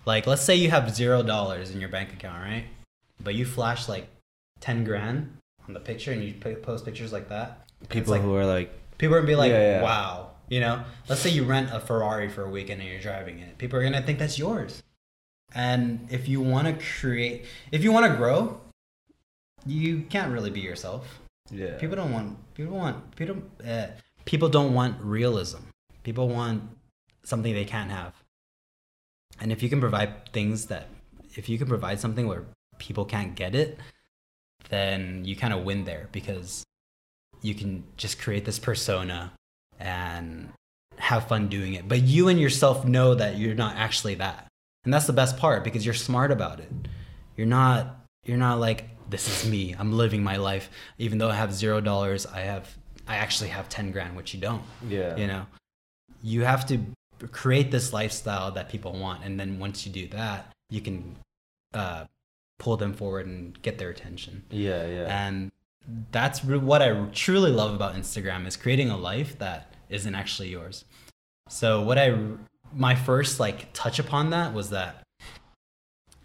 Like, 0.06 0.28
let's 0.28 0.42
say 0.42 0.56
you 0.56 0.70
have 0.72 0.94
zero 0.96 1.22
dollars 1.24 1.72
in 1.72 1.80
your 1.80 1.90
bank 1.90 2.14
account, 2.14 2.42
right? 2.44 2.66
But 3.24 3.36
you 3.36 3.46
flash 3.46 3.88
like 3.90 4.08
10 4.62 4.84
grand 4.84 5.38
on 5.68 5.74
the 5.74 5.80
picture 5.80 6.12
and 6.12 6.24
you 6.24 6.34
post 6.34 6.86
pictures 6.86 7.12
like 7.14 7.30
that. 7.30 7.68
People 7.90 8.14
like- 8.14 8.22
who 8.22 8.36
are 8.36 8.46
like, 8.46 8.74
People 8.98 9.16
are 9.16 9.20
gonna 9.20 9.28
be 9.28 9.36
like, 9.36 9.52
Yeah, 9.52 9.78
yeah. 9.80 9.82
wow. 9.82 10.32
You 10.50 10.60
know, 10.62 10.84
let's 11.08 11.22
say 11.22 11.30
you 11.30 11.44
rent 11.44 11.70
a 11.72 11.80
Ferrari 11.80 12.28
for 12.28 12.44
a 12.44 12.50
weekend 12.50 12.82
and 12.82 12.90
you're 12.90 13.00
driving 13.00 13.40
it. 13.40 13.58
People 13.58 13.80
are 13.80 13.84
gonna 13.84 14.02
think 14.02 14.20
that's 14.20 14.38
yours. 14.40 14.82
And 15.56 16.08
if 16.12 16.28
you 16.28 16.42
want 16.42 16.68
to 16.68 16.86
create, 17.00 17.46
if 17.72 17.84
you 17.84 17.92
want 17.92 18.12
to 18.12 18.18
grow, 18.18 18.60
you 19.66 20.02
can't 20.10 20.32
really 20.32 20.50
be 20.50 20.60
yourself. 20.60 21.20
yeah. 21.52 21.78
People 21.78 21.96
don't 21.96 22.12
want. 22.12 22.38
People 22.56 22.78
want. 22.78 23.16
People. 23.16 23.38
Uh, 23.66 23.88
people 24.26 24.50
don't 24.50 24.74
want 24.74 25.00
realism. 25.02 25.60
People 26.04 26.28
want 26.30 26.64
something 27.24 27.54
they 27.54 27.66
can't 27.66 27.90
have. 27.92 28.14
And 29.42 29.52
if 29.52 29.64
you 29.64 29.70
can 29.70 29.80
provide 29.80 30.32
things 30.34 30.66
that, 30.68 30.88
if 31.36 31.48
you 31.50 31.58
can 31.58 31.68
provide 31.68 32.00
something 32.00 32.28
where 32.28 32.44
people 32.78 33.06
can't 33.06 33.36
get 33.36 33.56
it, 33.56 33.80
then 34.70 35.24
you 35.26 35.36
kind 35.36 35.54
of 35.54 35.64
win 35.64 35.86
there 35.86 36.10
because 36.12 36.64
you 37.42 37.56
can 37.56 37.84
just 37.98 38.20
create 38.22 38.46
this 38.46 38.60
persona 38.60 39.32
and 39.80 40.50
have 40.98 41.28
fun 41.28 41.48
doing 41.48 41.74
it. 41.74 41.88
But 41.88 42.02
you 42.02 42.28
and 42.28 42.40
yourself 42.40 42.86
know 42.86 43.16
that 43.16 43.38
you're 43.38 43.56
not 43.56 43.76
actually 43.78 44.16
that. 44.16 44.48
And 44.84 44.94
that's 44.94 45.08
the 45.08 45.14
best 45.14 45.38
part 45.38 45.64
because 45.64 45.86
you're 45.86 45.94
smart 45.94 46.32
about 46.32 46.60
it. 46.60 46.72
You're 47.38 47.48
not 47.48 47.96
you're 48.26 48.38
not 48.38 48.60
like 48.60 48.90
this 49.10 49.28
is 49.28 49.50
me. 49.50 49.76
I'm 49.78 49.94
living 49.94 50.24
my 50.24 50.36
life 50.36 50.70
even 50.98 51.18
though 51.18 51.30
I 51.30 51.36
have 51.36 51.54
0 51.54 51.82
dollars, 51.82 52.26
I 52.26 52.42
have 52.42 52.78
I 53.08 53.16
actually 53.16 53.50
have 53.50 53.70
10 53.70 53.92
grand 53.92 54.16
which 54.16 54.34
you 54.34 54.40
don't. 54.40 54.64
yeah. 54.88 55.16
You 55.16 55.28
know. 55.28 55.46
You 56.22 56.44
have 56.44 56.66
to 56.68 56.80
create 57.28 57.72
this 57.72 57.92
lifestyle 57.94 58.52
that 58.52 58.70
people 58.70 58.94
want 58.94 59.24
and 59.24 59.40
then 59.40 59.60
once 59.60 59.86
you 59.86 59.92
do 59.92 60.08
that, 60.08 60.52
you 60.70 60.82
can 60.82 61.16
uh 61.74 62.06
pull 62.58 62.76
them 62.78 62.94
forward 62.94 63.26
and 63.26 63.62
get 63.62 63.78
their 63.78 63.90
attention 63.90 64.44
Yeah. 64.50 64.86
Yeah. 64.88 65.26
and 65.28 65.52
that's 66.12 66.44
what 66.44 66.82
i 66.82 67.06
truly 67.14 67.52
love 67.52 67.74
about 67.74 67.96
instagram 67.96 68.46
is 68.46 68.58
creating 68.58 68.90
a 68.90 68.98
life 68.98 69.38
that 69.40 69.74
isn't 69.90 70.14
actually 70.14 70.50
yours 70.50 70.84
so 71.48 71.82
what 71.82 71.98
i 71.98 72.18
my 72.74 72.96
first 72.96 73.40
like 73.40 73.72
touch 73.74 73.98
upon 73.98 74.32
that 74.32 74.54
was 74.54 74.72
that 74.72 75.04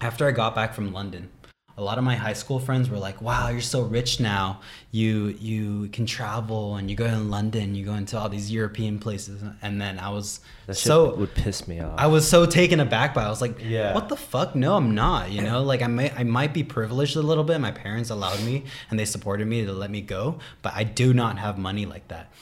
after 0.00 0.26
i 0.26 0.33
got 0.33 0.54
back 0.54 0.74
from 0.74 0.92
london 0.92 1.30
a 1.76 1.82
lot 1.82 1.98
of 1.98 2.04
my 2.04 2.14
high 2.14 2.32
school 2.32 2.58
friends 2.58 2.88
were 2.88 2.98
like 2.98 3.20
wow 3.20 3.48
you're 3.48 3.60
so 3.60 3.82
rich 3.82 4.20
now 4.20 4.60
you 4.90 5.28
you 5.40 5.88
can 5.88 6.06
travel 6.06 6.76
and 6.76 6.88
you 6.90 6.96
go 6.96 7.08
to 7.08 7.18
london 7.18 7.74
you 7.74 7.84
go 7.84 7.94
into 7.94 8.18
all 8.18 8.28
these 8.28 8.50
european 8.50 8.98
places 8.98 9.42
and 9.62 9.80
then 9.80 9.98
i 9.98 10.08
was 10.08 10.40
that 10.66 10.76
shit 10.76 10.87
so 10.87 11.14
would 11.16 11.34
piss 11.34 11.68
me 11.68 11.80
off. 11.80 11.98
I 11.98 12.06
was 12.06 12.26
so 12.26 12.46
taken 12.46 12.80
aback 12.80 13.12
by. 13.12 13.22
It. 13.22 13.26
I 13.26 13.28
was 13.28 13.42
like, 13.42 13.56
Yeah. 13.60 13.92
what 13.94 14.08
the 14.08 14.16
fuck? 14.16 14.54
No, 14.54 14.76
I'm 14.76 14.94
not. 14.94 15.30
You 15.30 15.42
know, 15.42 15.62
like 15.62 15.82
I 15.82 15.88
might, 15.88 16.18
I 16.18 16.24
might 16.24 16.54
be 16.54 16.64
privileged 16.64 17.16
a 17.16 17.20
little 17.20 17.44
bit. 17.44 17.58
My 17.58 17.70
parents 17.70 18.08
allowed 18.08 18.42
me 18.42 18.64
and 18.88 18.98
they 18.98 19.04
supported 19.04 19.46
me 19.46 19.66
to 19.66 19.72
let 19.74 19.90
me 19.90 20.00
go, 20.00 20.38
but 20.62 20.72
I 20.74 20.84
do 20.84 21.12
not 21.12 21.38
have 21.38 21.58
money 21.58 21.84
like 21.84 22.08
that. 22.08 22.32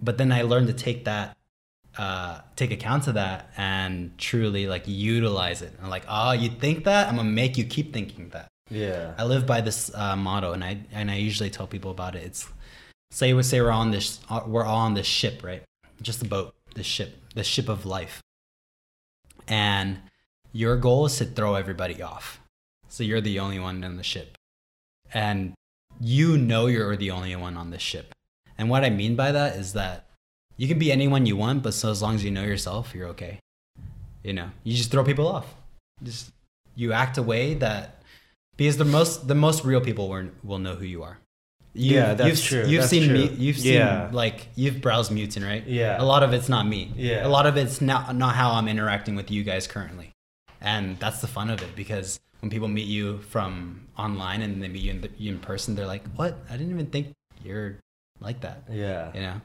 But 0.00 0.18
then 0.18 0.30
I 0.30 0.42
learned 0.42 0.68
to 0.68 0.72
take 0.72 1.04
that, 1.06 1.36
uh, 1.98 2.42
take 2.54 2.70
account 2.70 3.08
of 3.08 3.14
that 3.14 3.50
and 3.56 4.16
truly 4.18 4.68
like 4.68 4.84
utilize 4.86 5.60
it. 5.60 5.72
And 5.80 5.90
like, 5.90 6.04
oh, 6.08 6.30
you 6.30 6.50
think 6.50 6.84
that? 6.84 7.08
I'm 7.08 7.16
gonna 7.16 7.28
make 7.28 7.58
you 7.58 7.64
keep 7.64 7.92
thinking 7.92 8.28
that. 8.30 8.46
Yeah. 8.74 9.14
I 9.16 9.24
live 9.24 9.46
by 9.46 9.60
this 9.60 9.94
uh, 9.94 10.16
motto, 10.16 10.52
and 10.52 10.64
I 10.64 10.78
and 10.92 11.10
I 11.10 11.16
usually 11.16 11.50
tell 11.50 11.66
people 11.66 11.90
about 11.90 12.14
it. 12.14 12.24
It's 12.24 12.48
say 13.10 13.32
we 13.32 13.42
say 13.42 13.60
we're 13.60 13.70
on 13.70 13.90
this, 13.90 14.20
uh, 14.28 14.42
we're 14.46 14.64
all 14.64 14.80
on 14.80 14.94
this 14.94 15.06
ship, 15.06 15.42
right? 15.42 15.62
Just 16.02 16.18
the 16.18 16.26
boat, 16.26 16.54
this 16.74 16.86
ship, 16.86 17.16
the 17.34 17.44
ship 17.44 17.68
of 17.68 17.86
life. 17.86 18.20
And 19.46 19.98
your 20.52 20.76
goal 20.76 21.06
is 21.06 21.16
to 21.18 21.24
throw 21.24 21.54
everybody 21.54 22.02
off, 22.02 22.40
so 22.88 23.04
you're 23.04 23.20
the 23.20 23.38
only 23.38 23.58
one 23.58 23.84
in 23.84 23.96
the 23.96 24.02
ship, 24.02 24.36
and 25.12 25.54
you 26.00 26.36
know 26.36 26.66
you're 26.66 26.96
the 26.96 27.10
only 27.10 27.34
one 27.36 27.56
on 27.56 27.70
this 27.70 27.82
ship. 27.82 28.12
And 28.58 28.68
what 28.70 28.84
I 28.84 28.90
mean 28.90 29.16
by 29.16 29.32
that 29.32 29.56
is 29.56 29.72
that 29.74 30.06
you 30.56 30.68
can 30.68 30.78
be 30.78 30.92
anyone 30.92 31.26
you 31.26 31.36
want, 31.36 31.62
but 31.62 31.74
so 31.74 31.90
as 31.90 32.00
long 32.02 32.14
as 32.14 32.24
you 32.24 32.30
know 32.30 32.44
yourself, 32.44 32.94
you're 32.94 33.08
okay. 33.08 33.38
You 34.22 34.32
know, 34.32 34.50
you 34.62 34.74
just 34.74 34.90
throw 34.90 35.04
people 35.04 35.28
off. 35.28 35.54
Just 36.02 36.32
you 36.74 36.92
act 36.92 37.18
a 37.18 37.22
way 37.22 37.54
that 37.54 38.02
because 38.56 38.76
the 38.76 38.84
most 38.84 39.28
the 39.28 39.34
most 39.34 39.64
real 39.64 39.80
people 39.80 40.08
will, 40.08 40.28
will 40.42 40.58
know 40.58 40.74
who 40.74 40.84
you 40.84 41.02
are. 41.02 41.18
You, 41.76 41.96
Yeah, 41.96 42.14
that's 42.14 42.28
you've, 42.28 42.44
true. 42.62 42.70
You've 42.70 42.80
That's 42.82 42.90
seen 42.90 43.08
true. 43.08 43.18
me. 43.18 43.26
You've 43.34 43.58
seen 43.58 43.74
Yeah. 43.74 44.08
like 44.12 44.46
you've 44.54 44.80
browsed 44.80 45.10
Mewten, 45.10 45.44
right? 45.44 45.66
Yeah. 45.66 46.00
A 46.00 46.04
lot 46.04 46.22
of 46.22 46.32
it's 46.32 46.48
not 46.48 46.66
me. 46.68 46.92
Yeah. 46.96 47.26
A 47.26 47.28
lot 47.28 47.46
of 47.46 47.56
it's 47.56 47.80
not 47.80 48.14
not 48.14 48.34
how 48.36 48.52
I'm 48.52 48.68
interacting 48.68 49.16
with 49.16 49.28
you 49.30 49.42
guys 49.42 49.66
currently, 49.66 50.12
and 50.60 50.98
that's 51.00 51.20
the 51.20 51.26
fun 51.26 51.50
of 51.50 51.62
it 51.62 51.74
because 51.74 52.20
when 52.40 52.50
people 52.50 52.68
meet 52.68 52.86
you 52.86 53.18
from 53.22 53.88
online 53.98 54.40
and 54.42 54.62
they 54.62 54.68
meet 54.68 54.82
you 54.82 54.90
in, 54.92 55.00
the, 55.00 55.10
you 55.16 55.32
in 55.32 55.40
person, 55.40 55.74
they're 55.74 55.86
like, 55.86 56.06
"What? 56.14 56.38
I 56.48 56.52
didn't 56.56 56.70
even 56.70 56.86
think 56.86 57.12
you're 57.42 57.76
like 58.20 58.40
that." 58.42 58.62
Yeah. 58.70 59.12
You 59.14 59.20
know, 59.22 59.40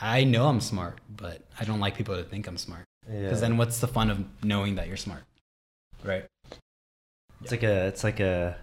I 0.00 0.22
know 0.22 0.46
I'm 0.46 0.60
smart, 0.60 1.00
but 1.08 1.42
I 1.58 1.64
don't 1.64 1.80
like 1.80 1.96
people 1.96 2.14
to 2.16 2.22
think 2.22 2.46
I'm 2.46 2.58
smart. 2.58 2.84
Yeah. 3.10 3.22
Because 3.22 3.40
then, 3.40 3.56
what's 3.56 3.80
the 3.80 3.88
fun 3.88 4.08
of 4.10 4.24
knowing 4.44 4.76
that 4.76 4.86
you're 4.86 4.96
smart, 4.96 5.22
right? 6.04 6.26
It's 7.46 7.52
like 7.52 7.62
a, 7.62 7.86
it's 7.86 8.02
like 8.02 8.18
a, 8.18 8.56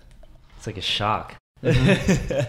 it's 0.58 0.68
like 0.68 0.78
a 0.78 0.82
shock. 0.82 1.36
I 1.64 2.48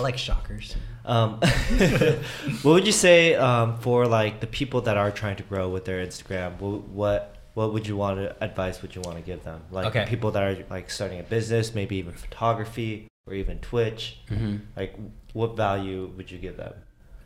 like 0.00 0.16
shockers. 0.16 0.74
Um, 1.04 1.40
what 2.62 2.72
would 2.72 2.86
you 2.86 2.92
say 2.92 3.34
um, 3.34 3.78
for 3.78 4.06
like 4.06 4.40
the 4.40 4.46
people 4.46 4.80
that 4.82 4.96
are 4.96 5.10
trying 5.10 5.36
to 5.36 5.42
grow 5.42 5.68
with 5.68 5.84
their 5.84 6.04
Instagram? 6.04 6.58
What 6.58 6.88
what, 6.88 7.36
what 7.52 7.72
would 7.74 7.86
you 7.86 7.96
want 7.98 8.18
to 8.18 8.34
advice? 8.42 8.80
Would 8.80 8.94
you 8.94 9.02
want 9.02 9.18
to 9.18 9.22
give 9.22 9.44
them? 9.44 9.60
Like 9.70 9.86
Okay. 9.88 10.06
people 10.08 10.30
that 10.30 10.42
are 10.42 10.64
like 10.70 10.90
starting 10.90 11.20
a 11.20 11.22
business, 11.22 11.74
maybe 11.74 11.96
even 11.96 12.14
photography 12.14 13.06
or 13.26 13.34
even 13.34 13.58
Twitch. 13.58 14.20
Mm-hmm. 14.30 14.56
Like, 14.74 14.94
what 15.34 15.54
value 15.54 16.10
would 16.16 16.30
you 16.30 16.38
give 16.38 16.56
them? 16.56 16.72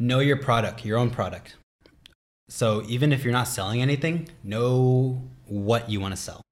Know 0.01 0.19
your 0.19 0.37
product, 0.37 0.85
your 0.85 0.99
own 0.99 1.11
product. 1.11 1.55
So 2.49 2.83
even 2.89 3.13
if 3.13 3.23
you're 3.23 3.33
not 3.33 3.47
selling 3.47 3.81
anything, 3.81 4.29
know 4.43 5.23
what 5.47 5.89
you 5.89 6.01
want 6.01 6.13
to 6.17 6.21
sell. 6.21 6.43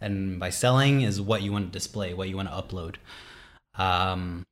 And 0.00 0.40
by 0.40 0.50
selling 0.50 1.02
is 1.02 1.20
what 1.20 1.42
you 1.42 1.52
want 1.52 1.66
to 1.66 1.72
display, 1.72 2.14
what 2.14 2.28
you 2.28 2.36
want 2.36 2.48
to 2.48 2.54
upload. 2.54 2.96
Um, 3.74 4.44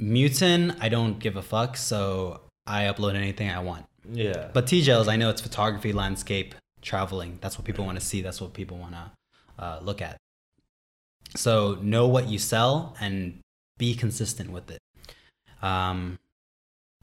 Mewten, 0.00 0.76
I 0.80 0.88
don't 0.88 1.18
give 1.18 1.36
a 1.36 1.42
fuck, 1.42 1.76
so 1.76 2.40
I 2.66 2.84
upload 2.84 3.14
anything 3.14 3.50
I 3.50 3.60
want. 3.60 3.86
Yeah. 4.10 4.48
But 4.52 4.66
TJails, 4.66 5.08
I 5.08 5.16
know 5.16 5.30
it's 5.30 5.40
photography, 5.40 5.92
landscape, 5.92 6.54
traveling. 6.80 7.38
That's 7.40 7.58
what 7.58 7.64
people 7.64 7.84
want 7.84 7.98
to 7.98 8.04
see. 8.04 8.22
That's 8.22 8.40
what 8.40 8.54
people 8.54 8.78
want 8.78 8.94
to 8.94 9.10
uh, 9.58 9.80
look 9.82 10.02
at. 10.02 10.16
So 11.36 11.78
know 11.80 12.08
what 12.08 12.28
you 12.28 12.38
sell 12.38 12.96
and 13.00 13.40
be 13.78 13.94
consistent 13.94 14.50
with 14.50 14.70
it. 14.70 14.80
Um, 15.62 16.18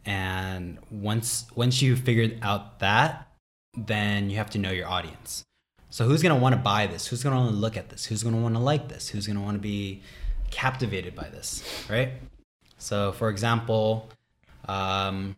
and 0.05 0.77
once 0.91 1.45
once 1.55 1.81
you 1.81 1.95
figured 1.95 2.39
out 2.41 2.79
that, 2.79 3.27
then 3.75 4.29
you 4.29 4.37
have 4.37 4.49
to 4.51 4.57
know 4.57 4.71
your 4.71 4.87
audience. 4.87 5.43
So 5.89 6.05
who's 6.05 6.21
gonna 6.21 6.37
want 6.37 6.53
to 6.53 6.61
buy 6.61 6.87
this? 6.87 7.07
Who's 7.07 7.23
gonna 7.23 7.37
want 7.37 7.49
to 7.49 7.55
look 7.55 7.77
at 7.77 7.89
this? 7.89 8.05
Who's 8.05 8.23
gonna 8.23 8.41
want 8.41 8.55
to 8.55 8.61
like 8.61 8.89
this? 8.89 9.09
Who's 9.09 9.27
gonna 9.27 9.41
want 9.41 9.55
to 9.55 9.61
be 9.61 10.01
captivated 10.51 11.15
by 11.15 11.29
this? 11.29 11.63
Right? 11.89 12.13
So, 12.77 13.11
for 13.11 13.29
example, 13.29 14.09
um, 14.67 15.35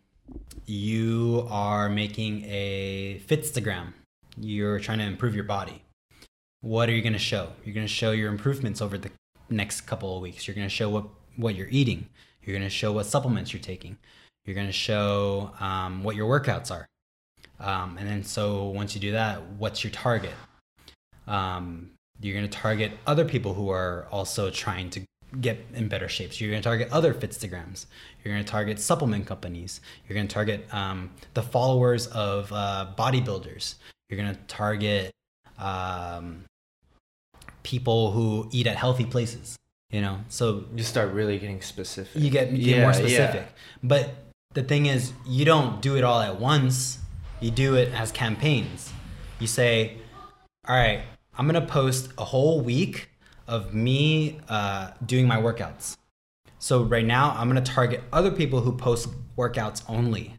you 0.65 1.47
are 1.49 1.89
making 1.89 2.45
a 2.45 3.19
Fitstagram. 3.27 3.93
You're 4.37 4.79
trying 4.79 4.99
to 4.99 5.05
improve 5.05 5.35
your 5.35 5.43
body. 5.43 5.83
What 6.61 6.87
are 6.87 6.91
you 6.91 7.01
going 7.01 7.13
to 7.13 7.19
show? 7.19 7.49
You're 7.65 7.73
going 7.73 7.87
to 7.87 7.91
show 7.91 8.11
your 8.11 8.29
improvements 8.31 8.81
over 8.81 8.97
the 8.97 9.09
next 9.49 9.81
couple 9.81 10.15
of 10.15 10.21
weeks. 10.21 10.47
You're 10.47 10.55
going 10.55 10.67
to 10.67 10.73
show 10.73 10.89
what, 10.89 11.05
what 11.35 11.55
you're 11.55 11.67
eating. 11.69 12.07
You're 12.43 12.55
going 12.55 12.67
to 12.67 12.73
show 12.73 12.91
what 12.91 13.07
supplements 13.07 13.51
you're 13.51 13.61
taking. 13.61 13.97
You're 14.45 14.55
going 14.55 14.67
to 14.67 14.73
show 14.73 15.51
um, 15.59 16.03
what 16.03 16.15
your 16.15 16.29
workouts 16.29 16.71
are. 16.71 16.87
Um, 17.61 17.97
and 17.99 18.09
then, 18.09 18.23
so 18.23 18.65
once 18.65 18.95
you 18.95 19.01
do 19.01 19.11
that, 19.11 19.41
what's 19.57 19.83
your 19.83 19.91
target? 19.91 20.33
Um, 21.27 21.91
you're 22.19 22.35
going 22.35 22.49
to 22.49 22.57
target 22.57 22.91
other 23.07 23.23
people 23.25 23.53
who 23.53 23.69
are 23.69 24.07
also 24.11 24.49
trying 24.49 24.89
to 24.91 25.01
get 25.39 25.63
in 25.73 25.87
better 25.87 26.09
shape. 26.09 26.33
So 26.33 26.43
you're 26.43 26.51
going 26.51 26.61
to 26.61 26.67
target 26.67 26.89
other 26.91 27.13
Fitstagrams. 27.13 27.85
You're 28.23 28.33
going 28.33 28.43
to 28.43 28.51
target 28.51 28.79
supplement 28.79 29.25
companies. 29.27 29.79
You're 30.07 30.15
going 30.15 30.27
to 30.27 30.33
target 30.33 30.67
um, 30.73 31.11
the 31.35 31.41
followers 31.43 32.07
of 32.07 32.51
uh, 32.51 32.87
bodybuilders. 32.97 33.75
You're 34.09 34.19
going 34.19 34.35
to 34.35 34.41
target 34.47 35.11
um, 35.57 36.43
people 37.63 38.11
who 38.11 38.49
eat 38.51 38.67
at 38.67 38.75
healthy 38.75 39.05
places. 39.05 39.55
You 39.91 40.01
know, 40.01 40.19
so 40.29 40.63
You 40.75 40.83
start 40.83 41.11
really 41.13 41.37
getting 41.37 41.61
specific. 41.61 42.21
you 42.21 42.29
get, 42.29 42.51
you 42.51 42.65
get 42.65 42.77
Yeah, 42.77 42.81
more 42.81 42.91
yeah. 42.91 42.97
specific. 42.97 43.47
But 43.83 44.15
the 44.53 44.63
thing 44.63 44.85
is, 44.85 45.11
you 45.27 45.43
don't 45.45 45.81
do 45.81 45.97
it 45.97 46.03
all 46.03 46.19
at 46.21 46.39
once. 46.39 46.97
You 47.41 47.49
do 47.49 47.73
it 47.73 47.91
as 47.93 48.11
campaigns. 48.11 48.93
You 49.39 49.47
say, 49.47 49.97
"All 50.67 50.75
right, 50.75 51.01
I'm 51.35 51.47
gonna 51.47 51.65
post 51.65 52.11
a 52.19 52.23
whole 52.23 52.61
week 52.61 53.09
of 53.47 53.73
me 53.73 54.39
uh, 54.47 54.91
doing 55.03 55.27
my 55.27 55.37
workouts." 55.37 55.97
So 56.59 56.83
right 56.83 57.03
now, 57.03 57.31
I'm 57.35 57.47
gonna 57.47 57.61
target 57.61 58.03
other 58.13 58.29
people 58.29 58.61
who 58.61 58.77
post 58.77 59.09
workouts 59.35 59.81
only, 59.89 60.35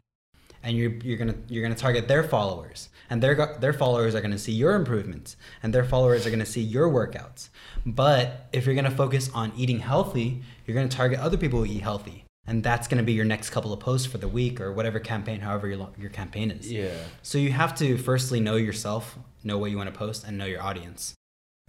and 0.63 0.77
you're 0.77 0.91
you're 0.91 1.17
gonna 1.17 1.35
you're 1.49 1.61
gonna 1.61 1.75
target 1.75 2.07
their 2.07 2.23
followers, 2.23 2.87
and 3.09 3.21
their 3.21 3.57
their 3.59 3.73
followers 3.73 4.15
are 4.15 4.21
gonna 4.21 4.39
see 4.39 4.53
your 4.53 4.73
improvements, 4.73 5.35
and 5.61 5.73
their 5.73 5.83
followers 5.83 6.25
are 6.25 6.31
gonna 6.31 6.45
see 6.45 6.61
your 6.61 6.87
workouts. 6.87 7.49
But 7.85 8.47
if 8.53 8.65
you're 8.65 8.75
gonna 8.75 8.89
focus 8.89 9.29
on 9.33 9.51
eating 9.57 9.79
healthy, 9.79 10.41
you're 10.65 10.75
gonna 10.75 10.87
target 10.87 11.19
other 11.19 11.35
people 11.35 11.59
who 11.59 11.65
eat 11.65 11.81
healthy, 11.81 12.22
and 12.45 12.61
that's 12.63 12.87
gonna 12.87 13.03
be 13.03 13.13
your 13.13 13.25
next 13.25 13.49
couple 13.51 13.71
of 13.73 13.79
posts 13.79 14.05
for 14.07 14.17
the 14.17 14.27
week 14.27 14.59
or 14.59 14.73
whatever 14.73 14.99
campaign, 14.99 15.39
however 15.41 15.67
your 15.67 15.89
your 15.97 16.09
campaign 16.09 16.51
is. 16.51 16.71
Yeah. 16.71 16.91
So 17.21 17.37
you 17.37 17.51
have 17.51 17.75
to 17.75 17.97
firstly 17.97 18.39
know 18.39 18.55
yourself, 18.55 19.17
know 19.43 19.57
what 19.57 19.71
you 19.71 19.77
want 19.77 19.91
to 19.93 19.97
post, 19.97 20.25
and 20.27 20.37
know 20.37 20.45
your 20.45 20.61
audience. 20.61 21.13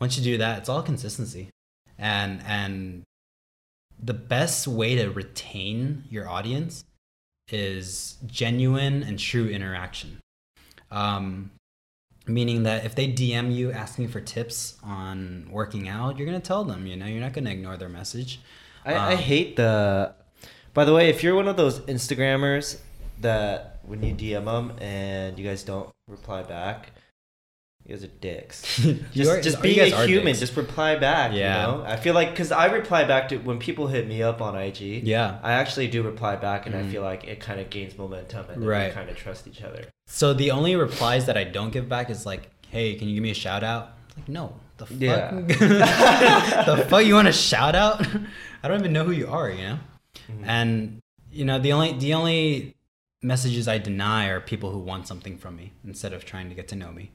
Once 0.01 0.17
you 0.19 0.25
do 0.25 0.39
that, 0.39 0.59
it's 0.59 0.69
all 0.69 0.83
consistency, 0.83 1.49
and 1.99 2.43
and 2.47 3.03
the 4.03 4.15
best 4.15 4.67
way 4.67 4.97
to 4.97 5.09
retain 5.11 6.05
your 6.11 6.29
audience 6.29 6.85
is 7.53 8.17
genuine 8.27 9.03
and 9.03 9.19
true 9.19 9.47
interaction. 9.49 10.19
Um, 10.91 11.51
meaning 12.27 12.63
that 12.65 12.85
if 12.85 12.95
they 12.95 13.07
DM 13.13 13.55
you 13.55 13.71
asking 13.71 14.09
for 14.09 14.21
tips 14.21 14.77
on 14.83 15.47
working 15.51 15.89
out, 15.89 16.19
you're 16.19 16.27
gonna 16.27 16.41
tell 16.41 16.65
them. 16.65 16.87
You 16.87 16.97
know, 16.97 17.07
you're 17.07 17.21
not 17.21 17.33
gonna 17.33 17.51
ignore 17.51 17.77
their 17.77 17.89
message. 17.89 18.41
I, 18.85 18.95
I 18.95 19.13
Um, 19.13 19.19
hate 19.19 19.57
the. 19.57 20.15
By 20.75 20.85
the 20.85 20.93
way, 20.93 21.09
if 21.09 21.23
you're 21.23 21.35
one 21.37 21.49
of 21.49 21.57
those 21.57 21.81
Instagrammers 21.81 22.79
that 23.21 23.79
when 23.85 24.03
you 24.03 24.15
DM 24.15 24.45
them 24.45 24.73
and 24.81 25.39
you 25.39 25.45
guys 25.49 25.63
don't 25.63 25.89
reply 26.09 26.43
back, 26.43 26.91
you 27.87 27.95
guys 27.95 28.03
are 28.05 28.09
dicks. 28.09 28.63
Just, 29.13 29.31
are- 29.31 29.41
just 29.43 29.61
being 29.63 29.79
a 29.93 30.07
human, 30.07 30.27
dicks. 30.29 30.41
just 30.41 30.57
reply 30.57 30.97
back. 30.97 31.33
Yeah. 31.35 31.71
You 31.71 31.79
know, 31.79 31.85
I 31.85 31.97
feel 31.97 32.15
like 32.15 32.31
because 32.31 32.51
I 32.51 32.67
reply 32.67 33.05
back 33.05 33.29
to 33.29 33.37
when 33.39 33.59
people 33.59 33.87
hit 33.89 34.09
me 34.09 34.23
up 34.23 34.41
on 34.41 34.57
IG. 34.57 34.81
Yeah. 35.07 35.39
I 35.43 35.53
actually 35.53 35.89
do 35.89 36.03
reply 36.03 36.37
back, 36.37 36.65
and 36.67 36.75
I 36.75 36.81
Mm. 36.83 36.91
feel 36.91 37.03
like 37.03 37.25
it 37.25 37.41
kind 37.41 37.61
of 37.61 37.69
gains 37.71 37.97
momentum, 37.99 38.47
and 38.51 38.63
then 38.63 38.69
Right. 38.69 38.89
we 38.89 38.95
kind 38.95 39.11
of 39.11 39.17
trust 39.17 39.47
each 39.47 39.61
other. 39.63 39.85
So 40.07 40.33
the 40.33 40.51
only 40.51 40.75
replies 40.77 41.27
that 41.27 41.37
I 41.37 41.45
don't 41.45 41.73
give 41.73 41.89
back 41.89 42.09
is 42.11 42.25
like, 42.25 42.51
"Hey, 42.71 42.95
can 42.95 43.07
you 43.09 43.15
give 43.17 43.23
me 43.23 43.31
a 43.31 43.35
shout 43.35 43.63
out?" 43.63 43.93
Like, 44.17 44.29
no, 44.31 44.55
the 44.79 44.87
fuck, 44.87 44.99
Yeah. 44.99 45.31
the 46.67 46.87
fuck 46.89 47.05
you 47.05 47.15
want 47.15 47.29
a 47.29 47.33
shout 47.33 47.75
out? 47.75 48.01
I 48.63 48.69
don't 48.69 48.81
even 48.81 48.93
know 48.95 49.05
who 49.05 49.13
you 49.13 49.29
are, 49.29 49.51
you 49.51 49.63
know. 49.63 49.79
Mm-hmm. 50.31 50.45
And 50.45 51.01
you 51.33 51.45
know 51.45 51.59
the 51.59 51.73
only 51.73 51.93
the 51.93 52.15
only 52.15 52.75
messages 53.23 53.67
I 53.67 53.79
deny 53.79 54.29
are 54.29 54.41
people 54.41 54.71
who 54.71 54.79
want 54.79 55.09
something 55.09 55.39
from 55.39 55.57
me 55.57 55.73
instead 55.85 56.13
of 56.13 56.25
trying 56.25 56.49
to 56.51 56.55
get 56.55 56.69
to 56.69 56.77
know 56.77 56.93
me. 56.93 57.11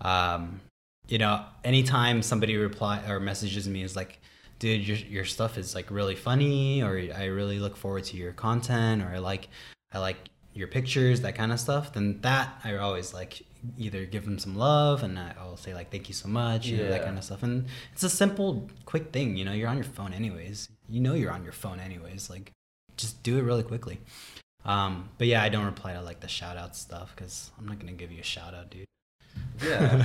Um, 0.00 0.60
you 1.08 1.18
know, 1.18 1.44
anytime 1.64 2.22
somebody 2.22 2.56
reply 2.56 3.02
or 3.08 3.20
messages 3.20 3.68
me 3.68 3.82
is 3.82 3.96
like, 3.96 4.20
dude, 4.58 4.86
your 4.86 4.96
your 4.96 5.24
stuff 5.24 5.58
is 5.58 5.74
like 5.74 5.90
really 5.90 6.14
funny, 6.14 6.82
or 6.82 6.96
I 7.14 7.26
really 7.26 7.58
look 7.58 7.76
forward 7.76 8.04
to 8.04 8.16
your 8.16 8.32
content, 8.32 9.02
or 9.02 9.08
I 9.08 9.18
like 9.18 9.48
I 9.92 9.98
like 9.98 10.16
your 10.54 10.68
pictures, 10.68 11.20
that 11.22 11.34
kind 11.34 11.52
of 11.52 11.60
stuff. 11.60 11.92
Then 11.92 12.20
that 12.22 12.60
I 12.64 12.76
always 12.76 13.12
like 13.12 13.42
either 13.78 14.04
give 14.04 14.24
them 14.24 14.38
some 14.38 14.56
love 14.56 15.04
and 15.04 15.18
I'll 15.18 15.56
say 15.56 15.72
like 15.72 15.90
thank 15.90 16.08
you 16.08 16.14
so 16.14 16.28
much, 16.28 16.66
you 16.66 16.78
know, 16.78 16.88
that 16.88 17.04
kind 17.04 17.16
of 17.16 17.24
stuff. 17.24 17.42
And 17.42 17.66
it's 17.92 18.02
a 18.02 18.10
simple, 18.10 18.68
quick 18.86 19.12
thing. 19.12 19.36
You 19.36 19.44
know, 19.44 19.52
you're 19.52 19.68
on 19.68 19.76
your 19.76 19.84
phone 19.84 20.12
anyways. 20.12 20.68
You 20.92 21.00
know 21.00 21.14
you're 21.14 21.32
on 21.32 21.42
your 21.42 21.52
phone 21.52 21.80
anyways. 21.80 22.28
Like, 22.28 22.52
just 22.96 23.22
do 23.22 23.38
it 23.38 23.42
really 23.42 23.62
quickly. 23.62 23.98
Um, 24.64 25.08
but 25.18 25.26
yeah, 25.26 25.42
I 25.42 25.48
don't 25.48 25.64
reply 25.64 25.94
to 25.94 26.02
like 26.02 26.20
the 26.20 26.28
shout 26.28 26.56
out 26.56 26.76
stuff 26.76 27.12
because 27.16 27.50
I'm 27.58 27.66
not 27.66 27.78
gonna 27.78 27.92
give 27.92 28.12
you 28.12 28.20
a 28.20 28.24
shout 28.24 28.54
out, 28.54 28.70
dude. 28.70 28.84
Yeah, 29.64 30.04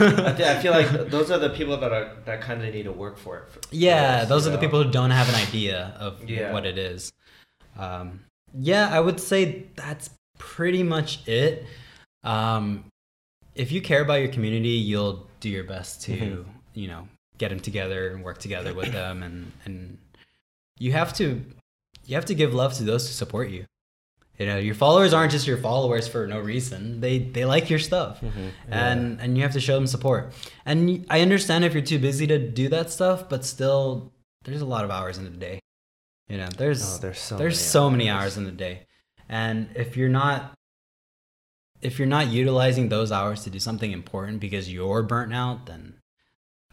I, 0.00 0.56
I 0.58 0.62
feel 0.62 0.72
like 0.72 1.08
those 1.10 1.30
are 1.30 1.38
the 1.38 1.48
people 1.50 1.76
that 1.78 1.92
are 1.92 2.16
that 2.26 2.42
kind 2.42 2.62
of 2.62 2.72
need 2.74 2.82
to 2.84 2.92
work 2.92 3.16
for 3.16 3.38
it. 3.38 3.50
for- 3.50 3.60
Yeah, 3.70 4.18
first, 4.18 4.28
those 4.28 4.46
are 4.46 4.50
the 4.50 4.58
people 4.58 4.82
who 4.82 4.90
don't 4.90 5.10
have 5.10 5.28
an 5.30 5.34
idea 5.36 5.94
of 5.98 6.28
Yeah. 6.28 6.52
what 6.52 6.66
it 6.66 6.76
is. 6.78 7.10
Um, 7.78 8.20
yeah, 8.54 8.88
I 8.92 9.00
would 9.00 9.18
say 9.18 9.64
that's 9.76 10.10
pretty 10.38 10.82
much 10.82 11.26
it. 11.26 11.64
Um, 12.22 12.84
if 13.54 13.72
you 13.72 13.80
care 13.80 14.02
about 14.02 14.20
your 14.20 14.28
community, 14.28 14.68
you'll 14.70 15.26
do 15.40 15.48
your 15.48 15.64
best 15.64 16.02
to, 16.02 16.12
Mhm. 16.12 16.44
you 16.74 16.88
know, 16.88 17.08
get 17.38 17.48
them 17.50 17.60
together 17.60 18.10
and 18.10 18.22
work 18.24 18.38
together 18.38 18.74
with 18.74 18.92
them, 18.92 19.22
and 19.22 19.52
and 19.64 19.98
you 20.78 20.92
have 20.92 21.12
to 21.16 21.44
you 22.06 22.14
have 22.16 22.24
to 22.26 22.34
give 22.34 22.52
love 22.54 22.74
to 22.74 22.84
those 22.84 23.06
who 23.06 23.12
support 23.12 23.50
you. 23.50 23.64
You 24.38 24.46
know, 24.46 24.56
your 24.58 24.74
followers 24.74 25.12
aren't 25.12 25.30
just 25.30 25.46
your 25.46 25.58
followers 25.58 26.08
for 26.08 26.26
no 26.26 26.40
reason. 26.40 27.00
They 27.00 27.18
they 27.18 27.44
like 27.44 27.70
your 27.70 27.78
stuff 27.78 28.20
Mhm. 28.20 28.50
and 28.68 29.20
and 29.20 29.36
you 29.36 29.42
have 29.42 29.52
to 29.52 29.60
show 29.60 29.74
them 29.74 29.86
support. 29.86 30.32
And 30.64 31.04
i 31.10 31.20
understand 31.20 31.64
if 31.64 31.74
you're 31.74 31.82
too 31.82 31.98
busy 31.98 32.26
to 32.26 32.38
do 32.38 32.68
that 32.70 32.90
stuff, 32.90 33.28
but 33.28 33.44
still, 33.44 34.12
there's 34.44 34.62
a 34.62 34.66
lot 34.66 34.84
of 34.84 34.90
hours 34.90 35.18
in 35.18 35.24
the 35.24 35.30
day. 35.30 35.60
You 36.28 36.38
know, 36.38 36.48
there's 36.56 36.96
Oh, 36.96 36.98
there's 36.98 37.20
so 37.20 37.36
there's 37.36 37.54
many 37.58 37.68
so 37.68 37.90
many 37.90 38.08
hours 38.08 38.36
in 38.36 38.44
the 38.44 38.52
day, 38.52 38.86
and 39.28 39.68
if 39.76 39.96
you're 39.96 40.08
not 40.08 40.54
if 41.82 41.98
you're 41.98 42.06
not 42.08 42.28
utilizing 42.28 42.88
those 42.88 43.10
hours 43.12 43.42
to 43.44 43.50
do 43.50 43.58
something 43.58 43.90
important 43.92 44.40
because 44.40 44.72
you're 44.72 45.02
burnt 45.02 45.34
out, 45.34 45.66
then 45.66 45.94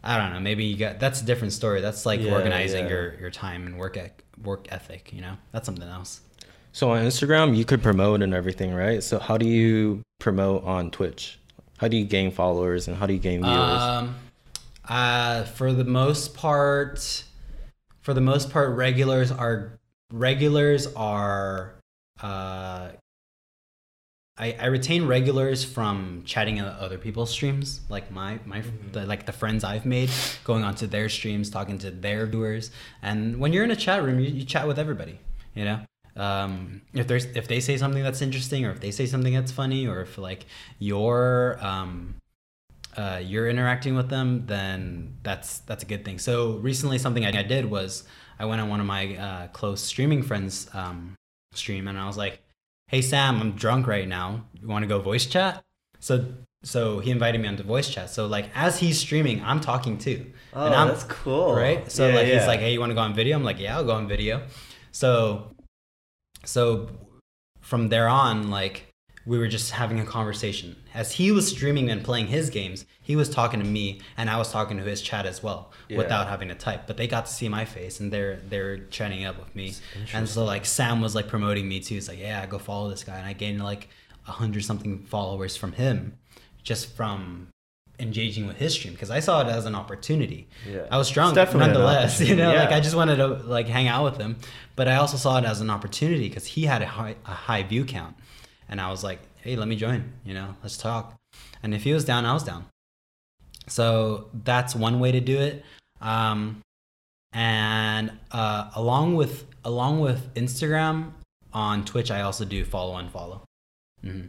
I 0.03 0.17
don't 0.17 0.33
know. 0.33 0.39
Maybe 0.39 0.65
you 0.65 0.77
got 0.77 0.99
that's 0.99 1.21
a 1.21 1.25
different 1.25 1.53
story. 1.53 1.81
That's 1.81 2.05
like 2.05 2.21
Yeah, 2.21 2.33
organizing 2.33 2.85
yeah. 2.85 2.91
your 2.91 3.13
your 3.19 3.31
time 3.31 3.65
and 3.65 3.77
work 3.77 3.97
ec- 3.97 4.23
work 4.43 4.67
ethic. 4.71 5.11
You 5.13 5.21
know, 5.21 5.35
that's 5.51 5.65
something 5.65 5.87
else. 5.87 6.21
So 6.71 6.91
on 6.91 7.03
Instagram, 7.03 7.55
you 7.57 7.65
could 7.65 7.81
promote 7.81 8.21
and 8.21 8.33
everything, 8.33 8.73
right? 8.73 9.03
So 9.03 9.19
how 9.19 9.37
do 9.37 9.47
you 9.47 10.03
promote 10.19 10.63
on 10.63 10.91
Twitch? 10.91 11.39
How 11.77 11.87
do 11.87 11.97
you 11.97 12.05
gain 12.05 12.31
followers 12.31 12.87
and 12.87 12.95
how 12.97 13.05
do 13.07 13.13
you 13.13 13.19
gain 13.19 13.41
viewers? 13.41 13.81
Um, 13.81 14.15
uh, 14.87 15.43
for 15.43 15.73
the 15.73 15.83
most 15.83 16.33
part, 16.33 17.23
for 18.01 18.13
the 18.13 18.21
most 18.21 18.51
part, 18.51 18.75
regulars 18.75 19.31
are 19.31 19.79
regulars 20.11 20.87
are. 20.95 21.75
Uh, 22.21 22.89
I, 24.39 24.55
I 24.57 24.65
retain 24.67 25.05
regulars 25.05 25.65
from 25.65 26.23
chatting 26.25 26.61
on 26.61 26.67
other 26.67 26.97
people's 26.97 27.29
streams, 27.29 27.81
like 27.89 28.09
my 28.09 28.39
my 28.45 28.63
the, 28.93 29.05
like 29.05 29.25
the 29.25 29.33
friends 29.33 29.63
I've 29.63 29.85
made, 29.85 30.09
going 30.45 30.63
onto 30.63 30.87
their 30.87 31.09
streams, 31.09 31.49
talking 31.49 31.77
to 31.79 31.91
their 31.91 32.25
viewers, 32.25 32.71
and 33.01 33.37
when 33.39 33.51
you're 33.51 33.65
in 33.65 33.71
a 33.71 33.75
chat 33.75 34.01
room, 34.01 34.19
you, 34.19 34.29
you 34.29 34.45
chat 34.45 34.65
with 34.65 34.79
everybody. 34.79 35.19
You 35.55 35.65
know, 35.65 35.79
um, 36.15 36.81
if 36.93 37.07
there's 37.07 37.25
if 37.25 37.49
they 37.49 37.59
say 37.59 37.77
something 37.77 38.01
that's 38.01 38.21
interesting, 38.21 38.65
or 38.65 38.71
if 38.71 38.79
they 38.79 38.91
say 38.91 39.05
something 39.05 39.33
that's 39.33 39.51
funny, 39.51 39.87
or 39.87 40.01
if 40.01 40.17
like 40.17 40.45
you're 40.79 41.57
um, 41.59 42.15
uh, 42.95 43.19
you're 43.21 43.49
interacting 43.49 43.95
with 43.95 44.09
them, 44.09 44.45
then 44.45 45.17
that's 45.21 45.59
that's 45.59 45.83
a 45.83 45.85
good 45.85 46.05
thing. 46.05 46.17
So 46.17 46.53
recently, 46.57 46.97
something 46.97 47.25
I, 47.25 47.37
I 47.37 47.43
did 47.43 47.65
was 47.69 48.05
I 48.39 48.45
went 48.45 48.61
on 48.61 48.69
one 48.69 48.79
of 48.79 48.85
my 48.85 49.17
uh, 49.17 49.47
close 49.47 49.81
streaming 49.81 50.23
friends' 50.23 50.69
um, 50.73 51.15
stream, 51.53 51.89
and 51.89 51.99
I 51.99 52.07
was 52.07 52.15
like, 52.15 52.41
"Hey 52.89 53.01
Sam, 53.01 53.39
I'm 53.41 53.51
drunk 53.53 53.87
right 53.87 54.07
now. 54.07 54.45
You 54.59 54.67
want 54.67 54.83
to 54.83 54.87
go 54.87 54.99
voice 54.99 55.25
chat?" 55.25 55.63
So 55.99 56.25
so 56.61 56.99
he 56.99 57.09
invited 57.11 57.39
me 57.41 57.47
onto 57.47 57.63
voice 57.63 57.89
chat. 57.89 58.09
So 58.09 58.27
like 58.27 58.49
as 58.53 58.77
he's 58.79 58.99
streaming, 58.99 59.41
I'm 59.43 59.61
talking 59.61 59.97
too. 59.97 60.33
Oh, 60.53 60.65
and 60.65 60.75
I'm, 60.75 60.87
that's 60.89 61.05
cool. 61.05 61.55
right? 61.55 61.89
So 61.89 62.07
Yeah, 62.09 62.15
like 62.15 62.27
yeah. 62.27 62.39
he's 62.39 62.47
like, 62.47 62.59
"Hey, 62.59 62.73
you 62.73 62.79
want 62.81 62.89
to 62.91 62.95
go 62.95 63.01
on 63.01 63.13
video?" 63.13 63.37
I'm 63.37 63.43
like, 63.45 63.59
"Yeah, 63.59 63.77
I'll 63.77 63.85
go 63.85 63.93
on 63.93 64.07
video." 64.07 64.43
So 64.91 65.51
so 66.45 66.89
from 67.61 67.89
there 67.89 68.07
on, 68.09 68.49
like 68.49 68.88
we 69.29 69.37
were 69.37 69.47
just 69.47 69.69
having 69.71 69.99
a 69.99 70.05
conversation. 70.05 70.75
As 70.93 71.11
he 71.13 71.31
was 71.31 71.47
streaming 71.47 71.89
and 71.91 72.03
playing 72.03 72.27
his 72.27 72.49
games, 72.49 72.85
he 73.09 73.15
was 73.15 73.29
talking 73.29 73.59
to 73.59 73.65
me 73.65 74.01
and 74.17 74.27
I 74.29 74.37
was 74.37 74.51
talking 74.51 74.77
to 74.77 74.83
his 74.83 75.01
chat 75.03 75.25
as 75.27 75.43
well 75.43 75.71
Yeah. 75.87 75.97
without 75.99 76.27
having 76.27 76.47
to 76.47 76.55
type. 76.55 76.87
But 76.87 76.97
they 76.97 77.07
got 77.07 77.27
to 77.27 77.31
see 77.31 77.47
my 77.47 77.63
face 77.63 77.99
and 77.99 78.11
they're 78.11 78.37
they're 78.49 78.77
chatting 78.97 79.25
up 79.25 79.37
with 79.37 79.55
me. 79.55 79.75
And 80.13 80.27
so 80.27 80.43
like 80.45 80.65
Sam 80.65 80.99
was 80.99 81.13
like 81.13 81.27
promoting 81.27 81.67
me 81.69 81.79
too. 81.79 81.93
He's 81.95 82.09
like, 82.09 82.19
"Yeah, 82.19 82.43
go 82.47 82.57
follow 82.57 82.89
this 82.89 83.03
guy." 83.03 83.17
And 83.17 83.27
I 83.27 83.33
gained 83.33 83.63
like 83.63 83.89
a 84.27 84.31
hundred 84.31 84.63
something 84.65 85.03
followers 85.03 85.55
from 85.55 85.73
him 85.73 86.17
just 86.63 86.95
from 86.95 87.49
engaging 87.99 88.47
with 88.47 88.57
his 88.57 88.73
stream 88.73 88.93
because 88.93 89.11
I 89.11 89.19
saw 89.19 89.41
it 89.41 89.47
as 89.51 89.65
an 89.65 89.75
opportunity. 89.75 90.47
Yeah. 90.67 90.87
I 90.89 90.97
was 90.97 91.09
drunk 91.09 91.35
nonetheless, 91.35 92.19
you 92.21 92.35
know, 92.35 92.47
opportunity, 92.49 92.65
like. 92.65 92.71
I 92.73 92.79
just 92.79 92.95
wanted 92.95 93.17
to 93.17 93.27
like 93.27 93.67
hang 93.67 93.87
out 93.87 94.05
with 94.05 94.17
him, 94.17 94.37
but 94.75 94.87
I 94.87 94.95
also 94.95 95.17
saw 95.17 95.37
it 95.37 95.45
as 95.45 95.61
an 95.61 95.69
opportunity 95.69 96.29
because 96.29 96.45
he 96.47 96.63
had 96.65 96.81
a 96.81 96.87
high, 96.87 97.15
a 97.25 97.31
high 97.47 97.63
view 97.63 97.83
count, 97.85 98.15
and 98.69 98.79
I 98.79 98.89
was 98.91 99.03
like, 99.03 99.19
hey, 99.41 99.55
let 99.55 99.67
me 99.67 99.75
join, 99.75 100.13
you 100.25 100.33
know, 100.33 100.55
let's 100.63 100.77
talk, 100.77 101.15
and 101.63 101.73
if 101.73 101.83
he 101.83 101.93
was 101.93 102.05
down, 102.05 102.25
I 102.25 102.33
was 102.33 102.43
down. 102.43 102.65
So 103.67 104.29
that's 104.43 104.75
one 104.75 104.99
way 104.99 105.11
to 105.11 105.19
do 105.19 105.37
it, 105.39 105.63
um, 106.01 106.61
and 107.33 108.11
uh, 108.31 108.69
along 108.75 109.15
with 109.15 109.45
along 109.63 109.99
with 109.99 110.33
Instagram 110.35 111.11
on 111.53 111.85
Twitch, 111.85 112.09
I 112.11 112.21
also 112.21 112.45
do 112.45 112.63
follow 112.65 112.97
and 112.97 113.11
follow. 113.11 113.43
hmm 114.03 114.27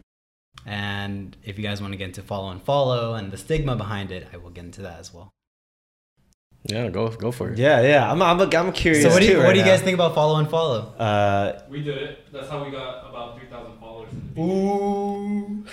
And 0.67 1.37
if 1.45 1.57
you 1.59 1.63
guys 1.65 1.81
want 1.81 1.93
to 1.95 1.97
get 1.97 2.07
into 2.09 2.23
follow 2.23 2.51
and 2.51 2.63
follow 2.63 3.15
and 3.15 3.31
the 3.33 3.37
stigma 3.39 3.77
behind 3.77 4.11
it, 4.13 4.29
I 4.33 4.37
will 4.37 4.51
get 4.51 4.65
into 4.65 4.83
that 4.83 4.99
as 5.01 5.15
well. 5.15 5.31
Yeah, 6.65 6.89
go 6.91 7.09
go 7.09 7.31
for 7.33 7.51
it. 7.51 7.59
Yeah, 7.59 7.81
yeah. 7.81 8.11
I'm, 8.13 8.21
I'm, 8.21 8.39
I'm 8.41 8.73
curious. 8.73 9.03
So 9.03 9.09
what 9.11 9.21
do 9.21 9.27
you 9.27 9.33
too 9.33 9.39
what 9.39 9.45
right 9.45 9.53
do 9.55 9.59
you 9.61 9.65
now. 9.65 9.71
guys 9.73 9.81
think 9.83 9.95
about 9.95 10.15
follow 10.15 10.37
and 10.39 10.49
follow? 10.51 10.93
Uh, 10.99 11.63
We 11.71 11.83
did 11.83 11.97
it. 11.97 12.19
That's 12.33 12.51
how 12.51 12.63
we 12.63 12.71
got 12.71 13.09
about 13.09 13.39
3,000 13.39 13.49
followers. 13.49 13.80
In 14.37 14.43
Ooh. 14.43 15.65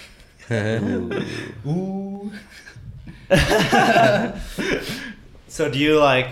Ooh. 1.70 2.32
so 5.48 5.70
do 5.70 5.78
you 5.78 6.00
like? 6.00 6.30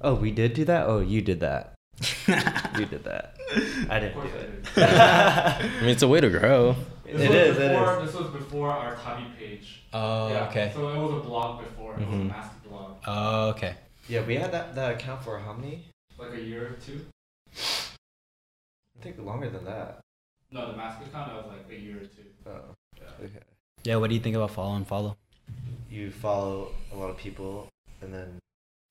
Oh, 0.00 0.14
we 0.14 0.30
did 0.30 0.54
do 0.54 0.64
that. 0.64 0.86
Oh, 0.86 1.00
you 1.00 1.20
did 1.22 1.40
that. 1.40 1.74
you 2.78 2.86
did 2.86 3.04
that. 3.04 3.36
I 3.88 4.00
didn't 4.00 4.20
do 4.20 4.28
it. 4.38 4.64
I 4.76 5.68
mean, 5.80 5.90
it's 5.90 6.02
a 6.02 6.08
way 6.08 6.20
to 6.20 6.28
grow. 6.30 6.76
This 7.04 7.20
It 7.20 7.48
was 7.48 7.58
Before, 7.58 8.02
is. 8.02 8.12
This 8.12 8.20
was 8.20 8.30
before 8.30 8.70
our 8.70 8.96
Tabi 8.96 9.26
page. 9.38 9.82
Oh, 9.92 10.28
yeah, 10.30 10.48
okay. 10.48 10.72
So 10.74 10.88
it 10.88 10.98
was 10.98 11.14
a 11.24 11.26
blog 11.26 11.60
before. 11.62 11.94
It 11.94 12.00
was 12.00 12.08
a 12.08 12.10
Mhm. 12.12 12.28
massive 12.28 12.64
blog. 12.68 12.96
Oh, 13.06 13.48
okay. 13.50 13.74
yeah, 14.08 14.24
we 14.26 14.36
had 14.36 14.52
that 14.52 14.74
that 14.74 14.92
account 14.94 15.22
for 15.22 15.38
how 15.38 15.52
many? 15.52 15.88
Like 16.18 16.32
a 16.34 16.40
year 16.40 16.66
or 16.66 16.76
two. 16.84 17.06
I 17.54 19.02
think 19.02 19.18
longer 19.18 19.48
than 19.50 19.64
that. 19.66 20.00
No, 20.56 20.70
the 20.70 20.76
mask 20.76 21.00
account, 21.06 21.28
that 21.28 21.36
was 21.36 21.46
like 21.48 21.78
a 21.78 21.80
year 21.80 21.96
or 21.98 22.00
two. 22.00 22.28
Oh, 22.46 22.74
Yeah. 22.98 23.24
okay. 23.26 23.38
Yeah, 23.84 23.96
what 23.96 24.08
do 24.08 24.14
you 24.14 24.20
think 24.22 24.36
about 24.36 24.50
follow 24.52 24.74
and 24.74 24.86
follow? 24.86 25.16
You 25.90 26.10
follow 26.10 26.72
a 26.92 26.96
lot 26.96 27.10
of 27.10 27.16
people, 27.18 27.68
and 28.00 28.12
then 28.12 28.38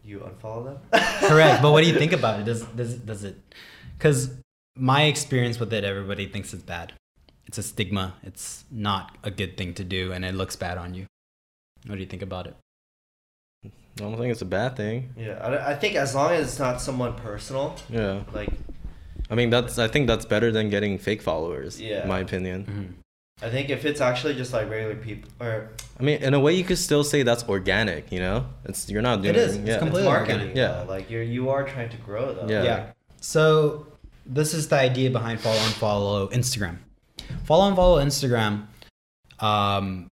you 0.03 0.19
unfollow 0.19 0.63
them. 0.65 0.77
Correct. 1.29 1.61
But 1.61 1.71
what 1.71 1.83
do 1.83 1.89
you 1.89 1.97
think 1.97 2.11
about 2.21 2.39
it? 2.39 2.43
Does 2.45 2.61
does 2.79 2.93
does 2.95 3.23
it? 3.23 3.35
Because 3.97 4.29
my 4.77 5.03
experience 5.03 5.59
with 5.59 5.73
it, 5.73 5.83
everybody 5.83 6.27
thinks 6.27 6.53
it's 6.53 6.63
bad. 6.63 6.93
It's 7.47 7.57
a 7.57 7.63
stigma. 7.63 8.13
It's 8.23 8.63
not 8.71 9.17
a 9.23 9.31
good 9.31 9.57
thing 9.57 9.73
to 9.75 9.83
do, 9.83 10.11
and 10.11 10.23
it 10.23 10.35
looks 10.35 10.55
bad 10.55 10.77
on 10.77 10.93
you. 10.93 11.07
What 11.87 11.95
do 11.95 12.01
you 12.01 12.07
think 12.07 12.21
about 12.21 12.47
it? 12.47 12.55
I 13.65 13.69
don't 13.97 14.17
think 14.17 14.31
it's 14.31 14.41
a 14.41 14.45
bad 14.45 14.75
thing. 14.75 15.13
Yeah, 15.17 15.39
I, 15.41 15.71
I 15.71 15.75
think 15.75 15.95
as 15.95 16.13
long 16.15 16.31
as 16.31 16.47
it's 16.47 16.59
not 16.59 16.81
someone 16.81 17.15
personal, 17.15 17.75
Yeah. 17.89 18.23
like 18.33 18.49
I 19.29 19.35
mean, 19.35 19.49
that's 19.49 19.79
I 19.79 19.87
think 19.87 20.07
that's 20.07 20.25
better 20.25 20.51
than 20.51 20.69
getting 20.69 20.97
fake 20.97 21.21
followers. 21.21 21.79
Yeah. 21.81 22.03
In 22.03 22.07
my 22.07 22.19
opinion. 22.19 22.65
Mm-hmm. 22.65 23.45
I 23.45 23.49
think 23.49 23.69
if 23.69 23.83
it's 23.83 23.99
actually 23.99 24.35
just 24.35 24.53
like 24.53 24.69
regular 24.69 24.95
people, 24.95 25.29
or 25.41 25.69
I 25.99 26.03
mean, 26.03 26.21
in 26.23 26.33
a 26.33 26.39
way, 26.39 26.53
you 26.53 26.63
could 26.63 26.77
still 26.77 27.03
say 27.03 27.23
that's 27.23 27.43
organic. 27.49 28.11
You 28.11 28.19
know, 28.19 28.45
it's 28.63 28.89
you're 28.89 29.01
not 29.01 29.21
doing 29.21 29.35
It 29.35 29.37
is. 29.37 29.55
It's 29.57 29.67
Yeah. 29.67 29.73
it's 29.73 29.83
completely 29.83 30.07
marketing, 30.09 30.35
organic. 30.35 30.55
Yeah. 30.55 30.83
though. 30.83 30.91
like 30.91 31.09
you're 31.09 31.23
you 31.23 31.49
are 31.49 31.63
trying 31.63 31.89
to 31.89 31.97
grow 31.97 32.33
though. 32.33 32.47
Yeah. 32.47 32.91
So 33.19 33.87
this 34.25 34.53
is 34.53 34.67
the 34.69 34.77
idea 34.77 35.09
behind 35.09 35.41
follow 35.41 35.57
and 35.57 35.73
follow 35.73 36.27
Instagram. 36.29 36.77
Follow 37.43 37.67
and 37.67 37.75
follow 37.75 38.03
Instagram. 38.03 38.67
Um, 39.39 40.07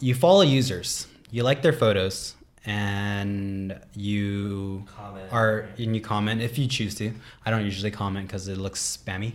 you 0.00 0.14
follow 0.14 0.42
users. 0.42 1.06
You 1.30 1.42
like 1.42 1.60
their 1.62 1.72
photos, 1.72 2.34
and 2.68 3.80
you 3.94 4.84
Comment. 4.94 5.32
are 5.32 5.68
and 5.78 5.96
you 5.96 6.02
comment 6.02 6.42
if 6.42 6.58
you 6.58 6.68
choose 6.68 6.94
to. 6.96 7.12
I 7.44 7.50
don't 7.50 7.64
usually 7.64 7.90
comment 7.90 8.28
because 8.28 8.46
it 8.46 8.58
looks 8.58 8.80
spammy. 8.96 9.32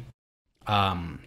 Um, 0.68 1.20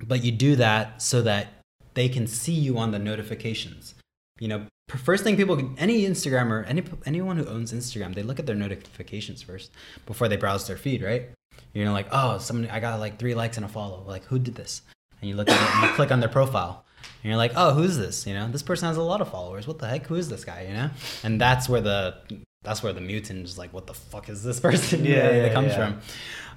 but 0.00 0.22
you 0.22 0.30
do 0.30 0.54
that 0.56 1.02
so 1.02 1.22
that 1.22 1.48
they 1.94 2.08
can 2.08 2.28
see 2.28 2.52
you 2.52 2.78
on 2.78 2.92
the 2.92 3.00
notifications. 3.00 3.94
You 4.38 4.48
know, 4.48 4.66
first 4.88 5.24
thing 5.24 5.36
people, 5.36 5.74
any 5.78 6.02
Instagrammer, 6.02 6.64
any 6.68 6.84
anyone 7.04 7.36
who 7.36 7.46
owns 7.46 7.72
Instagram, 7.72 8.14
they 8.14 8.22
look 8.22 8.38
at 8.38 8.46
their 8.46 8.54
notifications 8.54 9.42
first 9.42 9.72
before 10.06 10.28
they 10.28 10.36
browse 10.36 10.68
their 10.68 10.76
feed, 10.76 11.02
right? 11.02 11.30
You 11.74 11.84
know, 11.84 11.92
like 11.92 12.06
oh, 12.12 12.38
somebody, 12.38 12.70
I 12.70 12.78
got 12.78 13.00
like 13.00 13.18
three 13.18 13.34
likes 13.34 13.56
and 13.56 13.66
a 13.66 13.68
follow. 13.68 14.04
Like 14.06 14.24
who 14.26 14.38
did 14.38 14.54
this? 14.54 14.82
And 15.20 15.28
you 15.28 15.34
look 15.34 15.48
at 15.48 15.60
it, 15.60 15.74
and 15.74 15.90
you 15.90 15.96
click 15.96 16.12
on 16.12 16.20
their 16.20 16.28
profile, 16.28 16.84
and 17.26 17.30
you're 17.32 17.38
like, 17.38 17.54
oh, 17.56 17.74
who's 17.74 17.96
this? 17.96 18.24
You 18.24 18.34
know, 18.34 18.46
this 18.46 18.62
person 18.62 18.86
has 18.86 18.98
a 18.98 19.02
lot 19.02 19.20
of 19.20 19.28
followers. 19.28 19.66
What 19.66 19.80
the 19.80 19.88
heck? 19.88 20.06
Who 20.06 20.14
is 20.14 20.28
this 20.28 20.44
guy? 20.44 20.62
You 20.68 20.74
know, 20.74 20.90
and 21.24 21.40
that's 21.40 21.68
where 21.68 21.80
the 21.80 22.18
that's 22.62 22.84
where 22.84 22.92
the 22.92 23.00
Mewten 23.00 23.42
is 23.42 23.58
like, 23.58 23.72
what 23.72 23.88
the 23.88 23.94
fuck 23.94 24.28
is 24.28 24.44
this 24.44 24.60
person? 24.68 25.04
Yeah, 25.04 25.32
that 25.32 25.46
yeah, 25.48 25.52
comes 25.52 25.72
yeah. 25.72 25.76
from. 25.76 26.00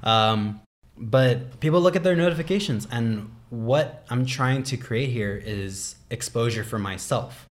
Um, 0.04 0.62
but 0.96 1.60
people 1.60 1.82
look 1.82 1.96
at 1.96 2.04
their 2.04 2.16
notifications, 2.16 2.88
and 2.92 3.32
what 3.50 4.06
I'm 4.12 4.28
trying 4.28 4.62
to 4.62 4.78
create 4.78 5.10
here 5.10 5.42
is 5.44 5.96
exposure 6.12 6.64
for 6.64 6.78
myself. 6.78 7.48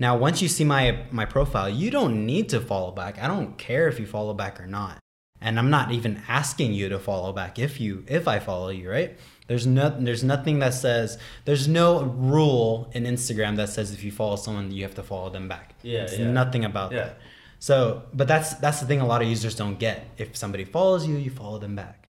Now, 0.00 0.16
once 0.16 0.42
you 0.42 0.48
see 0.48 0.64
my 0.64 1.04
my 1.12 1.26
profile, 1.26 1.70
you 1.70 1.92
don't 1.92 2.26
need 2.26 2.48
to 2.48 2.60
follow 2.60 2.90
back. 2.90 3.22
I 3.22 3.28
don't 3.28 3.56
care 3.56 3.86
if 3.86 4.00
you 4.00 4.06
follow 4.06 4.34
back 4.34 4.60
or 4.60 4.66
not, 4.66 4.98
and 5.40 5.60
I'm 5.60 5.70
not 5.70 5.92
even 5.92 6.24
asking 6.26 6.72
you 6.72 6.88
to 6.88 6.98
follow 6.98 7.32
back 7.32 7.60
if 7.60 7.80
you 7.80 8.02
if 8.08 8.26
I 8.26 8.40
follow 8.40 8.70
you, 8.70 8.90
right? 8.90 9.16
There's 9.48 9.66
no 9.66 9.88
there's 9.98 10.22
nothing 10.22 10.58
that 10.60 10.74
says 10.74 11.18
there's 11.46 11.66
no 11.66 12.02
rule 12.04 12.90
in 12.92 13.04
Instagram 13.04 13.56
that 13.56 13.70
says 13.70 13.92
if 13.92 14.04
you 14.04 14.12
follow 14.12 14.36
someone 14.36 14.70
you 14.70 14.82
have 14.82 14.94
to 14.96 15.02
follow 15.02 15.30
them 15.30 15.48
back. 15.48 15.74
Yeah, 15.82 16.02
It's 16.02 16.18
yeah. 16.18 16.30
nothing 16.30 16.64
about 16.64 16.92
Yeah. 16.92 16.98
that. 17.04 17.18
So, 17.58 18.02
but 18.14 18.28
that's 18.28 18.54
that's 18.54 18.78
the 18.80 18.86
thing 18.86 19.00
a 19.00 19.06
lot 19.06 19.20
of 19.22 19.28
users 19.28 19.54
don't 19.56 19.78
get. 19.78 20.06
If 20.16 20.36
somebody 20.36 20.64
follows 20.64 21.06
you, 21.08 21.16
you 21.16 21.30
follow 21.30 21.58
them 21.58 21.74
back, 21.74 22.06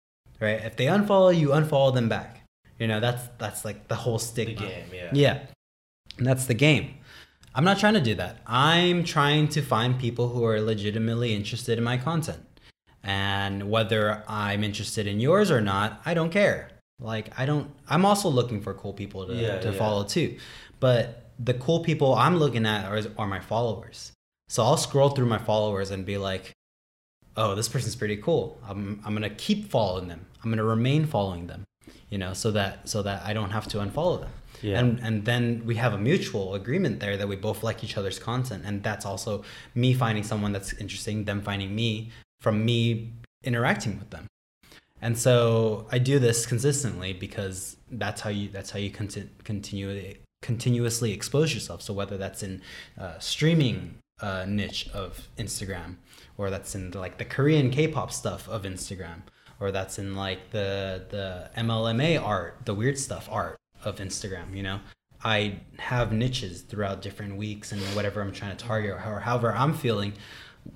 right? 0.40 0.60
If 0.62 0.76
they 0.76 0.86
unfollow 0.86 1.36
you, 1.36 1.48
unfollow 1.48 1.92
them 1.92 2.08
back. 2.08 2.42
You 2.78 2.86
know, 2.86 3.00
that's 3.00 3.24
that's 3.38 3.64
like 3.64 3.88
the 3.88 3.96
whole 3.96 4.18
The 4.18 4.44
game. 4.54 4.86
Yeah. 4.92 5.10
Yeah. 5.12 5.38
And 6.18 6.26
that's 6.26 6.44
the 6.46 6.54
game. 6.54 6.98
I'm 7.54 7.64
not 7.64 7.78
trying 7.78 7.94
to 7.94 8.00
do 8.00 8.14
that. 8.16 8.38
I'm 8.46 9.04
trying 9.04 9.48
to 9.48 9.62
find 9.62 9.98
people 9.98 10.28
who 10.28 10.44
are 10.44 10.60
legitimately 10.60 11.34
interested 11.34 11.76
in 11.78 11.84
my 11.84 11.96
content. 11.96 12.42
And 13.02 13.70
whether 13.70 14.22
I'm 14.28 14.62
interested 14.62 15.06
in 15.06 15.18
yours 15.20 15.50
or 15.50 15.60
not, 15.60 16.00
I 16.06 16.14
don't 16.14 16.30
care. 16.30 16.68
Like 17.00 17.38
I 17.38 17.46
don't 17.46 17.70
I'm 17.88 18.04
also 18.04 18.28
looking 18.28 18.60
for 18.60 18.74
cool 18.74 18.92
people 18.92 19.26
to, 19.26 19.34
Yeah, 19.34 19.58
to 19.60 19.72
yeah. 19.72 19.78
follow 19.78 20.04
too. 20.04 20.38
But 20.80 21.30
the 21.38 21.54
cool 21.54 21.80
people 21.80 22.14
I'm 22.14 22.36
looking 22.38 22.66
at 22.66 22.84
are, 22.86 23.00
are 23.18 23.26
my 23.26 23.40
followers. 23.40 24.12
So 24.48 24.62
I'll 24.62 24.76
scroll 24.76 25.10
through 25.10 25.26
my 25.26 25.38
followers 25.38 25.90
and 25.90 26.04
be 26.04 26.18
like, 26.18 26.52
oh, 27.36 27.54
this 27.54 27.68
person's 27.68 27.96
pretty 27.96 28.16
cool. 28.18 28.58
I'm 28.68 29.00
I'm 29.04 29.14
gonna 29.14 29.30
keep 29.30 29.70
following 29.70 30.08
them. 30.08 30.26
I'm 30.42 30.50
gonna 30.50 30.64
remain 30.64 31.06
following 31.06 31.46
them. 31.46 31.64
You 32.10 32.18
know, 32.18 32.34
so 32.34 32.50
that 32.52 32.88
so 32.88 33.02
that 33.02 33.22
I 33.24 33.32
don't 33.32 33.50
have 33.50 33.66
to 33.68 33.78
unfollow 33.78 34.20
them. 34.20 34.30
Yeah. 34.60 34.78
And 34.78 35.00
and 35.00 35.24
then 35.24 35.62
we 35.64 35.76
have 35.76 35.94
a 35.94 35.98
mutual 35.98 36.54
agreement 36.54 37.00
there 37.00 37.16
that 37.16 37.26
we 37.26 37.36
both 37.36 37.62
like 37.62 37.82
each 37.82 37.96
other's 37.96 38.18
content. 38.18 38.64
And 38.66 38.82
that's 38.82 39.06
also 39.06 39.42
me 39.74 39.94
finding 39.94 40.22
someone 40.22 40.52
that's 40.52 40.72
interesting, 40.74 41.24
them 41.24 41.40
finding 41.40 41.74
me 41.74 42.10
from 42.40 42.64
me 42.64 43.12
interacting 43.44 43.98
with 43.98 44.10
them. 44.10 44.26
And 45.02 45.18
so 45.18 45.86
I 45.90 45.98
do 45.98 46.20
this 46.20 46.46
consistently 46.46 47.12
because 47.12 47.76
that's 47.90 48.20
how 48.20 48.30
you 48.30 48.48
that's 48.48 48.70
how 48.70 48.78
you 48.78 48.90
conti- 48.90 49.28
continually 49.42 50.20
continuously 50.42 51.12
expose 51.12 51.52
yourself. 51.52 51.82
So 51.82 51.92
whether 51.92 52.16
that's 52.16 52.42
in 52.44 52.62
uh, 52.98 53.18
streaming 53.18 53.98
uh, 54.20 54.44
niche 54.46 54.88
of 54.94 55.28
Instagram, 55.36 55.96
or 56.38 56.50
that's 56.50 56.76
in 56.76 56.92
like 56.92 57.18
the 57.18 57.24
Korean 57.24 57.70
K-pop 57.70 58.12
stuff 58.12 58.48
of 58.48 58.62
Instagram, 58.62 59.22
or 59.58 59.72
that's 59.72 59.98
in 59.98 60.14
like 60.14 60.50
the 60.52 61.04
the 61.10 61.50
MLMA 61.56 62.22
art, 62.22 62.60
the 62.64 62.74
weird 62.74 62.96
stuff 62.96 63.28
art 63.28 63.56
of 63.84 63.96
Instagram. 63.96 64.54
You 64.54 64.62
know, 64.62 64.80
I 65.24 65.58
have 65.78 66.12
niches 66.12 66.62
throughout 66.62 67.02
different 67.02 67.36
weeks 67.36 67.72
and 67.72 67.80
whatever 67.96 68.22
I'm 68.22 68.32
trying 68.32 68.56
to 68.56 68.64
target, 68.64 68.92
or 68.92 69.20
however 69.20 69.52
I'm 69.52 69.74
feeling 69.74 70.12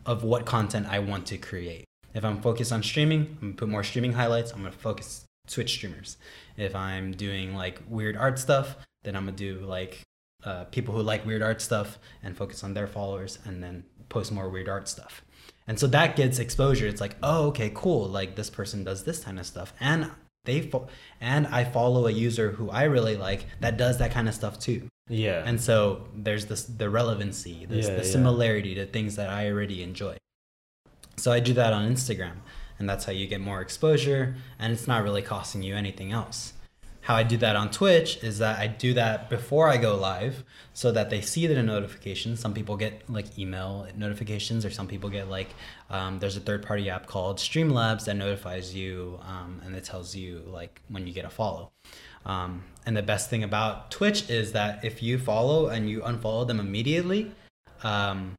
of 0.04 0.24
what 0.24 0.46
content 0.46 0.88
I 0.90 0.98
want 0.98 1.26
to 1.26 1.38
create. 1.38 1.84
If 2.16 2.24
I'm 2.24 2.40
focused 2.40 2.72
on 2.72 2.82
streaming, 2.82 3.22
I'm 3.42 3.48
gonna 3.48 3.52
put 3.60 3.68
more 3.68 3.84
streaming 3.84 4.14
highlights. 4.14 4.50
I'm 4.52 4.58
gonna 4.58 4.72
focus 4.72 5.26
Twitch 5.46 5.70
streamers. 5.70 6.16
If 6.56 6.74
I'm 6.74 7.12
doing 7.12 7.54
like 7.54 7.82
weird 7.88 8.16
art 8.16 8.38
stuff, 8.38 8.76
then 9.04 9.14
I'm 9.14 9.26
gonna 9.26 9.36
do 9.36 9.60
like 9.60 10.00
uh, 10.42 10.64
people 10.64 10.94
who 10.94 11.02
like 11.02 11.26
weird 11.26 11.42
art 11.42 11.60
stuff 11.60 11.98
and 12.22 12.34
focus 12.34 12.64
on 12.64 12.72
their 12.72 12.86
followers 12.86 13.38
and 13.44 13.62
then 13.62 13.84
post 14.08 14.32
more 14.32 14.48
weird 14.48 14.68
art 14.68 14.88
stuff. 14.88 15.22
And 15.68 15.78
so 15.78 15.86
that 15.88 16.16
gets 16.16 16.38
exposure. 16.38 16.86
It's 16.86 17.00
like, 17.02 17.16
oh, 17.22 17.48
okay, 17.48 17.70
cool. 17.74 18.06
Like 18.08 18.34
this 18.34 18.48
person 18.48 18.82
does 18.82 19.04
this 19.04 19.22
kind 19.24 19.38
of 19.38 19.44
stuff, 19.46 19.74
and 19.78 20.10
they 20.46 20.62
fo- 20.62 20.88
and 21.20 21.46
I 21.48 21.64
follow 21.64 22.06
a 22.06 22.10
user 22.10 22.52
who 22.52 22.70
I 22.70 22.84
really 22.84 23.16
like 23.16 23.44
that 23.60 23.76
does 23.76 23.98
that 23.98 24.10
kind 24.12 24.26
of 24.26 24.34
stuff 24.34 24.58
too. 24.58 24.88
Yeah. 25.08 25.42
And 25.44 25.60
so 25.60 26.08
there's 26.14 26.46
this 26.46 26.64
the 26.64 26.88
relevancy, 26.88 27.66
this, 27.66 27.88
Yeah, 27.88 27.96
the 27.96 28.04
yeah. 28.04 28.10
similarity 28.10 28.74
to 28.76 28.86
things 28.86 29.16
that 29.16 29.28
I 29.28 29.50
already 29.50 29.82
enjoy. 29.82 30.16
So 31.16 31.32
I 31.32 31.40
do 31.40 31.52
that 31.54 31.72
on 31.72 31.90
Instagram, 31.90 32.36
and 32.78 32.88
that's 32.88 33.04
how 33.04 33.12
you 33.12 33.26
get 33.26 33.40
more 33.40 33.60
exposure, 33.60 34.36
and 34.58 34.72
it's 34.72 34.86
not 34.86 35.02
really 35.02 35.22
costing 35.22 35.62
you 35.62 35.74
anything 35.74 36.12
else. 36.12 36.52
How 37.06 37.14
I 37.14 37.22
do 37.22 37.36
that 37.36 37.54
on 37.54 37.70
Twitch 37.70 38.22
is 38.24 38.38
that 38.38 38.58
I 38.58 38.66
do 38.66 38.92
that 38.94 39.30
before 39.30 39.68
I 39.68 39.76
go 39.76 39.94
live 39.94 40.42
so 40.74 40.90
that 40.90 41.08
they 41.08 41.20
see 41.20 41.46
the 41.46 41.62
notifications. 41.62 42.40
Some 42.40 42.52
people 42.52 42.76
get 42.76 43.08
like 43.08 43.38
email 43.38 43.86
notifications, 43.96 44.64
or 44.64 44.70
some 44.70 44.88
people 44.88 45.08
get 45.08 45.30
like, 45.30 45.50
um, 45.88 46.18
there's 46.18 46.36
a 46.36 46.40
third 46.40 46.66
party 46.66 46.90
app 46.90 47.06
called 47.06 47.38
Streamlabs 47.38 48.06
that 48.06 48.16
notifies 48.16 48.74
you 48.74 49.20
um, 49.22 49.62
and 49.64 49.76
it 49.76 49.84
tells 49.84 50.16
you 50.16 50.42
like 50.48 50.82
when 50.88 51.06
you 51.06 51.12
get 51.12 51.24
a 51.24 51.30
follow. 51.30 51.70
Um, 52.24 52.64
and 52.84 52.96
the 52.96 53.04
best 53.04 53.30
thing 53.30 53.44
about 53.44 53.92
Twitch 53.92 54.28
is 54.28 54.50
that 54.52 54.84
if 54.84 55.00
you 55.00 55.16
follow 55.16 55.68
and 55.68 55.88
you 55.88 56.00
unfollow 56.00 56.44
them 56.44 56.58
immediately, 56.58 57.30
um, 57.84 58.34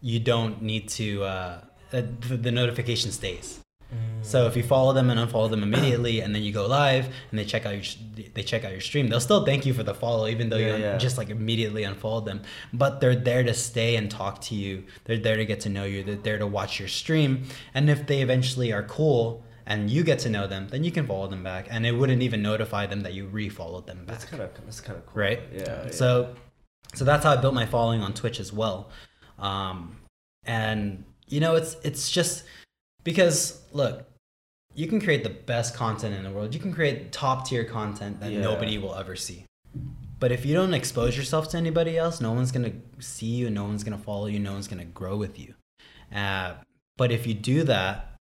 you 0.00 0.18
don't 0.18 0.62
need 0.62 0.88
to, 0.88 1.24
uh, 1.24 1.60
uh, 1.92 2.02
the, 2.28 2.36
the 2.36 2.50
notification 2.50 3.10
stays. 3.12 3.60
So 4.20 4.46
if 4.46 4.54
you 4.56 4.62
follow 4.62 4.92
them 4.92 5.08
and 5.08 5.18
unfollow 5.18 5.48
them 5.48 5.62
immediately, 5.62 6.20
and 6.20 6.34
then 6.34 6.42
you 6.42 6.52
go 6.52 6.66
live 6.66 7.06
and 7.30 7.38
they 7.38 7.44
check 7.46 7.64
out 7.64 7.72
your 7.74 7.84
they 8.34 8.42
check 8.42 8.62
out 8.64 8.72
your 8.72 8.82
stream, 8.82 9.08
they'll 9.08 9.20
still 9.20 9.46
thank 9.46 9.64
you 9.64 9.72
for 9.72 9.82
the 9.82 9.94
follow, 9.94 10.26
even 10.28 10.50
though 10.50 10.58
Yeah, 10.58 10.76
you 10.76 10.82
yeah. 10.82 10.98
just 10.98 11.16
like 11.16 11.30
immediately 11.30 11.84
unfollowed 11.84 12.26
them. 12.26 12.42
But 12.74 13.00
they're 13.00 13.16
there 13.16 13.42
to 13.44 13.54
stay 13.54 13.96
and 13.96 14.10
talk 14.10 14.42
to 14.42 14.54
you. 14.54 14.84
They're 15.04 15.16
there 15.16 15.36
to 15.38 15.46
get 15.46 15.60
to 15.60 15.70
know 15.70 15.84
you. 15.84 16.02
They're 16.04 16.16
there 16.16 16.38
to 16.38 16.46
watch 16.46 16.78
your 16.78 16.88
stream. 16.88 17.44
And 17.72 17.88
if 17.88 18.06
they 18.06 18.20
eventually 18.20 18.72
are 18.74 18.82
cool 18.82 19.42
and 19.64 19.88
you 19.88 20.02
get 20.02 20.18
to 20.20 20.28
know 20.28 20.46
them, 20.46 20.68
then 20.68 20.84
you 20.84 20.90
can 20.90 21.06
follow 21.06 21.28
them 21.28 21.42
back, 21.42 21.68
and 21.70 21.86
it 21.86 21.92
wouldn't 21.92 22.20
even 22.20 22.42
notify 22.42 22.84
them 22.86 23.02
that 23.02 23.14
you 23.14 23.26
refollowed 23.28 23.86
them 23.86 23.98
back 24.04 24.18
That's 24.18 24.24
kind 24.26 24.42
of 24.42 24.50
that's 24.66 24.80
kind 24.82 24.98
of 24.98 25.06
cool. 25.06 25.22
right? 25.22 25.40
Yeah. 25.52 25.84
yeah. 25.84 25.90
So, 25.92 26.34
so 26.94 27.04
that's 27.06 27.24
how 27.24 27.32
I 27.32 27.36
built 27.36 27.54
my 27.54 27.66
following 27.66 28.02
on 28.02 28.12
Twitch 28.12 28.40
as 28.40 28.52
well, 28.52 28.90
um, 29.38 29.96
and 30.44 31.04
you 31.28 31.40
know, 31.40 31.54
it's 31.54 31.76
it's 31.82 32.10
just 32.10 32.44
because 33.04 33.60
look, 33.72 34.04
you 34.74 34.86
can 34.86 35.00
create 35.00 35.24
the 35.24 35.30
best 35.30 35.74
content 35.74 36.14
in 36.14 36.22
the 36.24 36.30
world. 36.30 36.54
You 36.54 36.60
can 36.60 36.72
create 36.72 37.12
top 37.12 37.46
tier 37.46 37.64
content 37.64 38.20
that 38.20 38.32
Yeah. 38.32 38.40
nobody 38.40 38.78
will 38.78 38.94
ever 38.94 39.16
see. 39.16 39.44
But 40.20 40.32
if 40.32 40.44
you 40.44 40.54
don't 40.54 40.74
expose 40.74 41.16
yourself 41.16 41.48
to 41.50 41.56
anybody 41.56 41.96
else, 41.96 42.20
no 42.20 42.32
one's 42.32 42.50
gonna 42.50 42.72
see 42.98 43.26
you, 43.26 43.50
no 43.50 43.64
one's 43.64 43.84
gonna 43.84 43.98
follow 43.98 44.26
you, 44.26 44.38
no 44.38 44.52
one's 44.52 44.66
gonna 44.68 44.84
grow 44.84 45.16
with 45.16 45.38
you. 45.38 45.54
Uh, 46.12 46.54
but 46.96 47.12
if 47.12 47.26
you 47.26 47.34
do 47.34 47.62
that, 47.64 48.16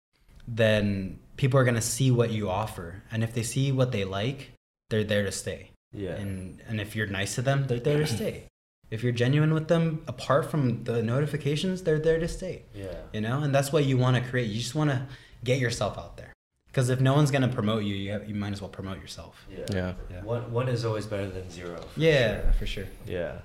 then 0.47 1.19
people 1.37 1.59
are 1.59 1.65
gonna 1.65 1.81
see 1.81 2.11
what 2.11 2.31
you 2.31 2.51
offer, 2.51 3.03
and 3.11 3.25
if 3.25 3.33
they 3.33 3.43
see 3.43 3.73
what 3.73 3.93
they 3.93 4.05
like, 4.05 4.53
they're 4.91 5.05
there 5.05 5.25
to 5.25 5.33
stay 5.33 5.71
yeah. 5.93 6.13
and 6.13 6.63
and 6.69 6.81
if 6.81 6.95
you're 6.95 7.07
nice 7.07 7.35
to 7.35 7.43
them 7.43 7.67
they're 7.67 7.81
there 7.81 7.99
to 7.99 8.07
stay 8.19 8.45
if 8.91 9.03
you're 9.03 9.12
genuine 9.12 9.53
with 9.53 9.68
them 9.68 10.03
apart 10.07 10.51
from 10.51 10.84
the 10.84 11.03
notifications 11.03 11.82
they're 11.82 11.99
there 11.99 12.18
to 12.18 12.28
stay 12.28 12.62
yeah. 12.74 12.87
you 13.12 13.20
know 13.20 13.41
and 13.41 13.55
that's 13.55 13.72
what 13.72 13.84
you 13.84 13.97
want 13.97 14.16
to 14.16 14.22
create 14.30 14.49
you 14.49 14.59
just 14.61 14.74
want 14.74 14.91
to 14.91 15.07
get 15.45 15.59
yourself 15.59 15.99
out 15.99 16.16
there 16.16 16.32
because 16.68 16.89
if 16.89 17.01
no 17.01 17.14
one's 17.14 17.30
going 17.30 17.43
to 17.43 17.49
promote 17.49 17.84
you 17.84 17.95
you, 17.95 18.12
have, 18.12 18.28
you 18.28 18.34
might 18.34 18.53
as 18.53 18.61
well 18.61 18.70
promote 18.70 18.99
yourself 19.01 19.47
Yeah. 19.51 19.64
Yeah. 19.72 19.93
Yeah. 20.11 20.22
One 20.22 20.53
one 20.53 20.68
is 20.68 20.84
always 20.84 21.07
better 21.07 21.28
than 21.28 21.51
zero. 21.51 21.76
for 21.80 22.01
yeah 22.01 22.43
sure. 22.43 22.53
for 22.53 22.66
sure 22.66 22.87
Yeah. 23.07 23.39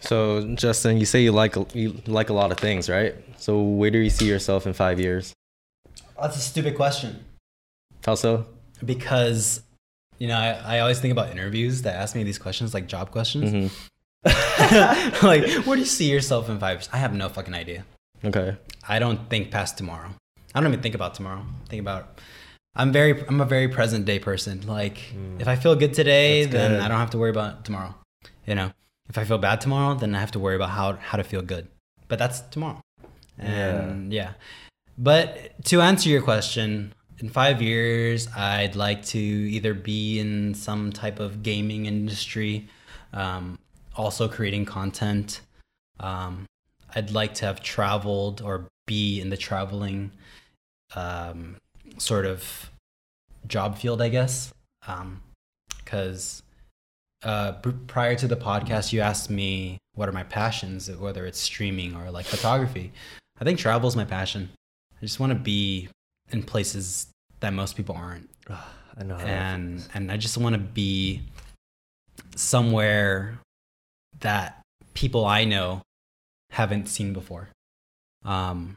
So 0.00 0.54
Justin, 0.56 0.98
you 0.98 1.06
say 1.06 1.22
you 1.22 1.30
like 1.30 1.54
you 1.74 2.02
like 2.08 2.28
a 2.28 2.32
lot 2.32 2.50
of 2.50 2.58
things, 2.58 2.88
right? 2.88 3.14
So 3.38 3.62
where 3.62 3.88
do 3.88 3.98
you 3.98 4.10
see 4.10 4.26
yourself 4.28 4.66
in 4.66 4.72
five 4.72 4.98
years? 4.98 5.32
that's 6.20 6.36
a 6.36 6.40
stupid 6.40 6.76
question 6.76 7.24
How 8.04 8.14
so? 8.14 8.46
because 8.84 9.62
you 10.18 10.28
know 10.28 10.36
I, 10.36 10.76
I 10.76 10.80
always 10.80 11.00
think 11.00 11.12
about 11.12 11.30
interviews 11.30 11.82
that 11.82 11.94
ask 11.96 12.14
me 12.14 12.22
these 12.22 12.38
questions 12.38 12.74
like 12.74 12.86
job 12.86 13.10
questions 13.10 13.50
hmm 13.50 13.66
like 15.22 15.44
where 15.66 15.76
do 15.76 15.80
you 15.80 15.84
see 15.84 16.10
yourself 16.10 16.48
in 16.48 16.58
five 16.58 16.76
years 16.78 16.88
i 16.92 16.96
have 16.96 17.12
no 17.12 17.28
fucking 17.28 17.54
idea 17.54 17.84
Okay. 18.24 18.56
I 18.88 19.00
don't 19.00 19.28
think 19.28 19.50
past 19.50 19.76
tomorrow. 19.76 20.10
I 20.54 20.60
don't 20.60 20.68
even 20.70 20.80
think 20.80 20.94
about 20.94 21.14
tomorrow. 21.14 21.44
Think 21.68 21.80
about 21.80 22.20
I'm 22.76 22.92
very 22.92 23.20
I'm 23.26 23.40
a 23.40 23.44
very 23.44 23.66
present 23.68 24.04
day 24.04 24.18
person. 24.20 24.60
Like 24.66 24.98
Mm. 25.12 25.40
if 25.40 25.48
I 25.48 25.56
feel 25.56 25.74
good 25.74 25.92
today, 25.92 26.44
That's 26.44 26.52
then 26.54 26.70
good. 26.72 26.80
I 26.82 26.88
don't 26.88 26.98
have 26.98 27.10
to 27.10 27.18
worry 27.18 27.30
about 27.30 27.64
tomorrow. 27.64 27.94
You 28.46 28.54
know, 28.54 28.70
if 29.08 29.18
I 29.18 29.24
feel 29.24 29.38
bad 29.38 29.60
tomorrow, 29.60 29.94
then 29.94 30.14
I 30.14 30.20
have 30.20 30.30
to 30.32 30.38
worry 30.38 30.54
about 30.54 30.70
how 30.70 30.92
how 31.08 31.18
to 31.18 31.24
feel 31.24 31.42
good. 31.42 31.66
But 32.06 32.18
that's 32.20 32.40
tomorrow. 32.54 32.80
And 33.38 34.12
yeah. 34.12 34.34
But 34.96 35.64
to 35.64 35.80
answer 35.80 36.08
your 36.08 36.22
question, 36.22 36.92
in 37.18 37.28
5 37.28 37.60
years, 37.62 38.28
I'd 38.36 38.76
like 38.76 39.04
to 39.06 39.18
either 39.18 39.74
be 39.74 40.20
in 40.20 40.54
some 40.54 40.92
type 40.92 41.18
of 41.18 41.42
gaming 41.42 41.86
industry, 41.86 42.68
um, 43.12 43.58
also 43.96 44.28
creating 44.28 44.64
content. 44.64 45.40
Um, 46.00 46.46
I'd 46.94 47.10
like 47.10 47.34
to 47.34 47.46
have 47.46 47.62
traveled 47.62 48.40
or 48.42 48.68
be 48.86 49.20
in 49.20 49.30
the 49.30 49.36
traveling 49.36 50.12
um, 50.94 51.56
sort 51.98 52.26
of 52.26 52.70
job 53.46 53.78
field, 53.78 54.02
I 54.02 54.08
guess. 54.08 54.52
Because 55.84 56.42
uh, 57.22 57.52
prior 57.86 58.14
to 58.16 58.26
the 58.26 58.36
podcast, 58.36 58.92
you 58.92 59.00
asked 59.00 59.30
me 59.30 59.78
what 59.94 60.08
are 60.08 60.12
my 60.12 60.24
passions, 60.24 60.90
whether 60.90 61.26
it's 61.26 61.38
streaming 61.38 61.94
or 61.94 62.10
like 62.10 62.26
photography. 62.26 62.92
I 63.40 63.44
think 63.44 63.58
travel 63.58 63.88
is 63.88 63.96
my 63.96 64.04
passion. 64.04 64.50
I 64.96 65.00
just 65.00 65.20
want 65.20 65.32
to 65.32 65.38
be 65.38 65.88
in 66.30 66.42
places 66.42 67.08
that 67.40 67.52
most 67.52 67.76
people 67.76 67.94
aren't 67.94 68.30
I 68.96 69.04
know. 69.04 69.16
and 69.16 69.86
and 69.94 70.12
I 70.12 70.16
just 70.16 70.38
want 70.38 70.54
to 70.54 70.60
be 70.60 71.22
somewhere 72.36 73.38
that 74.22 74.62
people 74.94 75.24
I 75.24 75.44
know 75.44 75.82
haven't 76.50 76.88
seen 76.88 77.12
before. 77.12 77.48
Um, 78.24 78.76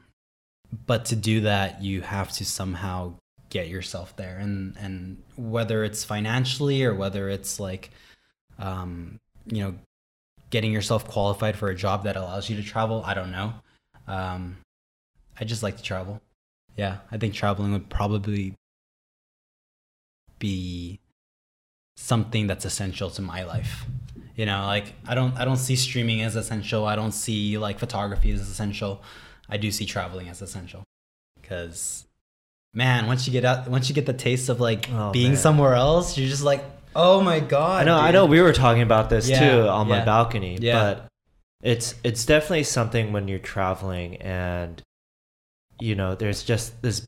but 0.85 1.05
to 1.05 1.15
do 1.15 1.41
that, 1.41 1.81
you 1.81 2.01
have 2.01 2.31
to 2.33 2.45
somehow 2.45 3.15
get 3.49 3.67
yourself 3.67 4.15
there, 4.15 4.37
and 4.37 4.75
and 4.79 5.21
whether 5.35 5.83
it's 5.83 6.03
financially 6.03 6.83
or 6.83 6.93
whether 6.93 7.29
it's 7.29 7.59
like, 7.59 7.91
um, 8.59 9.19
you 9.45 9.63
know, 9.63 9.75
getting 10.49 10.71
yourself 10.71 11.07
qualified 11.07 11.55
for 11.55 11.69
a 11.69 11.75
job 11.75 12.03
that 12.03 12.15
allows 12.15 12.49
you 12.49 12.55
to 12.57 12.63
travel. 12.63 13.03
I 13.05 13.13
don't 13.13 13.31
know. 13.31 13.53
Um, 14.07 14.57
I 15.39 15.45
just 15.45 15.63
like 15.63 15.77
to 15.77 15.83
travel. 15.83 16.21
Yeah, 16.75 16.97
I 17.11 17.17
think 17.17 17.33
traveling 17.33 17.71
would 17.71 17.89
probably 17.89 18.55
be 20.39 20.99
something 21.97 22.47
that's 22.47 22.65
essential 22.65 23.09
to 23.11 23.21
my 23.21 23.43
life. 23.43 23.85
You 24.35 24.45
know, 24.45 24.65
like 24.65 24.93
I 25.07 25.15
don't 25.15 25.35
I 25.37 25.45
don't 25.45 25.57
see 25.57 25.75
streaming 25.75 26.21
as 26.21 26.35
essential. 26.35 26.85
I 26.85 26.95
don't 26.95 27.13
see 27.13 27.57
like 27.57 27.79
photography 27.79 28.31
as 28.31 28.41
essential. 28.41 29.01
I 29.49 29.57
do 29.57 29.71
see 29.71 29.85
traveling 29.85 30.27
as 30.29 30.41
essential. 30.41 30.83
Cuz 31.43 32.05
man, 32.73 33.07
once 33.07 33.25
you 33.27 33.31
get 33.31 33.45
out 33.45 33.67
once 33.69 33.87
you 33.87 33.95
get 33.95 34.05
the 34.05 34.13
taste 34.13 34.49
of 34.49 34.59
like 34.59 34.89
Oh, 34.91 35.11
being 35.11 35.31
man. 35.33 35.37
somewhere 35.37 35.73
else, 35.75 36.17
you're 36.17 36.27
just 36.29 36.43
like, 36.43 36.63
"Oh 36.95 37.21
my 37.21 37.39
god." 37.39 37.81
I 37.81 37.85
know. 37.85 37.97
I 37.97 38.11
know. 38.11 38.25
We 38.25 38.41
were 38.41 38.51
talking 38.53 38.81
about 38.81 39.09
this 39.09 39.29
Yeah, 39.29 39.39
too 39.39 39.67
on 39.69 39.87
my 39.87 40.03
balcony. 40.03 40.57
Yeah. 40.59 40.79
But 40.81 41.07
it's 41.63 41.95
it's 42.03 42.25
definitely 42.25 42.63
something 42.63 43.13
when 43.13 43.27
you're 43.27 43.39
traveling 43.39 44.17
and 44.17 44.81
you 45.79 45.95
know 45.95 46.13
there's 46.15 46.43
just 46.43 46.81
this 46.81 47.07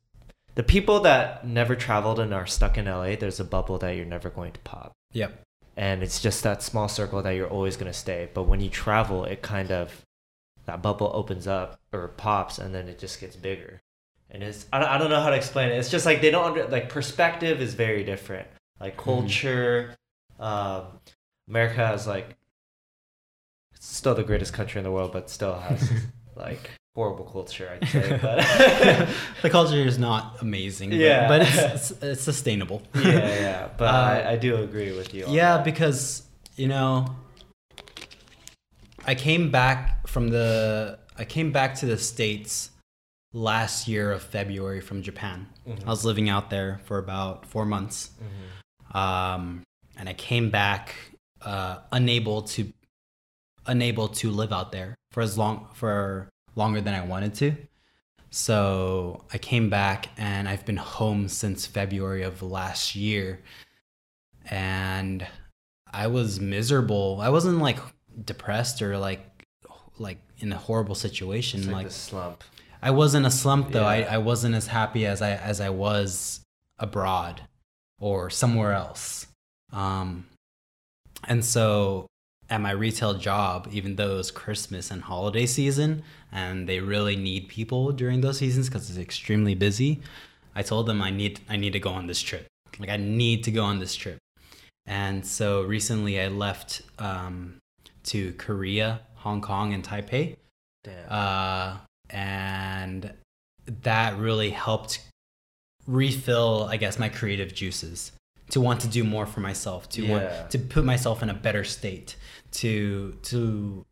the 0.56 0.64
people 0.64 1.02
that 1.02 1.46
never 1.46 1.76
traveled 1.76 2.20
and 2.20 2.34
are 2.34 2.48
stuck 2.48 2.78
in 2.78 2.86
LA. 2.86 3.16
There's 3.16 3.40
a 3.40 3.44
bubble 3.44 3.78
that 3.80 3.96
you're 3.96 4.06
never 4.06 4.30
going 4.30 4.54
to 4.54 4.60
pop. 4.62 4.94
Yep. 5.14 5.42
And 5.78 6.02
it's 6.02 6.20
just 6.20 6.44
that 6.44 6.64
small 6.64 6.90
circle 6.90 7.22
that 7.22 7.32
you're 7.32 7.48
always 7.48 7.78
going 7.78 7.92
to 7.92 7.98
stay. 7.98 8.28
But 8.34 8.44
when 8.44 8.60
you 8.60 8.70
travel 8.70 9.24
it 9.24 9.44
kind 9.44 9.72
of 9.72 10.04
that 10.66 10.82
bubble 10.82 11.12
opens 11.14 11.48
up 11.48 11.80
or 11.94 12.10
pops 12.10 12.58
and 12.58 12.76
then 12.76 12.90
it 12.90 13.00
just 13.00 13.22
gets 13.22 13.36
bigger. 13.36 13.80
And 14.30 14.44
it's 14.44 14.66
i 14.74 14.80
don't, 14.80 14.90
I 14.90 14.98
don't 14.98 15.10
know 15.10 15.22
how 15.22 15.30
to 15.30 15.36
explain 15.38 15.70
it. 15.70 15.78
It's 15.78 15.90
just 15.90 16.06
like 16.06 16.20
they 16.20 16.32
don't 16.32 16.46
under, 16.46 16.68
like 16.68 16.90
perspective 16.90 17.62
is 17.62 17.76
very 17.76 18.04
different. 18.04 18.48
Like 18.82 18.98
culture 18.98 19.96
um 20.40 20.84
america 21.50 21.76
has 21.76 22.06
like 22.06 22.38
it's 23.74 23.88
still 23.88 24.14
the 24.14 24.24
greatest 24.24 24.54
country 24.54 24.78
in 24.78 24.84
the 24.84 24.92
world 24.92 25.12
but 25.12 25.32
still 25.32 25.58
has 25.58 25.92
like 26.36 26.70
horrible 26.98 27.26
culture 27.26 27.68
i'd 27.74 27.88
say 27.90 28.18
but 28.28 28.38
the 29.44 29.50
culture 29.58 29.84
is 29.92 29.98
not 30.00 30.22
amazing, 30.42 30.90
but- 30.90 30.98
Yeah. 31.10 31.28
but, 31.32 31.40
it's, 31.46 31.58
it's 31.76 32.04
it's 32.10 32.24
sustainable. 32.32 32.80
yeah 32.96 33.12
yeah 33.48 33.70
but 33.80 33.90
Uh, 33.94 34.14
I, 34.14 34.32
I 34.34 34.36
do 34.46 34.50
agree 34.68 34.92
with 35.00 35.10
you 35.16 35.24
yeah 35.40 35.58
that. 35.58 35.64
because 35.72 36.00
you 36.62 36.68
know 36.68 36.90
i 39.06 39.14
came 39.16 39.52
back 39.52 40.08
from 40.08 40.30
the 40.30 40.98
i 41.18 41.26
came 41.36 41.52
back 41.52 41.76
to 41.82 41.86
the 41.86 41.98
states 42.14 42.72
last 43.34 43.88
year 43.88 44.12
of 44.12 44.22
february 44.38 44.82
from 44.82 44.98
japan 45.10 45.48
Mhm. 45.68 45.86
i 45.88 45.90
was 45.90 46.04
living 46.12 46.30
out 46.36 46.50
there 46.50 46.72
for 46.88 46.98
about 47.06 47.46
four 47.54 47.66
months 47.76 47.98
Mhm. 48.26 48.46
um, 49.02 49.42
and 49.98 50.06
i 50.10 50.14
came 50.30 50.50
back 50.50 50.96
uh, 51.52 51.76
unable 51.92 52.40
to 52.54 52.62
unable 53.76 54.08
to 54.22 54.28
live 54.42 54.52
out 54.60 54.70
there 54.72 54.92
for 55.14 55.22
as 55.22 55.38
long 55.38 55.56
for 55.82 56.28
longer 56.58 56.82
than 56.82 56.94
i 56.94 57.04
wanted 57.04 57.34
to 57.34 57.56
so 58.30 59.24
i 59.32 59.38
came 59.38 59.70
back 59.70 60.10
and 60.18 60.50
i've 60.50 60.66
been 60.66 60.78
home 60.78 61.28
since 61.30 61.66
february 61.66 62.24
of 62.24 62.42
last 62.42 62.96
year 62.96 63.42
and 64.50 65.26
i 65.94 66.08
was 66.08 66.40
miserable 66.40 67.20
i 67.22 67.30
wasn't 67.30 67.58
like 67.60 67.80
depressed 68.26 68.82
or 68.82 68.98
like 68.98 69.46
like 69.98 70.20
in 70.40 70.52
a 70.52 70.58
horrible 70.58 70.96
situation 70.96 71.60
it's 71.60 71.70
like, 71.70 71.86
like 71.86 71.92
slump 71.92 72.44
I 72.82 72.92
wasn't 72.92 73.26
a 73.26 73.32
slump 73.32 73.72
though. 73.72 73.82
Yeah. 73.82 73.88
I, 73.88 74.02
I 74.14 74.18
wasn't 74.20 74.56
as 74.56 74.68
happy 74.68 75.06
as 75.06 75.22
I 75.22 75.32
as 75.32 75.62
I 75.62 75.70
was 75.70 76.42
abroad 76.78 77.42
or 78.00 78.30
somewhere 78.30 78.74
else. 78.74 79.28
Um, 79.74 80.28
and 81.28 81.44
so 81.44 82.08
at 82.50 82.62
my 82.62 82.72
retail 82.72 83.14
job, 83.16 83.68
even 83.72 83.96
though 83.96 84.14
it 84.14 84.18
was 84.18 84.32
Christmas 84.32 84.90
and 84.92 85.02
holiday 85.02 85.46
season, 85.46 86.04
and 86.32 86.68
they 86.68 86.80
really 86.80 87.16
need 87.16 87.48
people 87.50 87.92
during 87.92 88.22
those 88.22 88.38
seasons 88.38 88.68
because 88.70 88.90
it's 88.90 89.00
extremely 89.00 89.54
busy, 89.56 90.00
I 90.56 90.62
told 90.64 90.86
them 90.88 91.02
I 91.02 91.10
need 91.12 91.40
I 91.50 91.58
need 91.58 91.74
to 91.74 91.80
go 91.80 91.90
on 91.92 92.08
this 92.08 92.22
trip. 92.22 92.48
Like 92.80 92.90
I 92.90 92.98
need 92.98 93.44
to 93.46 93.52
go 93.52 93.64
on 93.64 93.80
this 93.80 93.96
trip. 93.96 94.18
And 94.86 95.26
so 95.26 95.64
recently 95.64 96.20
I 96.22 96.28
left 96.30 96.82
um, 97.00 97.58
to 98.06 98.32
Korea, 98.34 99.02
Hong 99.16 99.42
Kong, 99.42 99.74
and 99.74 99.84
Taipei 99.84 100.38
uh, 101.10 101.78
and 102.10 103.12
that 103.84 104.18
really 104.18 104.52
helped 104.52 105.02
refill, 105.86 106.68
I 106.70 106.78
guess, 106.78 107.00
my 107.00 107.10
creative 107.10 107.54
juices, 107.54 108.12
to 108.52 108.62
want 108.62 108.80
to 108.82 108.88
do 108.88 109.04
more 109.04 109.26
for 109.26 109.42
myself, 109.42 109.90
to 109.90 110.02
Yeah. 110.06 110.12
want 110.12 110.52
to 110.52 110.60
put 110.60 110.86
myself 110.86 111.22
in 111.24 111.30
a 111.30 111.34
better 111.34 111.64
state, 111.64 112.16
to 112.52 113.18
to 113.24 113.86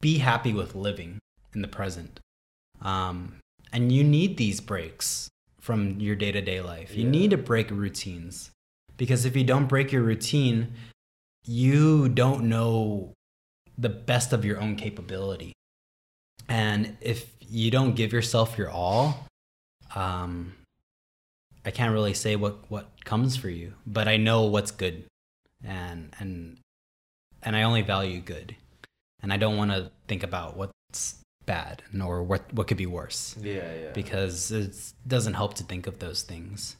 be 0.00 0.18
happy 0.18 0.52
with 0.52 0.74
living 0.74 1.18
in 1.54 1.62
the 1.62 1.68
present. 1.68 2.20
Um, 2.80 3.38
and 3.72 3.92
you 3.92 4.02
need 4.02 4.36
these 4.36 4.60
breaks 4.60 5.28
from 5.60 6.00
your 6.00 6.16
day 6.16 6.32
to 6.32 6.40
day 6.40 6.60
life. 6.60 6.94
You 6.94 7.04
Yeah. 7.04 7.10
need 7.10 7.30
to 7.30 7.36
break 7.36 7.70
routines 7.70 8.50
because 8.96 9.24
if 9.24 9.36
you 9.36 9.44
don't 9.44 9.68
break 9.68 9.92
your 9.92 10.02
routine, 10.02 10.74
you 11.44 12.08
don't 12.08 12.48
know 12.48 13.12
the 13.78 13.88
best 13.88 14.32
of 14.32 14.44
your 14.44 14.60
own 14.60 14.76
capability. 14.76 15.52
And 16.48 16.96
if 17.00 17.32
you 17.40 17.70
don't 17.70 17.94
give 17.94 18.12
yourself 18.12 18.58
your 18.58 18.70
all, 18.70 19.26
um, 19.94 20.54
I 21.64 21.70
can't 21.70 21.92
really 21.92 22.14
say 22.14 22.34
what, 22.36 22.70
what 22.70 23.04
comes 23.04 23.36
for 23.36 23.48
you, 23.48 23.74
but 23.86 24.08
I 24.08 24.16
know 24.16 24.42
what's 24.44 24.72
good, 24.72 25.04
and 25.62 26.12
and 26.18 26.58
and 27.42 27.56
I 27.56 27.62
only 27.62 27.82
value 27.82 28.20
good, 28.20 28.56
and 29.22 29.32
I 29.32 29.36
don't 29.36 29.56
want 29.56 29.70
to 29.70 29.90
think 30.08 30.22
about 30.22 30.56
what's 30.56 31.18
bad 31.44 31.82
nor 31.92 32.22
what 32.22 32.52
what 32.54 32.68
could 32.68 32.76
be 32.76 32.86
worse 32.86 33.36
Yeah, 33.40 33.54
yeah. 33.74 33.90
because 33.92 34.52
it 34.52 34.76
doesn't 35.06 35.34
help 35.34 35.54
to 35.54 35.64
think 35.64 35.86
of 35.86 35.98
those 35.98 36.22
things. 36.22 36.76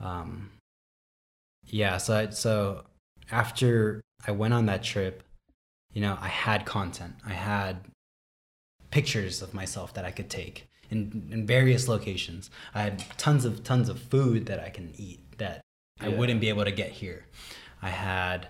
Um, 0.00 0.50
yeah, 1.66 1.96
so 1.96 2.16
I, 2.16 2.30
so 2.30 2.84
after 3.30 4.02
I 4.26 4.32
went 4.32 4.54
on 4.54 4.66
that 4.66 4.82
trip, 4.82 5.22
you 5.92 6.02
know, 6.02 6.18
I 6.20 6.28
had 6.28 6.66
content. 6.66 7.14
I 7.24 7.32
had 7.32 7.78
pictures 8.90 9.42
of 9.42 9.54
myself 9.54 9.94
that 9.94 10.04
I 10.04 10.10
could 10.10 10.30
take 10.30 10.68
in, 10.90 11.28
in 11.32 11.46
various 11.46 11.88
locations. 11.88 12.50
I 12.74 12.82
had 12.82 13.04
tons 13.18 13.44
of 13.44 13.64
tons 13.64 13.88
of 13.88 13.98
food 13.98 14.46
that 14.46 14.60
I 14.60 14.68
can 14.68 14.92
eat 14.96 15.20
that 15.38 15.60
I 16.00 16.08
wouldn't 16.08 16.40
be 16.40 16.48
able 16.50 16.64
to 16.64 16.70
get 16.72 16.90
here. 16.90 17.24
I 17.82 17.88
had 17.88 18.48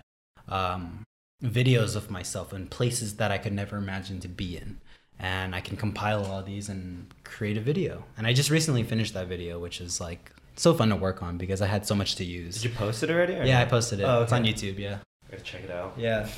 um, 0.48 1.04
videos 1.42 1.96
of 1.96 2.10
myself 2.10 2.52
in 2.52 2.66
places 2.66 3.16
that 3.16 3.30
I 3.30 3.38
could 3.38 3.52
never 3.52 3.76
imagine 3.76 4.20
to 4.20 4.28
be 4.28 4.56
in. 4.56 4.80
And 5.18 5.54
I 5.54 5.60
can 5.60 5.76
compile 5.76 6.26
all 6.26 6.42
these 6.42 6.68
and 6.68 7.06
create 7.24 7.56
a 7.56 7.60
video. 7.60 8.04
And 8.18 8.26
I 8.26 8.34
just 8.34 8.50
recently 8.50 8.82
finished 8.82 9.14
that 9.14 9.28
video, 9.28 9.58
which 9.58 9.80
is 9.80 10.00
like 10.00 10.30
so 10.56 10.74
fun 10.74 10.90
to 10.90 10.96
work 10.96 11.22
on 11.22 11.38
because 11.38 11.62
I 11.62 11.66
had 11.66 11.86
so 11.86 11.94
much 11.94 12.16
to 12.16 12.24
use. 12.24 12.56
Did 12.56 12.64
you 12.64 12.76
post 12.76 13.02
it 13.02 13.10
already? 13.10 13.34
yeah? 13.48 13.60
I 13.60 13.64
posted 13.64 14.00
it. 14.00 14.04
Oh, 14.04 14.22
It's 14.22 14.32
on. 14.32 14.44
YouTube. 14.44 14.78
Yeah. 14.78 14.98
Gotta 15.30 15.42
check 15.42 15.64
it 15.64 15.70
out. 15.70 15.94
Yeah, 15.96 16.28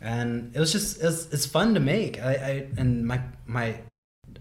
and 0.00 0.54
it 0.54 0.60
was 0.60 0.72
just 0.72 1.02
it's, 1.02 1.26
it's 1.32 1.46
fun 1.46 1.74
to 1.74 1.80
make. 1.80 2.18
I, 2.20 2.32
I 2.32 2.66
and 2.78 3.06
my 3.06 3.20
my 3.46 3.80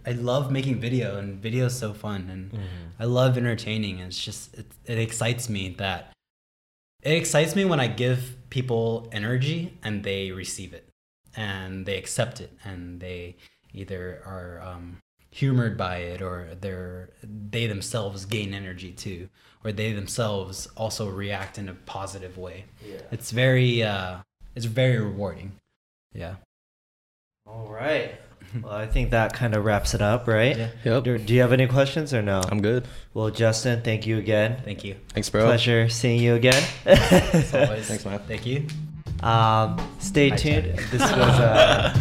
I 0.05 0.11
love 0.11 0.51
making 0.51 0.79
video, 0.79 1.17
and 1.17 1.41
video 1.41 1.65
is 1.65 1.77
so 1.77 1.93
fun, 1.93 2.29
and 2.31 2.51
mm-hmm. 2.51 3.01
I 3.01 3.05
love 3.05 3.37
entertaining. 3.37 3.99
And 3.99 4.07
it's 4.07 4.23
just 4.23 4.53
it, 4.53 4.65
it 4.85 4.97
excites 4.97 5.49
me 5.49 5.75
that 5.77 6.13
it 7.01 7.13
excites 7.13 7.55
me 7.55 7.65
when 7.65 7.79
I 7.79 7.87
give 7.87 8.35
people 8.49 9.07
energy 9.11 9.77
and 9.83 10.03
they 10.03 10.31
receive 10.31 10.73
it, 10.73 10.89
and 11.35 11.85
they 11.85 11.97
accept 11.97 12.41
it, 12.41 12.51
and 12.63 12.99
they 12.99 13.35
either 13.73 14.21
are 14.25 14.61
um, 14.61 14.97
humored 15.29 15.77
by 15.77 15.97
it 15.97 16.21
or 16.21 16.55
they're 16.59 17.09
they 17.23 17.67
themselves 17.67 18.25
gain 18.25 18.53
energy 18.53 18.91
too, 18.91 19.29
or 19.63 19.71
they 19.71 19.91
themselves 19.91 20.67
also 20.75 21.09
react 21.09 21.57
in 21.57 21.69
a 21.69 21.73
positive 21.73 22.37
way 22.37 22.65
Yeah. 22.83 23.01
it's 23.11 23.31
very 23.31 23.83
uh 23.83 24.19
it's 24.55 24.65
very 24.65 24.99
rewarding 24.99 25.51
yeah 26.13 26.35
All 27.45 27.67
right. 27.67 28.15
Well, 28.61 28.71
I 28.73 28.87
think 28.87 29.11
that 29.11 29.33
kind 29.33 29.53
of 29.55 29.65
wraps 29.65 29.93
it 29.93 30.01
up, 30.01 30.27
right? 30.27 30.57
Yeah. 30.57 30.69
Yep. 30.85 31.03
Do, 31.03 31.17
do 31.17 31.33
you 31.33 31.41
have 31.41 31.51
any 31.53 31.67
questions 31.67 32.13
or 32.13 32.21
no? 32.21 32.41
I'm 32.49 32.61
good. 32.61 32.87
well, 33.13 33.29
Justin, 33.29 33.81
thank 33.81 34.07
you 34.07 34.17
again. 34.17 34.57
thank 34.63 34.83
you 34.83 34.95
Thanks, 35.09 35.29
bro. 35.29 35.45
Pleasure 35.45 35.89
seeing 35.89 36.21
you 36.21 36.35
again. 36.35 36.63
As 36.85 37.53
always. 37.53 37.87
Thanks, 37.87 38.05
man. 38.05 38.19
thank 38.27 38.45
you 38.45 38.65
Um, 39.21 39.77
stay 39.99 40.29
Hi, 40.29 40.35
tuned. 40.37 40.79
This 40.91 41.01
was 41.01 41.11
uh, 41.11 41.93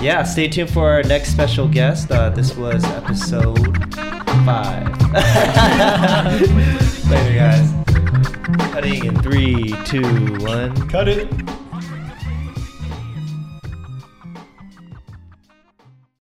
yeah. 0.00 0.22
Stay 0.22 0.48
tuned 0.48 0.70
for 0.70 0.90
our 0.90 1.02
next 1.02 1.30
special 1.32 1.68
guest. 1.68 2.10
Uh, 2.10 2.30
this 2.30 2.56
was 2.56 2.82
episode 2.84 3.58
five. 4.44 4.86
Later, 7.10 7.34
guys. 7.34 7.72
Cutting 8.72 9.04
in 9.06 9.16
three, 9.22 9.74
two, 9.84 10.02
one. 10.44 10.88
cut 10.88 11.08
it 11.08 11.28